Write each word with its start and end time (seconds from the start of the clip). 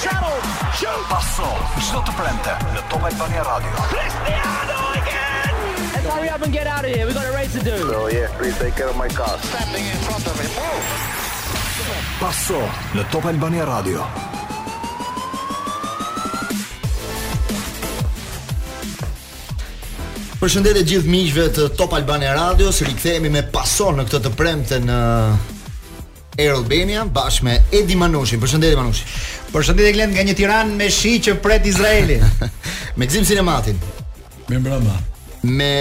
Shuttle, 0.00 0.40
shoot. 0.72 1.02
Passo, 1.12 1.44
çdo 1.76 1.98
të 2.08 2.14
premte 2.16 2.54
në 2.72 2.80
Top 2.88 3.02
Albania 3.04 3.42
Radio. 3.44 3.74
Cristiano 3.90 4.78
again. 4.96 6.08
Hurry 6.08 6.30
up 6.30 6.40
and 6.42 6.54
get 6.54 6.66
out 6.66 6.86
of 6.86 6.90
here. 6.90 7.06
We 7.06 7.12
got 7.12 7.26
a 7.26 7.32
race 7.32 7.52
to 7.52 7.60
do. 7.60 7.76
So 7.76 8.04
oh, 8.04 8.06
yeah, 8.06 8.28
please 8.38 8.56
take 8.56 8.76
care 8.76 8.90
my 8.94 9.08
car. 9.10 9.36
Standing 9.52 9.84
in 9.84 9.96
front 10.08 10.24
Top 13.12 13.24
Albania 13.26 13.66
Radio. 13.66 14.29
Përshëndetje 20.40 20.82
gjithë 20.88 21.10
miqve 21.12 21.42
të 21.52 21.64
Top 21.76 21.92
Albania 21.98 22.30
Radio, 22.32 22.70
si 22.72 22.86
rikthehemi 22.88 23.28
me 23.28 23.42
pason 23.52 23.98
në 24.00 24.06
këtë 24.08 24.20
të 24.24 24.30
premte 24.38 24.78
në 24.80 24.96
Air 26.40 26.54
Albania 26.54 27.02
bashkë 27.12 27.44
me 27.44 27.56
Edi 27.82 27.98
Manushi. 28.00 28.38
Përshëndetje 28.40 28.78
Manushi. 28.80 29.04
Përshëndetje 29.52 29.92
Glend 29.98 30.16
nga 30.16 30.24
një 30.30 30.36
Tiranë 30.40 30.78
me 30.80 30.88
shi 30.96 31.18
që 31.28 31.36
pret 31.44 31.68
Izraelin. 31.68 32.24
me 32.96 33.10
Gzim 33.10 33.28
Sinematin. 33.28 33.76
Mirëmbrëma. 34.48 34.96
Me 35.60 35.72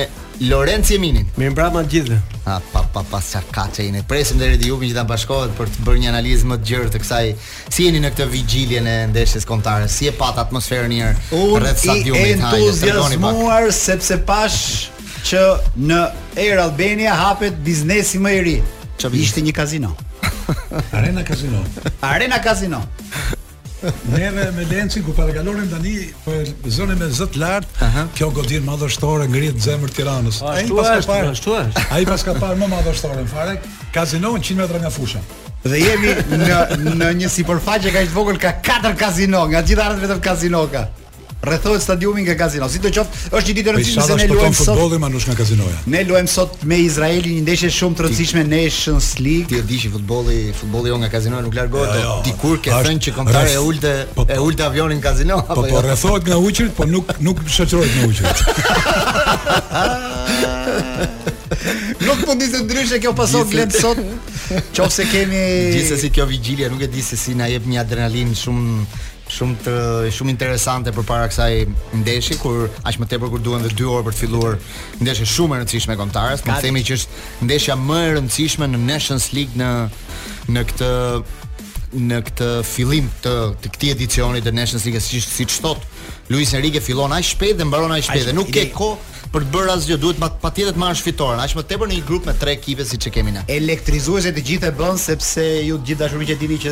Lorenzo 0.52 1.00
Eminin. 1.00 1.32
Mirëmbrëma 1.40 1.88
gjithë. 1.92 2.20
Ah, 2.44 2.60
pa 2.74 2.79
pa 2.94 3.04
pa 3.04 3.22
sa 3.22 3.42
ka 3.52 3.70
çein 3.74 4.04
presim 4.04 4.38
deri 4.40 4.58
di 4.58 4.68
jubin 4.70 4.90
që 4.90 4.96
ta 5.02 5.04
bashkohet 5.06 5.54
për 5.58 5.70
të 5.70 5.86
bërë 5.86 6.02
një 6.04 6.10
analizë 6.14 6.50
më 6.50 6.58
të 6.60 6.68
gjerë 6.70 6.92
të 6.96 7.02
kësaj 7.04 7.26
si 7.76 7.86
jeni 7.86 8.02
në 8.02 8.12
këtë 8.16 8.28
vigjilje 8.34 8.82
në 8.86 8.96
ndeshjes 9.14 9.46
kontare 9.46 9.88
si 9.90 10.10
e 10.10 10.14
pat 10.18 10.42
atmosferën 10.42 10.90
një 10.96 11.12
rreth 11.62 11.86
stadiumit 11.86 12.42
hajde 12.44 12.74
entuziazmuar 12.74 13.72
sepse 13.82 14.18
pash 14.30 14.60
që 15.30 15.46
në 15.78 16.02
Air 16.40 16.64
Albania 16.66 17.14
hapet 17.20 17.60
biznesi 17.66 18.22
më 18.24 18.34
i 18.40 18.44
ri 18.50 18.58
ishte 19.22 19.44
një 19.46 19.54
kazino 19.56 19.94
Arena 20.92 21.22
Casino 21.24 21.62
Arena 22.02 22.42
Casino 22.44 22.82
Neve 24.18 24.52
me 24.52 24.64
Lenci 24.72 25.02
ku 25.06 25.14
paraqalonim 25.16 25.70
tani 25.72 25.94
po 26.26 26.34
zonë 26.70 26.98
me 27.00 27.08
zot 27.16 27.36
lart, 27.38 27.68
uh 27.76 27.82
-huh. 27.88 28.08
kjo 28.16 28.30
godinë 28.30 28.66
madhështore 28.66 29.28
ngrit 29.28 29.62
zemër 29.62 29.90
Tiranës. 29.90 30.42
Ah, 30.44 30.54
Ai 30.56 30.68
pas 30.68 30.88
ka 30.90 31.12
parë, 31.14 31.30
ashtu 31.32 31.50
është. 31.56 31.82
Ai 31.92 32.06
pas 32.06 32.24
ka 32.24 32.32
parë 32.34 32.58
më 32.60 32.68
madhështore 32.68 33.26
fare, 33.28 33.56
kazino 33.94 34.34
100 34.38 34.56
metra 34.60 34.80
nga 34.80 34.90
fusha. 34.90 35.20
Dhe 35.64 35.78
jemi 35.80 36.16
në 36.32 36.58
në 37.02 37.12
një 37.20 37.30
sipërfaqe 37.30 37.92
kaq 37.92 38.08
të 38.08 38.14
vogël 38.14 38.38
ka 38.40 38.52
katër 38.64 38.96
kazino, 38.96 39.46
nga 39.48 39.62
gjithë 39.64 39.82
ardhet 39.82 40.04
vetëm 40.10 40.22
kazinoka. 40.22 40.82
ka 40.86 41.09
rrethohet 41.46 41.82
stadiumi 41.84 42.24
nga 42.26 42.36
kazino. 42.38 42.68
Sidoqoftë, 42.72 43.30
është 43.38 43.52
një 43.52 43.56
ditë 43.60 43.70
e 43.70 43.72
po 43.72 43.76
rëndësishme 43.78 44.06
se 44.06 44.16
ne 44.20 44.28
po 44.28 44.36
luajmë 44.38 44.58
sot 44.58 44.70
futbolli 44.70 44.98
me 45.04 45.08
anësh 45.10 45.28
nga 45.30 45.36
kazinoja. 45.40 45.78
Ne 45.94 46.02
luajmë 46.10 46.32
sot 46.34 46.58
me 46.68 46.80
Izraelin, 46.84 47.38
një 47.40 47.44
ndeshje 47.46 47.70
shumë 47.78 47.96
e 47.96 48.06
rëndësishme 48.08 48.44
Nations 48.52 49.10
League. 49.24 49.48
Ti 49.54 49.62
e 49.62 49.68
di 49.70 49.80
që 49.80 49.92
futbolli, 49.94 50.40
futbolli 50.60 50.98
nga 51.00 51.12
kazinoja 51.14 51.46
nuk 51.46 51.56
largohet. 51.56 52.26
Dikur 52.28 52.60
ke 52.64 52.74
thënë 52.76 53.06
që 53.06 53.14
kontrare 53.16 53.54
e 53.56 53.62
ulte, 53.70 53.94
po- 54.18 54.28
e 54.28 54.38
ulte 54.46 54.66
avionin 54.68 55.00
kazino 55.02 55.40
apo 55.40 55.64
jo. 55.64 55.72
Po 55.78 55.84
rrethohet 55.88 56.28
nga 56.28 56.38
uqërt, 56.44 56.74
po 56.76 56.86
nuk 56.90 57.14
nuk 57.20 57.40
shoqërohet 57.48 57.94
me 57.98 58.10
uqërt. 58.14 58.42
Nuk 62.00 62.22
mund 62.28 62.40
të 62.42 62.62
ndryshe 62.64 62.98
kjo 63.04 63.12
pason 63.18 63.44
glet 63.50 63.74
sot. 63.76 63.98
Qofse 64.78 65.04
kemi 65.12 65.40
Gjithsesi 65.74 66.10
kjo 66.14 66.24
vigjilje 66.30 66.70
nuk 66.72 66.82
e 66.86 66.88
di 66.94 67.02
se 67.06 67.18
si 67.20 67.34
na 67.38 67.50
jep 67.50 67.66
një 67.70 67.82
adrenalin 67.84 68.32
shumë 68.38 69.00
shumë 69.34 69.58
të 69.62 69.74
shumë 70.16 70.34
interesante 70.34 70.94
përpara 70.96 71.30
kësaj 71.30 71.52
ndeshi 72.04 72.38
kur 72.42 72.66
aq 72.90 73.00
më 73.02 73.10
tepër 73.14 73.32
kur 73.36 73.44
duhen 73.46 73.64
dhe 73.66 73.72
2 73.78 73.92
orë 73.94 74.08
për 74.10 74.16
të 74.18 74.22
filluar 74.24 74.58
ndeshje 75.04 75.28
shumë 75.36 75.56
e 75.56 75.62
rëndësishme 75.64 75.98
kontarës, 76.00 76.44
po 76.46 76.56
themi 76.64 76.84
që 76.90 76.98
është 76.98 77.46
ndeshja 77.50 77.78
më 77.86 78.00
e 78.10 78.14
rëndësishme 78.18 78.70
në 78.74 78.82
Nations 78.90 79.30
League 79.36 79.60
në 79.62 79.72
në 80.56 80.66
këtë 80.72 80.90
në 82.10 82.18
këtë 82.26 82.48
fillim 82.70 83.08
të 83.24 83.32
të 83.64 83.70
këtij 83.76 83.92
edicioni 83.96 84.44
të 84.46 84.52
Nations 84.54 84.84
League 84.86 85.02
siç 85.02 85.26
siç 85.30 85.56
thot 85.64 85.82
Luis 86.30 86.52
Enrique 86.58 86.82
fillon 86.86 87.14
aq 87.16 87.26
shpejt 87.32 87.58
dhe 87.62 87.66
mbaron 87.66 87.96
aq 87.96 88.06
shpejt 88.10 88.28
dhe 88.30 88.36
nuk 88.38 88.52
ke 88.54 88.68
kohë 88.78 89.18
për 89.34 89.44
të 89.46 89.52
bërë 89.54 89.72
asgjë, 89.76 89.96
duhet 90.02 90.22
patjetër 90.42 90.74
të 90.74 90.82
marrësh 90.82 91.04
fitoren, 91.06 91.38
aq 91.44 91.52
më 91.54 91.64
tepër 91.70 91.90
në 91.92 91.98
një 92.00 92.06
grup 92.08 92.26
me 92.26 92.34
tre 92.42 92.56
ekipe 92.58 92.82
siç 92.90 93.10
e 93.12 93.12
kemi 93.14 93.34
ne. 93.36 93.44
Elektrizuese 93.54 94.32
të 94.34 94.42
gjithë 94.48 94.72
e 94.72 94.74
bën 94.80 94.98
sepse 94.98 95.46
ju 95.68 95.78
të 95.78 95.86
gjithë 95.92 96.00
dashurmiqë 96.02 96.38
dini 96.42 96.58
që 96.64 96.72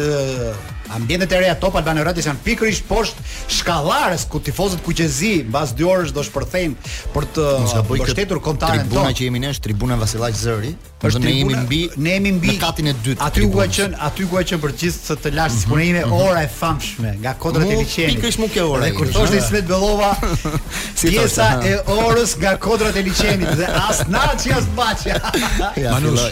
Ambientet 0.88 1.32
e 1.32 1.38
reja 1.38 1.56
Top 1.60 1.76
Albana 1.76 2.04
Radio 2.08 2.24
janë 2.24 2.40
pikërisht 2.46 2.86
poshtë 2.88 3.24
shkallarës 3.58 4.24
ku 4.32 4.40
tifozët 4.46 4.82
kuqezi 4.86 5.34
mbas 5.50 5.74
2 5.76 5.88
orësh 5.92 6.14
do 6.16 6.24
shpërthejnë 6.24 6.92
për 7.16 7.28
të 7.36 7.48
mbështetur 7.90 8.40
kontaren 8.46 8.86
tonë. 8.86 8.88
Tribuna 8.88 9.14
që 9.18 9.26
jemi 9.28 9.42
ne 9.44 9.52
është 9.54 9.66
tribuna 9.68 9.98
Vasilaj 10.00 10.36
Zëri. 10.40 10.72
Po 10.98 11.10
ne 11.20 11.32
jemi 11.34 11.58
mbi 11.64 11.82
ne 11.98 12.14
jemi 12.16 12.32
mbi 12.38 12.56
katin 12.62 12.88
e 12.92 12.94
dytë. 13.06 13.22
Aty 13.22 13.44
ku 13.46 13.60
ka 13.62 13.66
qen, 13.76 13.98
aty 14.08 14.24
ku 14.32 14.38
ka 14.40 14.46
qen 14.50 14.62
për 14.64 14.74
gjithë 14.82 15.04
të, 15.10 15.18
të 15.28 15.34
lashtë, 15.38 15.68
mm 15.68 15.76
-hmm. 15.82 16.22
ora 16.30 16.42
e 16.42 16.50
famshme 16.60 17.12
nga 17.22 17.34
kodrat 17.36 17.68
e 17.72 17.76
liçenit. 17.84 18.16
Pikërisht 18.16 18.40
nuk 18.40 18.56
e 18.56 18.62
ora. 18.72 18.82
Dhe 18.86 18.92
kur 18.98 19.08
thoshte 19.14 19.38
Ismet 19.38 19.66
Bellova, 19.68 20.12
si 20.96 21.08
pjesa 21.12 21.48
e 21.64 21.74
orës 22.02 22.32
nga 22.42 22.52
kodrat 22.66 22.96
e 22.96 23.02
liçenit 23.10 23.52
dhe 23.60 23.66
as 23.90 24.00
naçi 24.16 24.50
as 24.60 24.66
paçja. 24.78 25.16
Manush, 25.92 26.32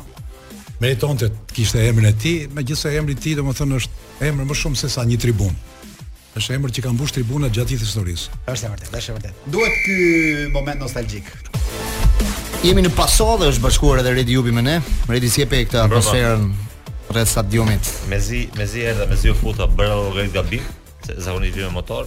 Meritonte 0.80 1.28
të 1.30 1.56
kishte 1.56 1.84
emrin 1.88 2.10
e 2.10 2.14
tij, 2.24 2.48
megjithëse 2.56 2.90
emri 2.98 3.14
i 3.14 3.20
tij 3.20 3.34
domethënë 3.38 3.78
është 3.78 4.26
emër 4.28 4.48
më 4.50 4.56
shumë 4.62 4.76
se 4.80 4.90
sa 4.92 5.04
një 5.08 5.16
tribun. 5.22 5.54
Është 6.36 6.52
emër 6.58 6.74
që 6.76 6.82
ka 6.84 6.90
mbush 6.92 7.14
tribunat 7.16 7.54
gjatë 7.56 7.70
gjithë 7.72 7.86
historisë. 7.88 8.40
Është 8.52 8.68
e 8.68 8.72
vërtetë, 8.74 8.92
është 8.98 9.12
e 9.12 9.18
vërtetë. 9.18 9.50
Duhet 9.54 9.78
ky 9.84 10.46
moment 10.52 10.80
nostalgjik. 10.84 11.30
Jemi 12.66 12.84
në 12.84 12.92
Pasoll 12.96 13.40
dhe 13.40 13.48
është 13.54 13.64
bashkuar 13.64 14.02
edhe 14.02 14.12
Redi 14.18 14.36
Jubi 14.36 14.52
me 14.52 14.62
ne. 14.64 14.76
Redi 15.08 15.30
si 15.32 15.44
e 15.44 15.48
pe 15.48 15.62
këtë 15.64 15.86
atmosferën 15.86 16.44
rreth 17.12 17.28
stadiumit. 17.30 17.84
Mezi, 18.08 18.48
mezi 18.56 18.78
edhe 18.80 19.06
mezi 19.08 19.30
u 19.30 19.34
futa 19.34 19.66
bra 19.66 19.94
lloj 19.94 20.28
gabim, 20.32 20.62
se 21.06 21.14
zakonisht 21.18 21.56
vjen 21.56 21.68
me 21.68 21.74
motor. 21.80 22.06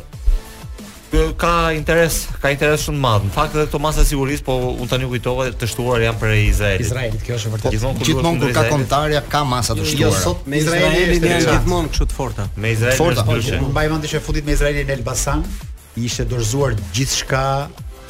Kë 1.09 1.23
ka 1.41 1.51
interes, 1.73 2.27
ka 2.37 2.51
interes 2.53 2.83
shumë 2.85 2.99
madh. 3.01 3.23
Në 3.25 3.31
fakt 3.33 3.55
edhe 3.57 3.65
këto 3.65 3.79
masa 3.81 4.03
sigurisë, 4.05 4.43
po 4.45 4.55
unë 4.75 4.89
tani 4.91 5.07
kujtova 5.09 5.47
të 5.57 5.69
shtuar 5.71 6.03
janë 6.03 6.19
për 6.21 6.33
Izraelit. 6.43 6.85
Izraelit 6.85 7.23
kjo 7.25 7.37
është 7.39 7.53
vërtet. 7.55 7.73
Gjithmonë 7.73 7.97
kur 7.97 8.09
gjithmon 8.09 8.43
ka 8.59 8.65
kontarja 8.69 9.23
ka 9.33 9.41
masa 9.49 9.73
të 9.73 9.87
jo, 9.87 9.89
shtuara. 9.93 10.19
Jo 10.19 10.23
sot 10.27 10.45
me 10.53 10.61
Izraelin 10.61 11.25
janë 11.31 11.47
gjithmonë 11.47 11.91
kështu 11.95 12.07
të 12.11 12.17
forta. 12.19 12.45
Me 12.61 12.75
Izraelin 12.75 13.17
është 13.17 13.27
forta. 13.31 13.59
Mund 13.65 13.73
bajmë 13.79 13.95
ndonjë 13.97 14.13
që 14.13 14.23
futit 14.27 14.45
me 14.45 14.53
Izraelin 14.53 14.85
në 14.91 14.97
Elbasan, 14.99 15.41
ishte 15.97 16.27
dorzuar 16.29 16.77
gjithçka 16.93 17.43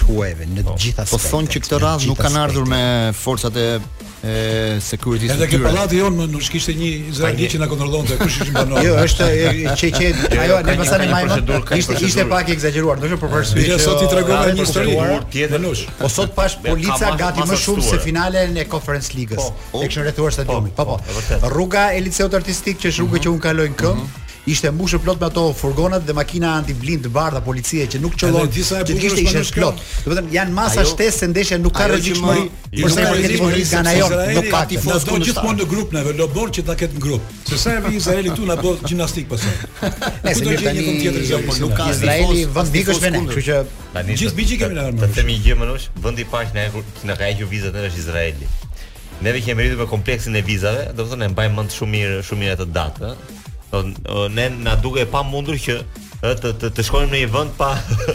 tuajve 0.04 0.50
në 0.58 0.66
të 0.66 0.68
po. 0.68 0.76
gjitha. 0.80 1.08
aspektet. 1.08 1.16
Po 1.16 1.24
thonë 1.32 1.56
që 1.56 1.64
këtë 1.64 1.80
radhë 1.86 2.12
nuk 2.12 2.20
kanë 2.20 2.44
ardhur 2.44 2.68
me 2.68 2.82
forcat 3.16 3.56
e 3.56 3.66
e 4.24 4.80
security 4.84 5.28
të 5.30 5.36
tyre. 5.36 5.38
Edhe 5.40 5.48
ky 5.52 5.60
pallati 5.64 6.00
jon 6.02 6.16
më 6.18 6.26
nuk 6.34 6.48
kishte 6.52 6.74
një 6.76 6.90
zgjidhje 7.16 7.50
që 7.54 7.60
na 7.62 7.68
kontrollonte 7.72 8.18
kush 8.20 8.40
ishin 8.44 8.56
banorët. 8.56 8.88
Jo, 8.88 8.96
është 9.06 9.28
që 9.80 9.80
që 9.80 10.02
jo, 10.02 10.30
jo, 10.34 10.42
ajo 10.44 10.58
ne 10.68 10.76
pasani 10.82 11.08
majmë. 11.14 11.60
Ishte 11.80 12.00
ishte 12.10 12.26
pak 12.34 12.52
e 12.52 12.56
eksagjeruar, 12.58 13.00
do 13.00 13.08
të 13.08 13.16
thonë 13.16 13.24
për 13.24 13.34
parësi. 13.36 13.68
Ja 13.70 13.78
sot 13.84 14.04
i 14.04 14.08
tregova 14.12 14.56
një 14.56 14.66
histori 14.66 14.96
tjetër. 15.34 15.68
Po 16.02 16.12
sot 16.20 16.34
pash 16.38 16.58
polica 16.66 17.14
gati 17.24 17.48
më 17.50 17.60
shumë 17.64 17.86
se 17.90 18.02
finalen 18.04 18.60
e 18.60 18.68
Conference 18.70 19.16
League-s. 19.16 19.52
Po, 19.72 19.84
e 19.84 19.88
kishin 19.92 20.04
rrethuar 20.08 20.32
po, 20.34 20.36
stadiumin. 20.36 20.76
Po 20.78 20.86
po. 20.92 20.98
po. 21.00 21.42
Rruga 21.54 21.88
e 21.96 22.02
liceut 22.04 22.36
artistik 22.36 22.82
që 22.84 22.92
është 22.92 23.06
rruga 23.06 23.16
mhm. 23.20 23.24
që 23.26 23.32
un 23.34 23.40
kalojnë 23.48 23.78
këmbë, 23.80 24.04
mhm 24.08 24.28
ishte 24.46 24.72
mbushur 24.72 25.00
plot 25.00 25.20
me 25.20 25.26
ato 25.26 25.52
furgonat 25.54 26.04
dhe 26.08 26.14
makina 26.16 26.54
antiblind 26.58 27.04
të 27.06 27.10
bardha 27.14 27.42
policie 27.44 27.86
që 27.92 28.00
nuk 28.02 28.16
çollon. 28.18 28.48
Që 28.48 28.96
kishte 29.00 29.22
ishte 29.22 29.56
plot. 29.56 29.82
Do 30.06 30.12
të 30.12 30.18
thënë 30.22 30.32
janë 30.34 30.54
masa 30.56 30.82
ajo, 30.82 30.92
shtesë 30.94 31.16
se 31.24 31.28
ndeshja 31.34 31.58
nuk 31.62 31.76
ka 31.76 31.88
rrezikshmëri. 31.92 32.46
Por 32.82 32.94
sa 32.94 33.04
i 33.04 33.08
përket 33.08 33.36
policisë 33.44 33.78
kanë 33.78 33.94
ajo 33.94 34.10
nuk 34.38 34.48
ka 34.54 34.62
ti 34.70 34.80
fosh. 34.84 35.08
Do 35.10 35.20
gjithmonë 35.26 35.60
në 35.64 35.68
grup 35.74 35.94
neve, 35.98 36.16
do 36.20 36.46
që 36.60 36.66
ta 36.70 36.78
ketë 36.80 37.00
në 37.00 37.04
grup. 37.06 37.36
Se 37.50 37.60
sa 37.66 37.76
e 37.76 37.84
vi 37.90 37.98
Izraeli 38.00 38.32
këtu 38.32 38.48
na 38.52 38.58
bë 38.60 38.74
gjimnastik 38.88 39.28
pasoj. 39.32 39.56
Ne 40.24 40.36
se 40.36 40.48
mirë 40.48 40.64
tani 40.64 40.88
por 41.50 41.60
nuk 41.66 41.76
ka 41.78 41.90
Izraeli 41.96 42.48
vendi 42.60 42.86
kush 42.88 43.04
vjen. 43.04 43.30
Kështu 43.36 43.44
që 43.44 44.16
gjithë 44.16 44.40
biçi 44.40 44.60
kemi 44.64 44.80
në 44.80 44.88
armë. 44.92 45.04
Të 45.04 45.12
themi 45.20 45.38
gjë 45.46 45.60
më 45.60 45.68
nosh, 45.74 45.92
vendi 46.08 46.24
i 46.26 46.30
parë 46.32 46.54
që 46.54 47.10
na 47.12 47.20
ka 47.20 47.28
hequr 47.30 47.50
vizat 47.52 47.76
është 47.84 48.02
Izraeli. 48.06 48.48
Neve 49.20 49.42
kemi 49.44 49.66
rritur 49.66 49.82
me 49.82 49.90
kompleksin 49.92 50.36
e 50.40 50.42
vizave, 50.48 50.88
do 50.96 51.04
të 51.04 51.12
thonë 51.14 51.26
e 51.28 51.32
mbajmë 51.34 51.58
mend 51.60 51.74
shumë 51.76 51.92
mirë, 51.96 52.20
shumë 52.24 52.44
mirë 52.46 52.54
atë 52.56 52.68
datë, 52.78 53.10
ëh. 53.10 53.38
Ne 54.34 54.50
na 54.62 54.76
duke 54.82 55.06
pa 55.10 55.22
mundur 55.24 55.58
që 55.62 55.80
të 56.20 56.50
të, 56.60 56.70
të 56.76 56.84
shkojmë 56.84 57.12
në 57.14 57.20
një 57.22 57.28
vend 57.32 57.52
pa 57.56 57.68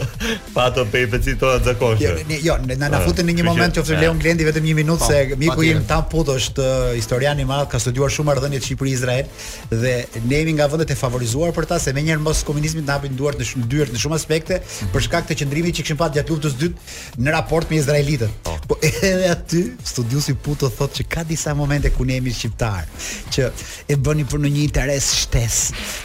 pa 0.53 0.67
ato 0.69 0.83
peripeci 0.93 1.33
të 1.33 1.39
tona 1.41 1.61
të 1.63 1.71
zakonshme. 1.71 2.35
Jo, 2.35 2.39
jo, 2.51 2.57
na, 2.75 2.89
na 2.91 2.99
futën 3.01 3.25
në 3.25 3.35
një 3.39 3.45
moment 3.47 3.73
që 3.73 3.81
ofroi 3.81 3.97
Leon 4.03 4.19
Glendi 4.21 4.45
vetëm 4.45 4.67
një 4.67 4.75
minutë 4.83 5.01
po, 5.01 5.07
se 5.07 5.37
miku 5.41 5.65
im 5.65 5.79
Tam 5.89 6.03
Put 6.11 6.29
është 6.35 6.67
historian 6.99 7.39
i 7.41 7.47
madh, 7.49 7.65
ka 7.71 7.81
studiuar 7.81 8.13
shumë 8.13 8.35
ardhënie 8.35 8.61
të 8.61 8.67
Shqipërisë 8.67 8.97
Izrael 8.99 9.47
dhe 9.73 9.95
ne 10.27 10.37
jemi 10.43 10.53
nga 10.59 10.69
vendet 10.75 10.93
e 10.93 10.99
favorizuar 11.01 11.55
për 11.57 11.71
ta 11.71 11.81
se 11.81 11.95
më 11.97 12.05
njëherë 12.05 12.25
mos 12.27 12.45
komunizmi 12.45 12.83
të 12.85 12.93
hapi 12.93 13.13
duart 13.17 13.41
në 13.41 13.49
shumë 13.53 13.71
dyert 13.73 13.95
në 13.97 14.03
shumë 14.05 14.19
aspekte 14.21 14.61
për 14.93 15.07
shkak 15.07 15.25
të 15.31 15.39
qendrimit 15.41 15.79
që 15.79 15.87
kishim 15.87 15.97
pas 16.03 16.13
gjatë 16.13 16.35
luftës 16.35 16.53
së 16.53 16.61
dytë 16.67 17.25
në 17.25 17.37
raport 17.39 17.71
me 17.73 17.81
izraelitët. 17.81 18.37
Oh. 18.51 18.54
Po 18.67 18.77
edhe 18.87 19.27
aty 19.29 19.59
studiosi 19.85 20.33
Puto 20.41 20.69
thot 20.73 20.95
që 20.97 21.05
ka 21.09 21.21
disa 21.27 21.53
momente 21.57 21.91
ku 21.93 22.01
ne 22.07 22.15
jemi 22.17 22.33
shqiptar, 22.33 22.87
që 23.35 23.51
e 23.91 23.97
bëni 24.01 24.25
për 24.29 24.41
në 24.41 24.51
një 24.55 24.61
interes 24.65 25.09
shtes, 25.25 25.57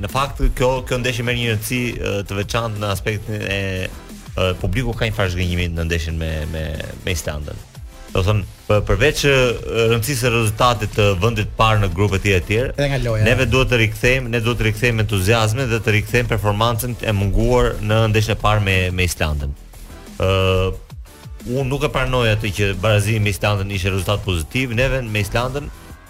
në 0.08 0.10
fakt 0.12 0.42
kjo 0.56 0.72
kjo 0.88 1.02
ndeshje 1.04 1.28
merr 1.28 1.36
një 1.36 1.58
rëndësi 1.58 1.86
të 2.32 2.40
veçantë 2.44 2.84
në 2.86 2.94
aspektin 2.96 3.42
e 3.52 3.62
publiku 4.62 4.94
ka 4.96 5.08
një 5.08 5.16
farë 5.18 5.34
zhgënjimi 5.34 5.66
në 5.78 5.86
ndeshjen 5.90 6.18
me 6.20 6.30
me 6.54 6.64
me 7.06 7.12
Islandën. 7.14 7.58
Do 8.14 8.24
thon 8.24 8.44
përveç 8.68 9.24
rëndësisë 9.90 10.22
së 10.24 10.30
rezultatit 10.34 10.94
të 10.96 11.06
vendit 11.22 11.50
parë 11.58 11.82
në 11.86 11.90
grupet 11.96 12.26
e 12.32 12.38
tjera, 12.40 12.88
neve 13.26 13.46
duhet 13.46 13.72
të 13.72 13.80
rikthejm, 13.84 14.30
ne 14.34 14.40
duhet 14.42 14.60
të 14.60 14.68
rikthejm 14.70 15.02
entuziazmin 15.04 15.68
dhe 15.70 15.80
të 15.86 15.96
rikthejmë 15.98 16.32
performancën 16.34 16.96
e 17.10 17.14
munguar 17.14 17.74
në 17.90 18.00
ndeshjen 18.14 18.38
e 18.38 18.42
parë 18.44 18.64
me 18.70 18.78
me 18.98 19.08
Islandën. 19.10 19.56
ë 20.20 20.34
uh, 20.34 20.76
Unë 21.48 21.70
nuk 21.70 21.84
e 21.86 21.88
pranoj 21.94 22.26
atë 22.28 22.50
që 22.58 22.66
barazimi 22.84 23.20
me 23.24 23.30
Islandën 23.32 23.70
ishte 23.72 23.90
rezultat 23.94 24.24
pozitiv, 24.26 24.74
neve 24.76 24.98
me 25.02 25.22
Islandën 25.24 25.70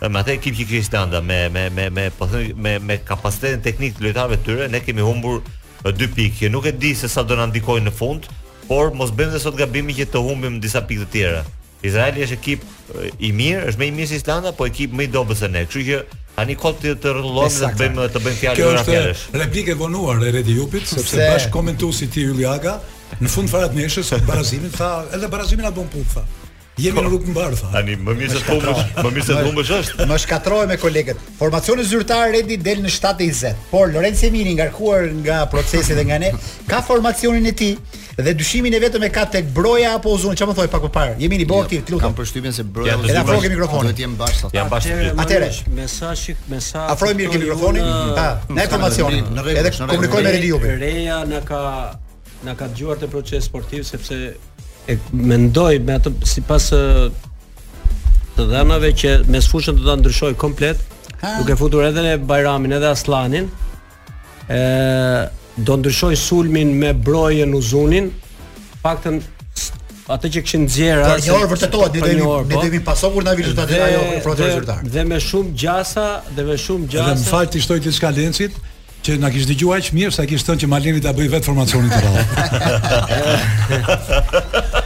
me 0.10 0.20
atë 0.22 0.34
ekip 0.38 0.56
që 0.56 0.66
kishte 0.70 0.86
Islanda 0.88 1.20
me 1.22 1.38
me 1.54 1.64
me 1.76 1.90
me 1.90 2.06
po 2.18 2.26
me 2.64 2.80
me 2.88 2.96
kapacitetin 3.06 3.62
teknik 3.66 3.98
të 3.98 4.04
lojtarëve 4.08 4.40
tyre, 4.46 4.68
ne 4.72 4.80
kemi 4.82 5.06
humbur 5.06 5.42
dy 5.86 6.08
pikë. 6.14 6.50
Nuk 6.52 6.66
e 6.66 6.74
di 6.74 6.94
se 6.98 7.10
sa 7.12 7.24
do 7.24 7.38
na 7.38 7.46
ndikojnë 7.48 7.88
në 7.90 7.94
fund, 7.96 8.26
por 8.68 8.92
mos 8.96 9.12
bëjmë 9.16 9.36
dhe 9.36 9.42
sot 9.44 9.58
gabimi 9.60 9.94
që 9.96 10.10
të 10.12 10.24
humbim 10.26 10.58
disa 10.64 10.82
pikë 10.84 11.06
të 11.06 11.10
tjera. 11.14 11.44
Izraeli 11.86 12.24
është 12.26 12.36
ekip 12.40 12.64
i 13.24 13.30
mirë, 13.38 13.68
është 13.70 13.78
më 13.82 13.86
i 13.88 13.92
mirë 14.00 14.10
se 14.10 14.18
Islanda, 14.18 14.52
po 14.58 14.66
ekip 14.68 14.96
më 14.98 15.06
i 15.08 15.12
dobët 15.14 15.38
se 15.44 15.50
ne. 15.54 15.62
Kështu 15.70 15.84
që 15.92 16.00
tani 16.38 16.56
kot 16.58 16.80
të 16.82 17.14
rrëllojmë 17.14 17.54
dhe 17.54 17.70
të 17.70 17.78
bëjmë 17.84 18.08
të 18.16 18.24
bëjmë 18.26 18.42
fjalë 18.42 18.66
rrafësh. 18.66 18.90
Kjo 18.90 19.14
është 19.14 19.42
replikë 19.44 19.74
e 19.74 19.78
vonuar 19.84 20.26
e 20.26 20.34
Redi 20.40 20.56
Jupit, 20.58 20.88
sepse 20.90 21.22
bashkomentuesi 21.30 22.10
ti 22.14 22.26
Yliaga 22.34 22.80
në 23.22 23.32
fund 23.32 23.54
fara 23.54 23.70
të 23.72 23.78
neshës 23.82 24.10
së 24.12 24.20
barazimit 24.28 24.74
tha, 24.78 24.92
edhe 25.16 25.30
barazimi 25.32 25.64
na 25.66 25.72
bën 25.78 25.90
punë 25.94 26.26
Jemi 26.78 27.02
në 27.02 27.10
rrugë 27.10 27.32
mbar 27.34 27.56
tha. 27.58 27.70
Tani 27.74 27.96
më 27.98 28.14
mirë 28.20 28.36
se 28.36 28.40
të 28.46 28.54
humbësh, 28.54 28.90
më 29.02 29.10
mirë 29.10 29.26
se 29.26 29.36
të 29.38 29.44
humbësh 29.48 29.70
është. 29.80 30.06
Më 30.12 30.18
shkatroj 30.24 30.64
me 30.70 30.76
kolegët. 30.78 31.22
Formacioni 31.40 31.86
zyrtar 31.90 32.30
Redi 32.36 32.58
del 32.62 32.84
në 32.84 32.92
7:20, 32.94 33.56
por 33.72 33.90
Lorenzo 33.96 34.28
Emini 34.28 34.54
ngarkuar 34.60 35.08
nga 35.26 35.40
procesi 35.50 35.96
dhe 35.98 36.04
nga 36.12 36.20
ne 36.22 36.32
ka 36.70 36.84
formacionin 36.86 37.48
e 37.50 37.54
tij 37.62 37.74
dhe 38.22 38.34
dyshimin 38.38 38.74
e 38.78 38.82
vetëm 38.84 39.06
e 39.08 39.10
ka 39.14 39.24
tek 39.38 39.50
Broja 39.58 39.96
apo 39.98 40.14
Ozun, 40.14 40.36
çfarë 40.38 40.52
më 40.54 40.56
thoj 40.60 40.68
pak 40.76 40.86
më 40.86 40.92
parë? 40.98 41.16
Jemi 41.22 41.40
në 41.42 41.48
bord 41.50 41.60
jo, 41.60 41.80
aktiv, 41.80 41.82
lutem. 41.94 42.04
Kam 42.06 42.18
përshtypjen 42.22 42.54
se 42.60 42.64
Broja 42.78 42.98
do 42.98 43.06
të 43.06 43.14
jetë 43.14 43.24
afro 43.24 43.38
ke 43.42 43.52
mikrofonin. 43.54 43.90
Do 43.90 43.98
të 44.02 44.06
jem 44.06 44.14
bash 44.18 44.42
sot. 44.42 44.54
Jam 44.54 44.70
bash. 44.70 44.90
Atëre, 45.26 45.50
me 45.78 45.88
sa 45.98 46.14
shik, 46.14 46.44
me 46.50 46.62
sa 46.62 46.86
Afroj 46.94 47.16
mirë 47.18 47.34
ke 47.34 47.42
mikrofonin? 47.42 47.90
Pa, 48.18 48.28
në 48.54 48.68
informacionin. 48.70 49.42
Edhe 49.64 49.74
komunikoj 49.80 50.24
me 50.30 50.36
Redi 50.38 50.54
Reja 50.86 51.24
na 51.26 51.42
ka 51.42 51.64
na 52.46 52.54
ka 52.54 52.70
dëgjuar 52.70 53.02
te 53.02 53.10
proces 53.10 53.50
sportiv 53.50 53.82
sepse 53.84 54.36
e 54.88 54.96
mendoj 55.14 55.80
me 55.86 55.96
atë 56.00 56.12
sipas 56.28 56.70
të 58.38 58.46
dhënave 58.52 58.94
që 59.02 59.16
me 59.34 59.42
fushën 59.44 59.78
do 59.80 59.88
ta 59.88 59.96
ndryshoj 60.00 60.34
komplet, 60.40 60.80
ha? 61.24 61.36
duke 61.42 61.56
futur 61.60 61.86
edhe 61.90 62.04
në 62.06 62.14
Bajramin 62.30 62.78
edhe 62.78 62.92
Aslanin, 62.94 63.50
ë 64.48 65.28
do 65.66 65.80
ndryshoj 65.82 66.14
sulmin 66.22 66.72
me 66.80 66.92
brojën 66.94 67.56
Uzunin, 67.58 68.12
paktën 68.86 69.20
atë 70.14 70.30
që 70.38 70.44
kishin 70.46 70.64
nxjerr 70.70 71.02
pra, 71.04 71.16
atë. 71.18 71.26
Një 71.28 71.34
orë 71.36 71.50
vërtetohet, 71.52 71.98
po, 71.98 71.98
ne 71.98 72.02
kemi 72.06 72.24
po, 72.24 72.36
ne 72.52 72.60
kemi 72.62 72.80
po. 72.80 72.86
pasur 72.94 73.18
ndaj 73.26 73.38
rezultatit 73.42 73.86
ajo 73.90 74.04
në 74.14 74.22
frontë 74.24 74.46
rezultat. 74.52 74.88
Dhe 74.94 75.06
me 75.10 75.18
shumë 75.28 75.54
gjasa, 75.64 76.06
dhe 76.38 76.46
me 76.48 76.58
shumë 76.68 76.90
gjasa. 76.94 77.10
Dhe 77.18 77.26
më 77.26 77.32
fal 77.34 77.50
ti 77.52 77.66
shtoj 77.66 77.80
diçka 77.90 78.14
Lencit 78.16 78.60
që 79.08 79.16
na 79.24 79.30
kishte 79.32 79.54
dëgjuar 79.54 79.80
që 79.86 79.94
mirë 79.96 80.12
sa 80.16 80.26
kishte 80.28 80.50
thënë 80.52 80.62
që 80.66 80.68
Malini 80.72 81.00
ta 81.04 81.14
bëj 81.16 81.28
vetë 81.32 81.48
formacionin 81.48 81.92
të 81.92 82.00
radhë. 82.04 82.24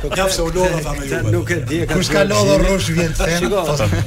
Po 0.03 0.11
ka 0.15 0.27
pse 0.29 0.43
u 0.45 0.51
lodha 0.53 0.81
ta 0.85 0.93
me 0.97 1.07
juve. 1.09 1.31
Nuk 1.33 1.53
e 1.55 1.57
di. 1.71 1.79
Kush 1.89 2.11
ka 2.13 2.21
lodhur 2.29 2.61
rrush 2.67 2.91
vjen 2.93 3.15
fen. 3.17 3.47
Po, 3.49 3.63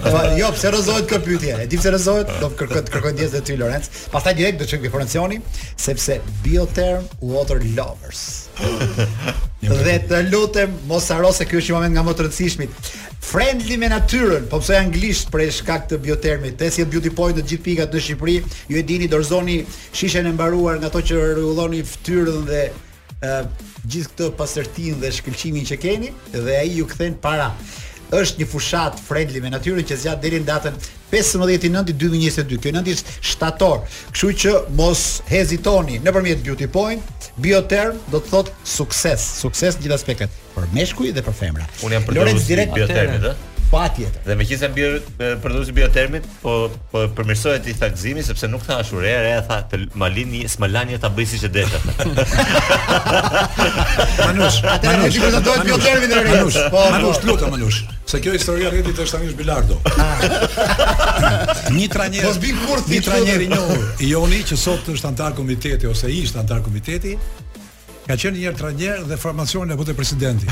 po 0.06 0.22
jo, 0.38 0.52
pse 0.54 0.70
rrezohet 0.70 1.10
kjo 1.10 1.18
pyetje? 1.26 1.56
E 1.64 1.66
di 1.70 1.80
pse 1.80 1.94
rrezohet, 1.96 2.30
do 2.38 2.52
të 2.52 2.60
kërkoj 2.62 2.84
kërkoj 2.94 3.14
diës 3.18 3.34
ty 3.48 3.58
Lorenz. 3.58 3.90
Pastaj 4.14 4.36
direkt 4.38 4.62
do 4.62 4.68
të 4.68 4.76
çojmë 4.76 4.94
formacionin 4.94 5.42
sepse 5.82 6.20
Bioterm 6.46 7.10
Water 7.20 7.58
Lovers. 7.74 8.24
dhe 9.64 9.92
të 10.10 10.18
lutem 10.30 10.74
mos 10.86 11.06
haro 11.10 11.32
se 11.34 11.42
ky 11.48 11.56
është 11.58 11.72
një 11.72 11.74
moment 11.74 11.94
nga 11.96 12.02
më 12.06 12.12
të 12.18 12.24
rëndësishmit 12.26 12.88
friendly 13.24 13.74
me 13.76 13.88
natyrën, 13.88 14.44
po 14.52 14.60
pse 14.62 14.76
anglisht 14.78 15.30
për 15.32 15.42
shkak 15.56 15.86
të 15.90 15.96
biotermit. 16.04 16.56
Te 16.60 16.68
si 16.70 16.84
beauty 16.86 17.10
point 17.16 17.36
të 17.38 17.44
gjithë 17.50 17.64
pikat 17.66 17.94
në 17.96 18.02
Shqipëri, 18.06 18.34
ju 18.70 18.80
e 18.80 18.84
dini 18.86 19.08
dorëzoni 19.10 19.56
shishen 19.96 20.28
e 20.28 20.32
mbaruar 20.36 20.76
nga 20.82 20.90
ato 20.92 21.00
që 21.08 21.16
rregulloni 21.32 21.80
fytyrën 21.92 22.44
dhe 22.50 22.62
uh, 22.72 23.40
gjithë 23.90 24.12
këtë 24.12 24.28
pastërtinë 24.40 25.00
dhe 25.04 25.14
shkëlqimin 25.18 25.66
që 25.70 25.80
keni 25.82 26.12
dhe 26.34 26.58
ai 26.60 26.76
ju 26.76 26.86
kthen 26.92 27.16
para 27.24 27.48
është 28.14 28.42
një 28.44 28.48
fushat 28.52 29.00
friendly 29.02 29.40
me 29.42 29.50
natyrën 29.56 29.88
që 29.88 29.98
zgjat 30.02 30.20
deri 30.22 30.42
në 30.44 30.50
datën 30.52 30.76
15 31.14 31.70
9 31.70 31.94
2022. 31.94 32.58
Kjo 32.60 32.72
nëndis 32.74 33.04
shtator. 33.22 33.84
Kështu 34.12 34.30
që 34.42 34.54
mos 34.78 35.04
hezitoni 35.30 36.00
në 36.02 36.14
përmjet 36.16 36.42
Beauty 36.46 36.66
Point, 36.74 37.28
Bioterm 37.44 37.98
do 38.12 38.20
të 38.24 38.30
thot 38.32 38.52
sukses. 38.66 39.22
Sukses 39.42 39.78
në 39.78 39.86
gjitha 39.86 39.98
aspektet. 40.00 40.38
Për 40.56 40.68
meshkuj 40.74 41.12
dhe 41.16 41.24
për 41.26 41.38
femra. 41.44 41.66
Unë 41.86 42.00
jam 42.00 42.06
për 42.08 42.16
të 42.20 42.26
rrështë 42.30 42.60
i 42.66 42.70
Bioterm, 42.74 43.18
dhe? 43.28 43.34
patjetër. 43.74 44.20
Dhe 44.28 44.34
megjithëse 44.40 44.68
mbi 44.72 44.84
përdorësi 45.42 45.74
biotermit, 45.76 46.24
po 46.42 46.52
po 46.92 46.98
përmirësohet 47.16 47.62
ti 47.66 47.72
thagzimi 47.78 48.22
sepse 48.24 48.46
nuk 48.50 48.62
thash 48.66 48.90
urë, 48.96 49.14
e 49.32 49.34
tha 49.48 49.58
të 49.72 49.76
malini, 50.00 50.40
smalanje 50.54 50.96
ta 51.02 51.08
bëj 51.16 51.26
siç 51.32 51.42
e 51.48 51.50
detat. 51.56 51.82
Manush, 54.20 54.58
atë 54.74 54.94
nuk 54.98 55.06
di 55.14 55.22
kurse 55.24 55.40
dohet 55.48 55.64
biotermi 55.70 56.06
deri 56.12 56.28
Manush. 56.32 56.58
Po, 56.68 56.72
po. 56.76 56.82
Manush, 56.94 57.20
lutem 57.30 57.48
Manush. 57.56 57.78
Se 58.10 58.16
kjo 58.24 58.32
historia 58.36 58.68
rritit 58.74 58.96
është 59.06 59.14
tani 59.16 59.26
është 59.32 59.38
bilardo. 59.42 59.74
Ah. 59.96 60.02
një 61.78 61.86
trajner. 61.96 62.22
Po 62.28 62.32
bin 62.44 62.56
kur 62.68 62.78
ti 62.86 62.96
trajner 63.06 63.40
i 63.42 63.44
njohur, 63.52 63.82
Joni 64.10 64.40
që 64.52 64.56
sot 64.66 64.82
është 64.94 65.06
antar 65.12 65.32
komiteti 65.38 65.84
ose 65.90 66.06
ishte 66.22 66.36
antar 66.44 66.60
komiteti, 66.66 67.12
ka 68.06 68.14
qenë 68.16 68.34
një 68.38 68.44
herë 68.50 68.58
trajner 68.62 68.96
dhe 69.10 69.16
formacion 69.24 69.66
e 69.72 69.74
bute 69.80 69.92
presidenti. 69.98 70.46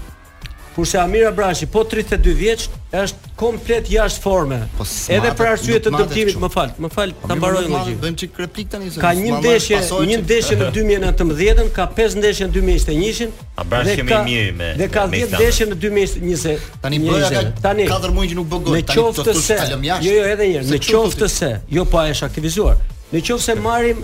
Kurse 0.81 0.97
Amira 0.97 1.31
Brashi 1.31 1.65
po 1.69 1.83
32 1.85 2.31
vjeç 2.33 2.63
është 2.91 3.29
komplet 3.37 3.85
jashtë 3.93 4.21
forme. 4.25 4.55
Po 4.79 4.83
edhe 5.13 5.29
për 5.37 5.49
arsye 5.51 5.75
të 5.77 5.91
dëmtimit, 5.93 6.39
më 6.41 6.47
fal, 6.49 6.71
më 6.81 6.89
fal, 6.91 7.11
po 7.21 7.27
ta 7.29 7.35
mbaroj 7.37 7.67
më 7.69 7.81
gjithë. 7.83 7.97
Bëjmë 8.01 8.17
çik 8.21 8.39
replik 8.41 8.71
tani 8.73 8.89
se 8.95 9.03
ka 9.03 9.11
një 9.19 9.35
ndeshje, 9.43 9.77
një 10.09 10.17
ndeshje 10.23 10.57
në 10.57 10.69
2019-ën, 10.77 11.69
ka 11.77 11.85
5 11.99 12.15
ndeshje 12.17 12.47
në 12.47 12.55
2021-shin. 12.55 13.35
A 13.61 13.67
më 13.69 13.83
i 13.91 14.07
miri 14.07 14.55
me. 14.57 14.71
Dhe 14.81 14.87
ka 14.95 15.03
10 15.13 15.35
ndeshje 15.37 15.69
në 15.69 15.77
2020. 15.85 16.65
Tani 16.87 17.01
bëra 17.05 17.43
tani 17.67 17.87
4 17.93 18.15
muaj 18.17 18.31
që 18.33 18.39
nuk 18.41 18.49
bëgoj. 18.55 18.79
Në 18.79 18.97
qoftë 18.97 19.37
se 19.43 19.59
jo 19.75 19.99
jo 20.17 20.25
edhe 20.33 20.49
një 20.49 20.57
herë, 20.57 20.69
në 20.71 20.81
qoftë 20.89 21.31
se 21.35 21.51
jo 21.77 21.85
pa 21.85 21.95
po 21.99 22.15
është 22.15 22.31
aktivizuar. 22.31 22.81
Në 23.13 23.23
qoftë 23.29 23.45
se 23.45 23.57
marrim 23.69 24.01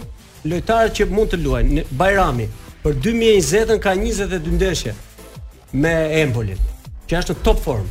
lojtarët 0.53 1.01
që 1.01 1.10
mund 1.10 1.34
të 1.34 1.41
luajnë, 1.41 1.89
Bajrami 2.03 2.51
për 2.86 3.01
2020-ën 3.01 3.77
ka 3.88 3.98
22 3.98 4.53
ndeshje 4.62 4.96
me 5.71 5.93
Empolin, 6.24 6.59
që 7.09 7.19
është 7.21 7.36
në 7.38 7.43
top 7.43 7.62
form. 7.63 7.88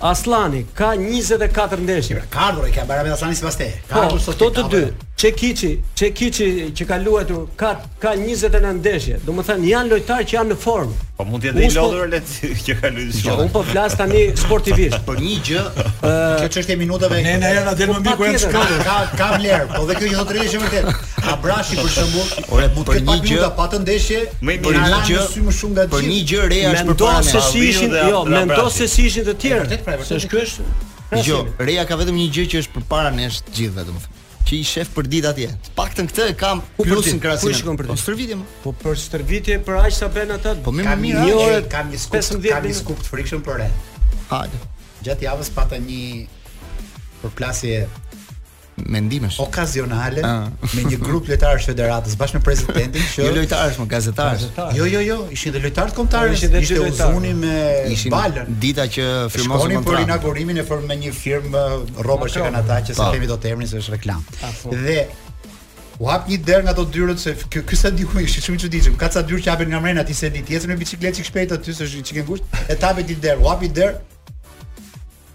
Aslani 0.00 0.62
ka 0.74 0.94
24 0.96 1.82
ndeshje. 1.84 2.22
Ka 2.32 2.46
ardhur 2.50 2.68
e 2.68 2.72
ka 2.72 2.86
me 2.88 3.10
Aslani 3.12 3.36
sipas 3.36 3.58
te. 3.60 3.66
Ka 3.90 4.06
po, 4.08 4.18
sot 4.18 4.40
të 4.56 4.64
dy. 4.72 4.82
Çekiçi, 5.20 5.70
Çekiçi 5.94 6.46
që 6.72 6.86
ka 6.88 6.96
luajtur 7.02 7.46
ka 7.56 7.74
ka 8.00 8.14
29 8.16 8.72
ndeshje. 8.78 9.18
Domethënë 9.26 9.68
janë 9.72 9.92
lojtarë 9.92 10.24
që 10.30 10.36
janë 10.38 10.52
në 10.54 10.58
formë. 10.62 10.96
Po 11.20 11.26
mund 11.28 11.42
të 11.44 11.50
jetë 11.50 11.64
i 11.66 11.74
lodhur 11.74 12.08
le 12.08 12.18
të 12.24 12.48
që 12.64 12.74
ka 12.80 12.88
luajtur 12.94 13.16
shumë. 13.18 13.28
Jo, 13.28 13.34
unë 13.42 13.52
po 13.52 13.62
flas 13.70 13.96
tani 13.98 14.20
sportivisht. 14.40 14.96
por 15.04 15.18
një 15.20 15.34
gjë, 15.50 15.64
kjo 16.40 16.46
çështje 16.54 16.76
minutave. 16.80 17.18
Ne 17.26 17.34
na 17.42 17.50
jeta 17.52 17.74
del 17.76 17.90
po, 17.90 17.96
më 17.98 18.06
mikun 18.06 18.36
e 18.36 18.40
shkallur. 18.40 18.80
Ka 18.86 18.96
ka 19.18 19.26
vlerë, 19.34 19.66
po 19.74 19.84
dhe 19.90 19.96
kjo 19.98 20.08
jo 20.14 20.24
drejtë 20.30 20.46
është 20.48 20.60
vërtet. 20.62 21.02
Abrashi 21.34 21.76
për 21.80 21.90
shembull, 21.96 22.32
ore 22.56 22.68
mund 22.76 22.88
të 22.92 23.02
një 23.08 23.16
gjë 23.28 23.50
pa 23.58 23.66
të 23.74 23.82
ndeshje. 23.84 24.20
Më 24.48 24.56
për 24.64 24.78
një 24.80 25.00
gjë, 25.10 25.24
sy 25.34 25.44
më 25.44 25.56
shumë 25.58 25.76
nga 25.76 25.84
gjë. 25.92 26.12
një 26.12 26.22
gjë 26.30 26.46
re 26.54 26.62
është 26.70 26.86
për 26.92 26.96
pranë. 27.02 27.26
Mendo 27.26 27.26
se 27.28 27.42
si 27.50 27.66
ishin, 27.68 27.98
jo, 28.08 28.22
mendon 28.32 28.70
se 28.80 28.88
si 28.94 29.08
ishin 29.10 29.28
të 29.28 29.36
tjerë. 29.44 29.66
Vërtet 29.66 30.08
Se 30.08 30.22
ky 30.32 30.40
është 30.46 30.70
Dgjoj, 31.10 31.42
Reja 31.66 31.84
ka 31.90 31.96
vetëm 31.98 32.16
një 32.22 32.30
gjë 32.38 32.48
që 32.54 32.64
është 32.64 32.76
përpara 32.78 33.12
nesh 33.20 33.42
të 33.44 33.56
gjithëve, 33.56 33.82
domethënë 33.90 34.16
që 34.50 34.58
i 34.58 34.64
shef 34.66 34.88
për 34.96 35.06
ditë 35.12 35.28
atje. 35.30 35.48
Paktën 35.78 36.08
këtë 36.10 36.26
e 36.32 36.34
kam 36.38 36.60
plusin 36.80 37.20
krahasim. 37.22 37.46
Po 37.52 37.56
shikon 37.58 37.78
për 37.78 37.90
ditë. 37.92 38.00
Po 38.02 38.40
më. 38.40 38.46
Po 38.64 38.72
për 38.82 38.98
shërvitje 39.04 39.58
për 39.66 39.78
aq 39.84 39.94
sa 39.94 40.10
bën 40.14 40.34
ata. 40.36 40.56
Po 40.66 40.74
më 40.74 40.86
mirë. 40.98 41.22
Një 41.22 41.38
orë 41.44 41.62
kam 41.70 41.92
një 41.92 42.02
skup, 42.02 42.42
kam 42.50 42.66
një 42.66 42.76
skup 42.82 43.04
frikshëm 43.12 43.44
për 43.46 43.62
re. 43.62 43.68
Hajde. 44.32 44.62
Gjatë 45.06 45.28
javës 45.28 45.52
pata 45.56 45.78
një 45.84 46.02
përplasje 47.22 47.84
mendimesh 48.86 49.38
okazionale 49.40 50.20
ah. 50.22 50.46
me 50.74 50.84
një 50.88 50.98
grup 51.04 51.28
lojtarësh 51.30 51.66
federatës 51.70 52.16
bashkë 52.20 52.38
me 52.40 52.44
presidentin 52.46 53.04
që 53.14 53.24
jo 53.26 53.32
lojtarësh 53.36 53.76
më 53.78 53.84
po 53.84 53.88
gazetarësh 53.94 54.60
jo 54.78 54.86
jo 54.94 55.00
jo 55.04 55.16
ishin 55.36 55.54
dhe 55.54 55.62
lojtarët 55.64 55.94
po, 55.94 56.02
kombëtarë 56.04 56.36
ishin 56.36 56.52
dhe 56.54 56.62
lojtarë 56.82 57.32
me 57.44 57.56
balën 58.16 58.52
dita 58.66 58.86
që 58.90 59.08
firmosën 59.32 59.50
kontratën 59.52 59.72
shkonin 59.72 59.88
për 59.90 60.02
inaugurimin 60.04 60.62
e 60.62 60.66
formë 60.70 60.90
me 60.92 60.98
një 61.06 61.14
firmë 61.18 61.64
eh, 61.64 61.74
rrobash 62.04 62.36
që 62.38 62.46
kanë 62.46 62.62
ata 62.62 62.80
që 62.88 62.96
se 62.98 63.10
kemi 63.16 63.30
dot 63.32 63.48
emrin 63.50 63.70
se 63.74 63.80
është 63.82 63.98
reklam 63.98 64.24
po. 64.62 64.72
dhe 64.74 65.02
u 66.00 66.08
hap 66.08 66.28
një 66.32 66.38
derë 66.48 66.64
nga 66.64 66.72
ato 66.72 66.84
dyrat 66.88 67.20
se 67.20 67.34
ky 67.50 67.76
sa 67.76 67.90
diku 67.94 68.22
ishi 68.24 68.40
shumë 68.44 68.58
i 68.58 68.64
çuditshëm 68.66 68.96
ka 69.00 69.08
ca 69.12 69.22
dyrë 69.26 69.44
që 69.46 69.54
hapen 69.56 69.72
nga 69.74 69.80
mrena 69.84 70.04
ti 70.06 70.14
se 70.16 70.30
di 70.32 70.42
ti 70.44 70.60
me 70.68 70.76
biçikletë 70.80 71.16
çik 71.20 71.30
shpejt 71.32 71.52
aty 71.58 71.74
se 71.76 71.88
çik 72.02 72.22
ngushtë 72.24 72.70
e 72.72 72.78
tapet 72.80 73.10
i 73.12 73.18
derë 73.26 73.44
u 73.44 73.48
hapi 73.52 73.68
derë 73.80 74.08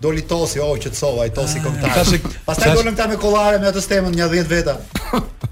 doli 0.04 0.24
tosi, 0.28 0.60
oh, 0.64 0.76
që 0.80 0.92
të 0.92 0.98
sova, 0.98 1.26
i 1.28 1.32
tosi 1.34 1.62
ah. 1.62 1.68
këmëtar. 1.68 2.32
Pas 2.46 2.60
taj 2.60 2.74
dolem 2.76 2.96
ta 2.98 3.08
me 3.08 3.18
kolare 3.22 3.60
me 3.62 3.70
atë 3.72 3.82
stemën 3.86 4.16
një 4.18 4.28
dhjetë 4.32 4.52
veta. 4.52 4.78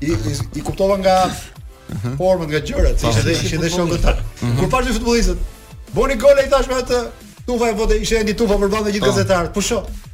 I, 0.01 0.11
i, 0.11 0.35
i 0.59 0.61
kuptova 0.65 0.97
nga 1.01 1.15
mhm. 1.29 2.15
formën, 2.19 2.49
nga 2.51 2.63
gjërët, 2.69 2.97
si 2.99 3.05
po. 3.07 3.11
ishte 3.11 3.27
dhe, 3.27 3.37
ishe 3.37 3.61
dhe 3.63 3.71
shonë 3.75 3.93
këmëtar. 3.95 4.23
Mhm. 4.41 4.57
Kur 4.59 4.71
pashme 4.75 4.95
futbolistët, 4.97 5.45
boni 5.95 6.17
gole 6.25 6.43
i 6.47 6.51
tashme 6.51 6.81
atë, 6.83 7.01
tufa 7.47 7.71
e 7.71 7.77
ishte 7.79 8.01
ishe 8.07 8.21
e 8.23 8.27
një 8.31 8.37
tufa 8.41 8.59
përbën 8.65 8.87
me 8.89 8.95
gjithë 8.97 9.05
po. 9.05 9.11
gazetarët, 9.13 9.53
pusho, 9.55 9.83
po, 9.87 10.11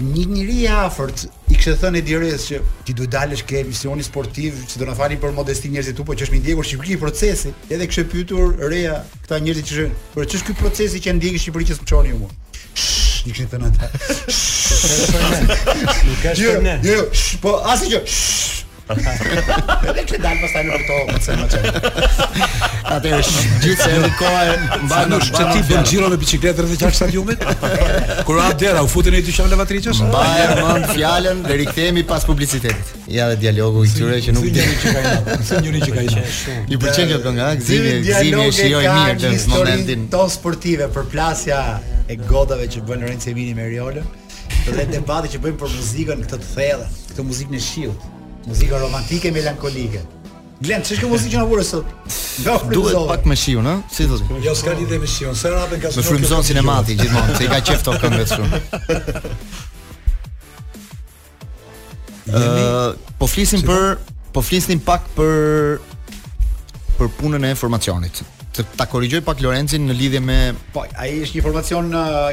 një 0.00 0.24
njëri 0.28 0.64
e 0.68 1.04
i 1.52 1.54
kështë 1.56 1.72
të 1.72 1.76
thënë 1.80 1.98
e 1.98 2.02
direz 2.04 2.42
që 2.50 2.58
ti 2.84 2.92
du 2.92 3.06
dalësh 3.08 3.44
ke 3.48 3.60
emisioni 3.62 4.02
sportiv 4.04 4.58
që 4.68 4.80
do 4.80 4.84
në 4.90 4.96
fali 4.98 5.16
për 5.20 5.32
modesti 5.32 5.70
njerëzit 5.72 5.96
tu 5.96 6.04
po 6.04 6.12
që 6.12 6.26
është 6.26 6.34
me 6.34 6.40
ndjekur 6.42 6.66
Shqipëri 6.68 6.92
i 6.92 6.98
procesi 7.00 7.52
edhe 7.72 7.86
kështë 7.88 8.04
pyetur 8.12 8.58
reja 8.68 8.98
këta 9.24 9.38
njerëzit 9.40 9.64
që 9.64 9.78
shënë 9.78 10.02
për 10.18 10.28
që 10.28 10.36
është 10.36 10.50
këtë 10.50 10.60
procesi 10.60 11.00
që 11.00 11.10
e 11.10 11.14
ndjekë 11.16 11.40
Shqipëri 11.44 11.68
që 11.70 11.78
së 11.78 11.86
më 11.86 11.88
qoni 11.92 12.12
ju 12.12 12.18
mua 12.18 12.28
shhh 12.74 13.24
i 13.24 13.32
kështë 13.38 13.46
të 13.46 13.54
thënë 13.54 13.70
ata. 15.64 16.36
Jo, 16.42 16.52
jo, 16.60 16.76
jo, 16.84 17.06
shhh 17.06 17.06
i 17.06 17.08
kështë 17.14 17.40
të 17.40 17.40
po 17.46 17.56
atë 17.62 17.80
shhh 17.86 18.04
shhh 18.12 18.55
Edhe 18.86 20.02
që 20.06 20.18
dal 20.22 20.36
pastaj 20.38 20.60
në 20.68 20.76
këto 20.78 20.98
ose 21.10 21.34
më 21.40 21.46
çaj. 21.52 22.90
Atë 22.94 23.12
është 23.16 23.40
gjithë 23.64 23.88
se 24.04 24.10
koha 24.18 24.42
e 24.46 24.52
mbanush 24.84 25.30
që 25.34 25.46
ti 25.50 25.62
bën 25.70 25.88
xhiro 25.90 26.10
me 26.12 26.18
biçikletë 26.22 26.62
rreth 26.66 26.84
të 26.84 26.90
stadiumit. 27.00 27.42
Kur 28.28 28.38
ha 28.38 28.52
dera 28.62 28.84
u 28.86 28.90
futën 28.92 29.16
ai 29.18 29.24
dy 29.26 29.34
lavatriçës. 29.50 30.04
Bajer 30.14 30.52
mund 30.60 30.86
fjalën 30.92 31.42
dhe 31.48 31.56
rikthehemi 31.64 32.04
pas 32.06 32.22
publicitetit. 32.30 32.94
Ja 33.10 33.26
dhe 33.32 33.40
dialogu 33.42 33.82
i 33.88 33.90
tyre 33.90 34.20
që 34.22 34.36
nuk 34.38 34.46
dëgjoj 34.54 34.78
çka 34.84 35.02
janë. 35.10 35.38
Se 35.50 35.60
njëri 35.64 35.82
që 35.88 35.92
ka 35.96 36.04
ishë. 36.06 36.58
Ju 36.70 36.78
pëlqen 36.84 37.14
kjo 37.14 37.34
nga 37.40 37.50
gzimi, 37.58 37.96
gzimi 38.06 38.42
e 38.44 38.48
shijoj 38.60 38.84
mirë 38.86 39.20
në 39.34 39.42
momentin. 39.50 40.06
To 40.14 40.28
sportive 40.36 40.88
për 40.94 41.10
plasja 41.16 41.60
e 42.06 42.20
godave 42.30 42.70
që 42.70 42.86
bën 42.86 43.02
Renzo 43.10 43.34
Vini 43.34 43.58
me 43.58 43.66
Riolën 43.72 44.06
dhe 44.66 44.82
debati 44.92 45.28
që 45.34 45.40
bëjmë 45.42 45.58
për 45.58 45.72
muzikën 45.74 46.22
këtë 46.26 46.38
të 46.42 46.48
thellë, 46.54 46.86
këtë 47.10 47.24
muzikën 47.28 47.54
e 47.58 47.62
shiut. 47.62 48.12
Muzika 48.46 48.78
romantike 48.78 49.30
melankolike. 49.34 50.00
Glen, 50.62 50.82
ç'është 50.86 51.02
kjo 51.02 51.08
muzikë 51.10 51.40
na 51.42 51.46
vure 51.50 51.64
sot? 51.66 51.88
Jo, 52.44 52.54
duhet 52.70 53.00
pak 53.10 53.26
me 53.28 53.34
shiu, 53.36 53.60
ha? 53.66 53.74
Si 53.92 54.06
thotë? 54.08 54.38
Jo, 54.44 54.54
s'ka 54.56 54.72
lidhje 54.78 55.00
me 55.02 55.10
shiu. 55.10 55.32
Sa 55.36 55.50
rapen 55.52 55.82
ka 55.82 55.90
shiu. 55.90 56.00
Më 56.00 56.06
frymzon 56.06 56.46
sinemati 56.46 56.96
gjithmonë, 57.00 57.34
se 57.40 57.44
i 57.44 57.50
ka 57.50 57.58
qeftë 57.68 57.96
këngë 58.04 58.28
shumë. 58.30 58.60
Ëh, 62.38 62.94
po 63.20 63.28
flisim 63.30 63.66
për 63.66 63.90
po 64.36 64.42
flisnim 64.46 64.80
pak 64.86 65.10
për 65.18 65.82
për 67.02 67.12
punën 67.18 67.50
e 67.50 67.52
formacionit 67.58 68.22
të 68.56 68.64
ta 68.76 68.86
korrigjoj 68.88 69.20
pak 69.26 69.40
Lorencin 69.44 69.84
në 69.88 69.94
lidhje 69.98 70.20
me 70.24 70.36
po 70.72 70.84
ai 70.98 71.10
është 71.24 71.36
një 71.36 71.40
informacion 71.42 71.88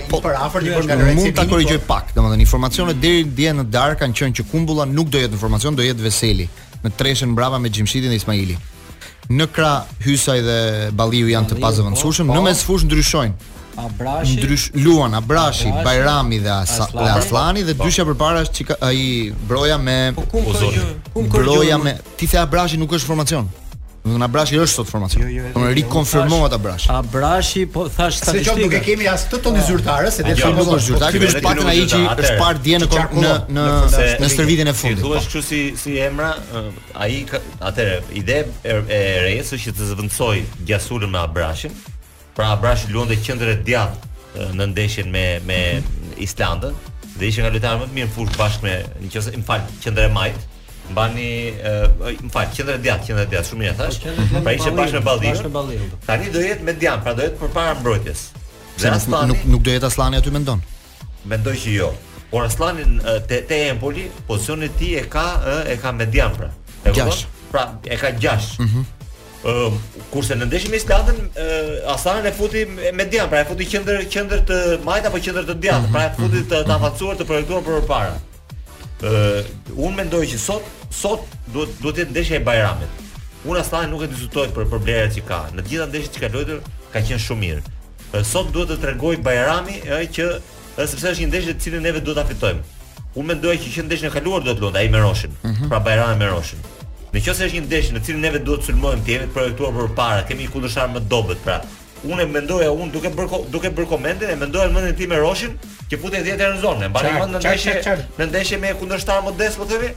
po, 0.09 0.19
i 0.19 0.23
parafër 0.23 0.67
i 0.69 0.73
për 0.75 0.87
nga 0.89 0.99
Lorenci. 1.01 1.23
Mund 1.23 1.35
ta 1.37 1.43
po. 1.45 1.55
korrigjoj 1.55 1.79
po... 1.83 1.87
pak, 1.93 2.11
domethënë 2.15 2.45
informacionet 2.45 2.99
deri 3.03 3.23
dje 3.39 3.55
në 3.59 3.65
darkë 3.73 3.99
kanë 4.03 4.17
qenë 4.19 4.37
që 4.39 4.45
kumbulla 4.51 4.85
nuk 4.89 5.09
do 5.13 5.21
jetë 5.21 5.35
informacion, 5.37 5.75
do 5.77 5.83
jetë 5.85 6.03
Veseli 6.05 6.47
me 6.83 6.91
treshen 6.91 7.31
mbrapa 7.31 7.59
me 7.63 7.69
Xhimshitin 7.71 8.11
dhe 8.11 8.17
Ismailin. 8.19 8.59
Në 9.31 9.45
kra 9.55 9.73
Hysaj 10.03 10.39
dhe 10.43 10.57
Balliu 10.95 11.29
janë 11.31 11.53
të 11.53 11.59
pazëvendësueshëm, 11.63 12.27
po, 12.27 12.33
po, 12.33 12.41
në 12.41 12.47
mesfush 12.49 12.83
ndryshojnë. 12.89 13.49
Abrashi 13.73 14.35
ndrysh 14.37 14.65
luan 14.85 15.15
Abrashi, 15.17 15.71
Bajrami 15.85 16.37
dhe, 16.43 16.57
dhe 16.93 17.07
Aslani 17.09 17.63
dhe 17.65 17.73
po. 17.79 17.87
dyshja 17.87 18.03
përpara 18.05 18.43
është 18.45 18.75
ai 18.85 19.31
broja 19.49 19.79
me 19.81 20.11
po, 20.13 20.27
kum 20.29 20.43
po, 20.45 21.41
kum 21.41 21.81
me 21.83 21.95
ti 22.17 22.27
the 22.27 22.37
Abrashi 22.37 22.77
nuk 22.77 22.91
është 22.93 23.07
formacion. 23.07 23.49
Do 24.05 24.17
na 24.19 24.27
Brashi 24.27 24.57
është 24.59 24.75
sot 24.81 24.87
formacion. 24.91 25.21
Jo, 25.23 25.29
jo, 25.31 25.35
jo, 25.35 25.41
po 25.53 25.59
jo, 25.63 25.69
po 27.73 27.89
thash 27.89 28.17
statistikë. 28.17 28.43
Se 28.43 28.43
jo 28.49 28.55
duke 28.59 28.79
kemi 28.83 29.07
as 29.07 29.23
të 29.31 29.37
tonë 29.45 29.61
po. 29.61 29.67
zyrtarës, 29.69 30.11
se 30.19 30.23
dhe 30.27 30.33
nuk 30.33 30.43
është 30.43 30.57
po- 30.57 30.79
zyrtar. 30.87 31.11
është 31.27 31.41
patën 31.45 31.65
që 31.93 31.99
është 32.19 32.37
par 32.39 32.55
dje 32.65 32.77
në 32.79 32.85
në 33.15 33.33
në 33.55 33.63
në 34.19 34.25
stërvitjen 34.35 34.67
e 34.67 34.73
fundit. 34.73 35.03
Thuash 35.05 35.27
kështu 35.31 35.41
si 35.43 35.73
si 35.83 35.91
emra, 35.99 36.33
ai 36.93 37.25
atëre 37.61 38.01
ide 38.19 38.37
e 38.63 38.73
Rejës 39.23 39.53
është 39.53 39.65
që 39.69 39.73
të 39.79 39.81
zëvendësoj 39.93 40.41
Gjasulën 40.67 41.09
me 41.09 41.19
Abrashin. 41.23 41.71
Pra 42.35 42.51
Abrashi 42.57 42.91
luante 42.91 43.15
qendër 43.23 43.49
e 43.55 43.57
djathtë 43.63 44.05
në 44.57 44.65
ndeshjen 44.73 45.07
me 45.15 45.25
me 45.47 45.59
mhm. 45.79 45.87
Islandën 46.27 46.73
dhe 47.17 47.23
ishte 47.29 47.41
nga 47.41 47.51
lojtarët 47.55 47.79
më 47.87 47.91
mirë 47.95 48.07
në 48.07 48.11
fushë 48.17 48.37
bashkë 48.39 48.63
me, 48.67 48.73
nëse 49.05 49.29
më 49.37 49.45
fal, 49.47 49.61
qendra 49.83 50.03
e 50.07 50.09
majtë 50.17 50.41
mbani 50.91 51.53
më 51.99 52.29
fal 52.31 52.47
qendra 52.55 52.77
djat 52.81 53.05
qendra 53.07 53.25
djat 53.31 53.47
shumë 53.47 53.63
mirë 53.63 53.77
thash 53.79 53.99
pra 54.43 54.53
ishte 54.57 54.71
bashkë 54.77 54.99
me 54.99 55.05
Ballish 55.05 55.43
tani 56.07 56.31
do 56.33 56.41
jetë 56.43 56.65
me 56.67 56.73
djam 56.79 57.03
pra 57.05 57.13
do 57.17 57.23
jetë 57.25 57.39
përpara 57.39 57.75
mbrojtjes 57.79 58.23
dhe 58.81 58.89
Aslani 58.91 59.29
nuk 59.31 59.45
nuk 59.53 59.63
do 59.67 59.75
jetë 59.75 59.87
Aslani 59.89 60.19
aty 60.19 60.33
mendon 60.35 60.63
mendoj 61.31 61.55
që 61.63 61.75
jo 61.77 61.93
por 62.31 62.45
Aslani 62.47 62.87
te 63.29 63.41
te 63.49 63.61
Empoli 63.69 64.09
pozicionin 64.27 64.69
e 64.71 64.81
tij 64.81 64.95
e 65.03 65.05
ka 65.15 65.25
e 65.73 65.77
ka 65.81 65.91
me 65.99 66.05
djam 66.09 66.31
pra 66.37 66.49
e 66.85 66.91
kupton 66.91 67.23
pra 67.53 67.63
e 67.83 67.95
ka 68.01 68.11
gjash 68.21 68.57
ëh 68.57 68.67
mhm. 68.67 68.91
kurse 70.11 70.35
në 70.35 70.45
ndeshjen 70.49 70.71
me 70.75 70.83
Islandën 70.83 71.23
Aslani 71.95 72.27
e 72.27 72.33
futi 72.37 72.65
me 72.97 73.05
djam 73.07 73.29
pra 73.31 73.39
e 73.43 73.47
futi 73.49 73.65
qendër 73.71 74.03
qendër 74.17 74.43
të 74.51 74.57
majt 74.83 75.05
apo 75.09 75.17
qendër 75.29 75.45
të 75.49 75.55
djam 75.63 75.81
mhm, 75.81 75.93
pra 75.95 76.03
e 76.09 76.13
futi 76.19 76.37
mhm, 76.43 76.49
të 76.51 76.75
avancuar 76.79 77.15
të 77.17 77.25
projektuar 77.31 77.63
përpara 77.71 77.89
para. 77.95 78.15
Ëh, 79.03 79.47
unë 79.83 79.97
mendoj 79.99 80.21
që 80.31 80.37
sot 80.39 80.83
sot 80.95 81.25
duhet 81.51 81.71
duhet 81.83 81.97
të 81.97 82.01
jetë 82.05 82.13
ndeshja 82.13 82.37
e 82.37 82.43
Bajramit. 82.47 83.01
Unë 83.43 83.59
asaj 83.59 83.89
nuk 83.91 84.05
e 84.05 84.07
diskutoj 84.07 84.45
për 84.55 84.69
problemet 84.71 85.15
që 85.17 85.23
ka. 85.27 85.39
Në 85.51 85.63
të 85.65 85.71
gjitha 85.73 85.87
ndeshjet 85.89 86.15
që 86.15 86.21
ka 86.23 86.29
luajtur 86.31 86.61
ka 86.93 87.01
qenë 87.09 87.19
shumë 87.25 87.41
mirë. 87.41 87.63
E, 88.15 88.21
sot 88.29 88.53
duhet 88.55 88.71
të 88.71 88.77
tregoj 88.85 89.11
Bajrami 89.25 89.75
ë 89.83 90.05
që 90.15 90.29
sepse 90.87 91.09
është 91.11 91.25
një 91.25 91.31
ndeshje 91.33 91.57
të 91.57 91.65
cilën 91.65 91.83
neve 91.83 91.99
duhet 92.07 92.21
ta 92.21 92.25
fitojmë. 92.29 92.63
Unë 93.19 93.29
mendoj 93.33 93.57
që 93.65 93.73
që 93.75 93.85
ndeshjen 93.89 94.09
e 94.09 94.13
kaluar 94.15 94.45
duhet 94.47 94.63
lund 94.63 94.79
ai 94.79 94.87
me 94.93 95.03
Roshin, 95.03 95.33
mm 95.43 95.51
-hmm. 95.51 95.69
pra 95.73 95.79
Bajrami 95.87 96.19
me 96.23 96.29
Roshin. 96.31 96.63
Nëse 97.11 97.33
është 97.43 97.59
një 97.59 97.65
ndeshje 97.67 97.91
në 97.97 98.01
cilën 98.05 98.23
neve 98.25 98.39
duhet 98.47 98.61
të 98.61 98.65
sulmojmë 98.69 99.03
të 99.05 99.11
jemi 99.11 99.25
të 99.27 99.33
projektuar 99.35 99.71
përpara, 99.75 100.23
kemi 100.27 100.43
një 100.47 100.51
kundërshtar 100.55 100.87
më 100.95 101.01
dobët, 101.11 101.39
pra 101.43 101.57
unë 102.11 102.25
mendoja 102.31 102.71
unë 102.73 102.91
duke 102.93 103.11
bër 103.15 103.29
duke 103.53 103.71
bër 103.77 103.87
komentin 103.93 104.33
e 104.33 104.37
mendoja 104.39 104.69
në 104.69 104.75
mendin 104.75 104.97
tim 104.99 105.11
me 105.13 105.19
Roshin 105.21 105.53
që 105.91 105.99
futet 106.01 106.25
dietë 106.27 106.49
në 106.55 106.61
zonë. 106.63 106.89
Mbani 106.91 107.13
mend 107.17 107.37
në 107.37 107.43
ndeshje 107.43 107.77
në 108.19 108.27
ndeshje 108.33 108.59
me 108.63 108.73
kundërshtar 108.79 109.23
modest 109.25 109.59
po 109.61 109.67
themi, 109.69 109.93